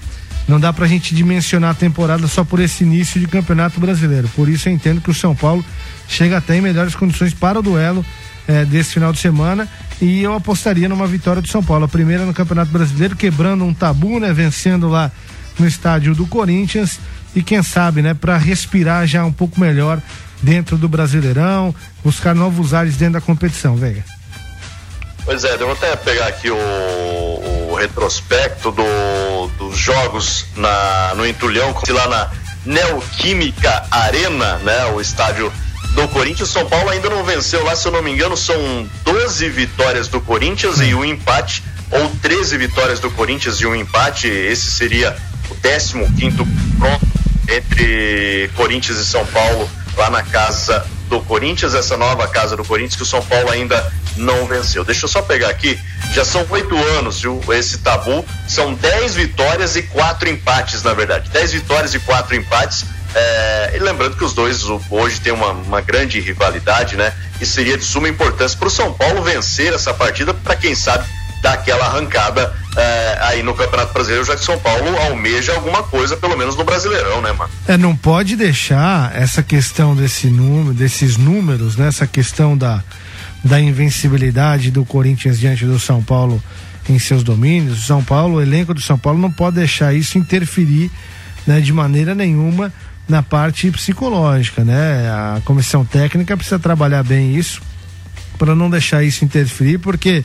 não 0.47 0.61
dá 0.61 0.73
pra 0.73 0.87
gente 0.87 1.15
dimensionar 1.15 1.71
a 1.71 1.75
temporada 1.75 2.27
só 2.29 2.45
por 2.45 2.61
esse 2.61 2.85
início 2.85 3.19
de 3.19 3.27
campeonato 3.27 3.81
brasileiro. 3.81 4.29
Por 4.29 4.49
isso 4.49 4.69
eu 4.69 4.73
entendo 4.73 5.01
que 5.01 5.11
o 5.11 5.15
São 5.15 5.35
Paulo 5.35 5.65
chega 6.07 6.37
até 6.37 6.57
em 6.57 6.61
melhores 6.61 6.95
condições 6.95 7.35
para 7.35 7.59
o 7.59 7.63
duelo 7.63 8.05
eh, 8.47 8.65
desse 8.65 8.95
final 8.95 9.13
de 9.13 9.19
semana. 9.19 9.69
E 10.01 10.23
eu 10.23 10.35
apostaria 10.35 10.89
numa 10.89 11.07
vitória 11.07 11.43
do 11.43 11.49
São 11.49 11.65
Paulo. 11.65 11.87
A 11.87 11.89
primeira 11.89 12.25
no 12.25 12.35
Campeonato 12.35 12.71
Brasileiro, 12.71 13.17
quebrando 13.17 13.65
um 13.65 13.75
tabu, 13.75 14.21
né? 14.21 14.33
Vencendo 14.33 14.89
lá 14.89 15.11
no 15.59 15.67
estádio 15.67 16.15
do 16.15 16.27
Corinthians. 16.27 17.01
E 17.35 17.43
quem 17.43 17.63
sabe, 17.63 18.01
né, 18.01 18.15
para 18.15 18.37
respirar 18.39 19.07
já 19.07 19.25
um 19.25 19.33
pouco 19.33 19.61
melhor 19.61 20.01
dentro 20.43 20.77
do 20.77 20.89
Brasileirão, 20.89 21.75
buscar 22.05 22.35
novos 22.35 22.75
ares 22.75 22.97
dentro 22.97 23.15
da 23.15 23.21
competição, 23.21 23.77
Veiga. 23.77 24.05
Pois 25.25 25.43
é, 25.43 25.55
eu 25.55 25.59
vou 25.59 25.73
até 25.73 25.97
pegar 25.97 26.29
aqui 26.29 26.51
o, 26.51 26.57
o 26.57 27.75
retrospecto 27.75 28.71
do, 28.71 29.49
dos 29.59 29.77
jogos 29.77 30.47
na, 30.57 31.15
no 31.17 31.27
Entulhão, 31.27 31.75
lá 31.89 32.09
na 32.09 32.31
Neoquímica 32.65 33.85
Arena, 33.91 34.59
né? 34.59 34.87
O 34.87 35.01
estádio 35.01 35.53
do 35.95 36.07
Corinthians. 36.09 36.51
São 36.51 36.65
Paulo 36.67 36.91
ainda 36.91 37.11
não 37.11 37.25
venceu 37.25 37.65
lá, 37.65 37.75
se 37.75 37.89
eu 37.89 37.93
não 37.93 38.03
me 38.03 38.13
engano, 38.13 38.37
são 38.37 38.57
12 39.05 39.49
vitórias 39.49 40.07
do 40.07 40.21
Corinthians 40.21 40.81
e 40.81 40.95
um 40.95 41.05
empate, 41.05 41.65
ou 41.91 42.09
13 42.23 42.59
vitórias 42.59 43.01
do 43.01 43.11
Corinthians 43.11 43.61
e 43.61 43.67
um 43.67 43.75
empate. 43.75 44.29
Esse 44.29 44.71
seria 44.71 45.17
o 45.51 45.55
15 45.57 46.13
quinto 46.17 46.47
pronto 46.79 47.07
entre 47.49 48.51
Corinthians 48.55 48.99
e 48.99 49.05
São 49.05 49.25
Paulo 49.27 49.69
lá 49.97 50.11
na 50.11 50.23
casa 50.23 50.87
do 51.09 51.21
Corinthians, 51.21 51.75
essa 51.75 51.97
nova 51.97 52.27
casa 52.29 52.57
do 52.57 52.65
Corinthians 52.65 52.97
que 52.97 53.03
o 53.03 53.07
São 53.07 53.23
Paulo 53.23 53.51
ainda 53.51 53.93
não 54.17 54.47
venceu. 54.47 54.85
Deixa 54.85 55.05
eu 55.05 55.09
só 55.09 55.23
pegar 55.23 55.49
aqui, 55.49 55.79
já 56.13 56.25
são 56.25 56.45
oito 56.51 56.77
anos 56.99 57.21
viu, 57.21 57.41
esse 57.51 57.79
tabu, 57.79 58.25
são 58.49 58.75
dez 58.75 59.15
vitórias 59.15 59.77
e 59.77 59.83
quatro 59.83 60.29
empates, 60.29 60.83
na 60.83 60.95
verdade. 60.95 61.31
Dez 61.31 61.53
vitórias 61.53 61.95
e 61.95 61.99
quatro 62.01 62.35
empates. 62.35 62.85
É, 63.15 63.73
e 63.77 63.79
lembrando 63.79 64.17
que 64.17 64.25
os 64.25 64.35
dois 64.35 64.65
hoje 64.91 65.21
têm 65.21 65.33
uma, 65.33 65.51
uma 65.51 65.81
grande 65.81 66.21
rivalidade, 66.21 66.97
né? 66.97 67.15
E 67.41 67.47
seria 67.47 67.79
de 67.79 67.85
suma 67.85 68.09
importância 68.09 68.59
para 68.59 68.69
o 68.69 68.71
São 68.71 68.93
Paulo 68.93 69.23
vencer 69.23 69.73
essa 69.73 69.95
partida, 69.95 70.35
para 70.35 70.57
quem 70.57 70.75
sabe 70.75 71.07
dar 71.47 71.55
aquela 71.55 71.87
arrancada 71.87 72.53
é, 72.77 73.19
aí 73.21 73.43
no 73.43 73.55
Campeonato 73.55 73.93
Brasileiro, 73.93 74.25
já 74.25 74.35
que 74.35 74.45
São 74.45 74.59
Paulo 74.59 74.97
almeja 74.99 75.53
alguma 75.53 75.85
coisa, 75.85 76.17
pelo 76.17 76.37
menos 76.37 76.57
no 76.57 76.65
Brasileirão, 76.65 77.23
né, 77.23 77.31
mano? 77.33 77.51
É, 77.69 77.77
não 77.77 77.95
pode 77.95 78.35
deixar 78.35 79.15
essa 79.15 79.45
questão 79.45 79.95
desse 79.95 80.27
número, 80.27 80.75
desses 80.75 81.17
números, 81.17 81.77
né? 81.77 81.87
Essa 81.87 82.07
questão 82.07 82.59
da, 82.59 82.83
da 83.45 83.61
invencibilidade 83.61 84.73
do 84.73 84.85
Corinthians 84.85 85.39
diante 85.39 85.65
do 85.65 85.79
São 85.79 86.03
Paulo 86.03 86.43
em 86.89 86.99
seus 86.99 87.23
domínios. 87.23 87.79
O 87.79 87.83
São 87.83 88.03
Paulo, 88.03 88.37
o 88.37 88.43
elenco 88.43 88.75
do 88.75 88.81
São 88.81 88.99
Paulo 88.99 89.19
não 89.21 89.31
pode 89.31 89.57
deixar 89.57 89.95
isso 89.95 90.19
interferir 90.19 90.91
né, 91.47 91.61
de 91.61 91.73
maneira 91.73 92.13
nenhuma 92.13 92.73
na 93.09 93.23
parte 93.23 93.71
psicológica, 93.71 94.65
né? 94.65 95.09
A 95.11 95.41
comissão 95.45 95.85
técnica 95.85 96.37
precisa 96.37 96.59
trabalhar 96.59 97.05
bem 97.05 97.37
isso 97.37 97.63
para 98.37 98.53
não 98.53 98.69
deixar 98.69 99.05
isso 99.05 99.25
interferir, 99.25 99.79
porque 99.79 100.25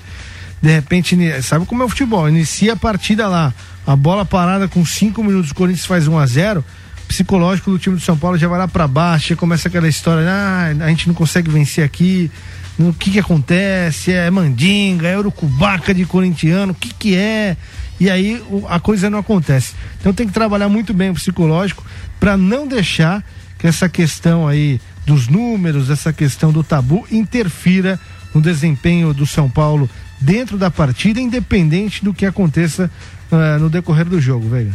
de 0.61 0.69
repente, 0.69 1.17
sabe 1.41 1.65
como 1.65 1.81
é 1.81 1.85
o 1.85 1.89
futebol? 1.89 2.29
Inicia 2.29 2.73
a 2.73 2.75
partida 2.75 3.27
lá, 3.27 3.53
a 3.85 3.95
bola 3.95 4.23
parada 4.23 4.67
com 4.67 4.85
cinco 4.85 5.23
minutos, 5.23 5.51
o 5.51 5.55
Corinthians 5.55 5.85
faz 5.85 6.07
1 6.07 6.17
a 6.17 6.25
0 6.25 6.65
psicológico 7.07 7.69
do 7.69 7.77
time 7.77 7.97
do 7.97 8.01
São 8.01 8.17
Paulo 8.17 8.37
já 8.37 8.47
vai 8.47 8.57
lá 8.57 8.69
para 8.69 8.87
baixo, 8.87 9.35
começa 9.35 9.67
aquela 9.67 9.87
história, 9.87 10.25
ah, 10.29 10.67
a 10.85 10.87
gente 10.87 11.09
não 11.09 11.13
consegue 11.13 11.51
vencer 11.51 11.83
aqui, 11.83 12.31
o 12.79 12.93
que 12.93 13.11
que 13.11 13.19
acontece? 13.19 14.13
É 14.13 14.29
mandinga, 14.31 15.07
é 15.07 15.17
urucubaca 15.17 15.93
de 15.93 16.05
corintiano, 16.05 16.71
o 16.71 16.75
que 16.75 16.93
que 16.93 17.15
é? 17.15 17.57
E 17.99 18.09
aí 18.09 18.41
a 18.69 18.79
coisa 18.79 19.09
não 19.09 19.19
acontece. 19.19 19.73
Então 19.99 20.13
tem 20.13 20.25
que 20.25 20.33
trabalhar 20.33 20.69
muito 20.69 20.93
bem 20.93 21.09
o 21.09 21.13
psicológico 21.13 21.83
para 22.19 22.37
não 22.37 22.65
deixar 22.65 23.23
que 23.59 23.67
essa 23.67 23.87
questão 23.89 24.47
aí 24.47 24.79
dos 25.05 25.27
números, 25.27 25.89
essa 25.89 26.13
questão 26.13 26.51
do 26.51 26.63
tabu 26.63 27.05
interfira 27.11 27.99
no 28.33 28.41
desempenho 28.41 29.13
do 29.13 29.27
São 29.27 29.49
Paulo 29.49 29.89
dentro 30.21 30.57
da 30.57 30.71
partida, 30.71 31.19
independente 31.19 32.03
do 32.03 32.13
que 32.13 32.25
aconteça 32.25 32.89
ah, 33.31 33.57
no 33.59 33.69
decorrer 33.69 34.05
do 34.05 34.21
jogo, 34.21 34.47
velho. 34.47 34.73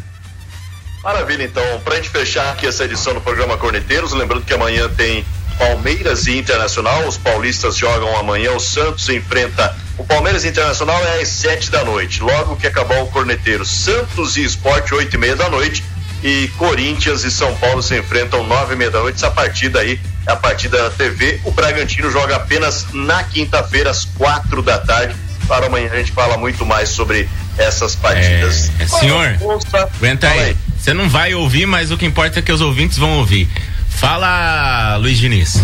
Maravilha, 1.02 1.44
então, 1.44 1.62
pra 1.84 1.96
gente 1.96 2.08
fechar 2.10 2.52
aqui 2.52 2.66
essa 2.66 2.84
edição 2.84 3.14
do 3.14 3.20
programa 3.20 3.56
Corneteiros, 3.56 4.12
lembrando 4.12 4.44
que 4.44 4.52
amanhã 4.52 4.88
tem 4.88 5.24
Palmeiras 5.56 6.26
e 6.26 6.36
Internacional, 6.36 7.06
os 7.06 7.16
paulistas 7.16 7.76
jogam 7.76 8.16
amanhã, 8.18 8.52
o 8.52 8.60
Santos 8.60 9.08
enfrenta 9.08 9.74
o 9.98 10.04
Palmeiras 10.04 10.44
Internacional 10.44 11.02
é 11.06 11.22
às 11.22 11.28
sete 11.28 11.70
da 11.70 11.82
noite, 11.82 12.22
logo 12.22 12.56
que 12.56 12.66
acabar 12.66 13.02
o 13.02 13.06
Corneteiro, 13.06 13.64
Santos 13.64 14.36
e 14.36 14.44
Esporte 14.44 14.94
oito 14.94 15.14
e 15.14 15.18
meia 15.18 15.34
da 15.34 15.48
noite. 15.48 15.82
E 16.22 16.48
Corinthians 16.56 17.24
e 17.24 17.30
São 17.30 17.54
Paulo 17.56 17.82
se 17.82 17.96
enfrentam 17.98 18.46
nove 18.46 18.74
e 18.74 18.76
meia 18.76 18.90
da 18.90 19.00
noite, 19.00 19.16
essa 19.16 19.30
partida 19.30 19.80
aí 19.80 20.00
é 20.26 20.32
a 20.32 20.36
partida 20.36 20.82
da 20.82 20.90
TV, 20.90 21.40
o 21.44 21.50
Bragantino 21.50 22.10
joga 22.10 22.36
apenas 22.36 22.86
na 22.92 23.22
quinta-feira 23.22 23.90
às 23.90 24.04
quatro 24.04 24.60
da 24.60 24.78
tarde, 24.78 25.14
para 25.46 25.66
amanhã 25.66 25.90
a 25.92 25.96
gente 25.96 26.12
fala 26.12 26.36
muito 26.36 26.64
mais 26.66 26.88
sobre 26.88 27.28
essas 27.56 27.94
partidas. 27.94 28.70
É, 28.78 28.86
senhor, 28.86 29.36
Ouça, 29.40 29.88
aguenta 29.96 30.28
aí. 30.28 30.56
Você 30.78 30.92
não 30.92 31.08
vai 31.08 31.34
ouvir, 31.34 31.66
mas 31.66 31.90
o 31.90 31.96
que 31.96 32.06
importa 32.06 32.38
é 32.38 32.42
que 32.42 32.52
os 32.52 32.60
ouvintes 32.60 32.98
vão 32.98 33.18
ouvir. 33.18 33.48
Fala, 33.88 34.96
Luiz 34.98 35.18
Diniz. 35.18 35.60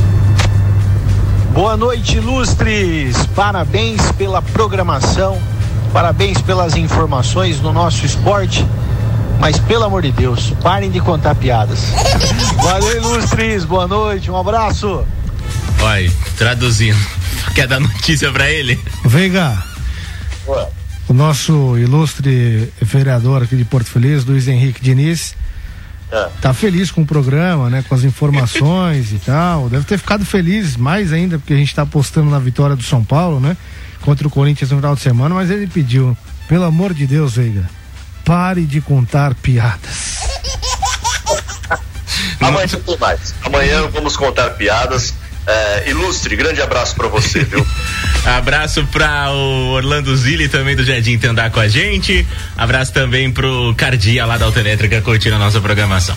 Boa 1.53 1.77
noite, 1.77 2.17
ilustres. 2.17 3.27
Parabéns 3.37 4.11
pela 4.13 4.41
programação, 4.41 5.41
parabéns 5.93 6.41
pelas 6.41 6.77
informações 6.77 7.61
no 7.61 7.73
nosso 7.73 8.07
esporte. 8.07 8.67
Mas 9.39 9.59
pelo 9.59 9.85
amor 9.85 10.03
de 10.03 10.13
Deus, 10.13 10.53
parem 10.63 10.91
de 10.91 11.01
contar 11.01 11.35
piadas. 11.35 11.81
Valeu, 12.63 12.97
ilustres. 12.97 13.65
Boa 13.65 13.87
noite, 13.87 14.31
um 14.31 14.37
abraço. 14.37 15.05
Olha, 15.81 16.11
traduzindo. 16.39 16.99
Quer 17.55 17.67
dar 17.67 17.81
notícia 17.81 18.31
pra 18.33 18.49
ele? 18.49 18.81
Veiga, 19.05 19.63
o 21.09 21.13
nosso 21.13 21.77
ilustre 21.79 22.73
vereador 22.81 23.43
aqui 23.43 23.57
de 23.57 23.65
Porto 23.65 23.91
Feliz, 23.91 24.25
Luiz 24.25 24.49
Henrique 24.49 24.83
Diniz, 24.83 25.35
tá 26.41 26.53
feliz 26.53 26.91
com 26.91 27.03
o 27.03 27.07
programa, 27.07 27.71
né? 27.71 27.85
Com 27.89 27.95
as 27.95 28.05
informações 28.05 29.13
e 29.13 29.19
tal. 29.19 29.69
Deve 29.69 29.85
ter 29.85 29.99
ficado 29.99 30.25
feliz 30.25 30.77
mais 30.77 31.13
ainda, 31.13 31.39
porque 31.39 31.53
a 31.55 31.57
gente 31.57 31.75
tá 31.75 31.83
apostando 31.83 32.31
na 32.31 32.39
vitória 32.39 32.77
do 32.77 32.83
São 32.83 33.05
Paulo, 33.05 33.41
né? 33.41 33.57
Contra 34.03 34.27
o 34.27 34.31
Corinthians 34.31 34.71
no 34.71 34.77
final 34.79 34.95
de 34.95 35.01
semana, 35.01 35.35
mas 35.35 35.51
ele 35.51 35.67
pediu, 35.67 36.17
pelo 36.49 36.65
amor 36.65 36.93
de 36.93 37.07
Deus, 37.07 37.37
Veiga, 37.37 37.69
pare 38.25 38.65
de 38.65 38.81
contar 38.81 39.35
piadas. 39.35 40.19
Amanhã 42.41 42.67
tem 42.67 42.99
mais. 42.99 43.35
Amanhã 43.45 43.87
vamos 43.89 44.17
contar 44.17 44.51
piadas. 44.51 45.15
É, 45.47 45.91
ilustre, 45.91 46.37
grande 46.37 46.61
abraço 46.61 46.95
pra 46.95 47.09
você, 47.09 47.45
viu? 47.45 47.65
Abraço 48.25 48.87
pra 48.87 49.31
o 49.33 49.71
Orlando 49.73 50.17
Zilli 50.17 50.49
também 50.49 50.77
do 50.77 50.85
Jardim 50.85 51.19
Tendar 51.19 51.51
com 51.51 51.59
a 51.59 51.67
gente. 51.69 52.27
Abraço 52.57 52.93
também 52.93 53.31
pro 53.33 53.75
Cardia 53.77 54.25
lá 54.25 54.39
da 54.39 54.45
Autoelétrica 54.47 55.01
curtindo 55.03 55.35
a 55.37 55.39
nossa 55.39 55.61
programação. 55.61 56.17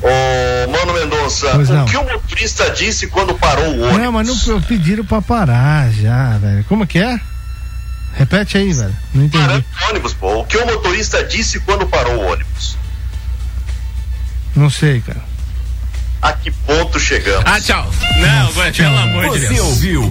Ô, 0.00 0.70
Mano 0.70 0.94
Mendonça, 0.94 1.50
Pois 1.52 1.68
não. 1.68 1.84
o 1.84 1.88
que 1.88 1.96
o 1.96 2.02
motorista 2.04 2.70
disse 2.70 3.06
quando 3.08 3.34
parou 3.34 3.66
o 3.66 3.80
ônibus? 3.82 3.98
Não, 3.98 4.12
mas 4.12 4.46
não 4.46 4.62
pediram 4.62 5.04
pra 5.04 5.20
parar 5.20 5.92
já, 5.92 6.38
velho. 6.38 6.64
Como 6.64 6.86
que 6.86 6.98
é? 6.98 7.20
Repete 8.14 8.56
aí, 8.58 8.72
velho. 8.72 8.96
Não 9.14 9.24
entendi. 9.24 9.44
Parando 9.44 9.64
o 9.84 9.88
ônibus, 9.90 10.14
pô. 10.14 10.40
O 10.40 10.44
que 10.46 10.56
o 10.56 10.66
motorista 10.66 11.22
disse 11.24 11.60
quando 11.60 11.86
parou 11.86 12.14
o 12.16 12.32
ônibus? 12.32 12.76
Não 14.56 14.68
sei, 14.70 15.00
cara. 15.02 15.22
A 16.20 16.32
que 16.32 16.50
ponto 16.50 16.98
chegamos? 17.00 17.42
Ah, 17.46 17.60
tchau. 17.60 17.90
Não, 18.18 18.48
agora, 18.48 18.72
pelo 18.72 18.98
amor 18.98 19.30
de 19.32 19.40
Você 19.40 19.48
Deus. 19.54 19.60
ouviu 19.66 20.10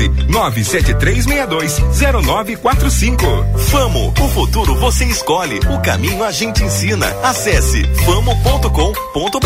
97362 0.09 1.79
0945. 2.23 3.25
Famo, 3.69 4.13
o 4.19 4.27
futuro 4.29 4.75
você 4.75 5.05
escolhe, 5.05 5.59
o 5.69 5.81
caminho 5.81 6.23
a 6.23 6.31
gente 6.31 6.63
ensina. 6.63 7.07
Acesse 7.23 7.83
famo.com.br. 8.05 9.41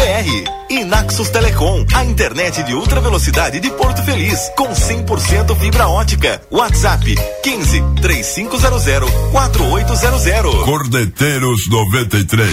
Naxos 0.85 1.29
Telecom, 1.29 1.85
a 1.93 2.05
internet 2.05 2.63
de 2.63 2.73
ultra 2.73 3.01
velocidade 3.01 3.59
de 3.59 3.69
Porto 3.71 4.03
Feliz, 4.03 4.51
com 4.55 4.69
100% 4.69 5.55
fibra 5.57 5.87
ótica. 5.87 6.41
WhatsApp 6.51 7.15
15 7.43 7.83
3500 8.01 9.09
4800. 9.31 10.63
Cordeteiros 10.63 11.69
93. 11.69 12.49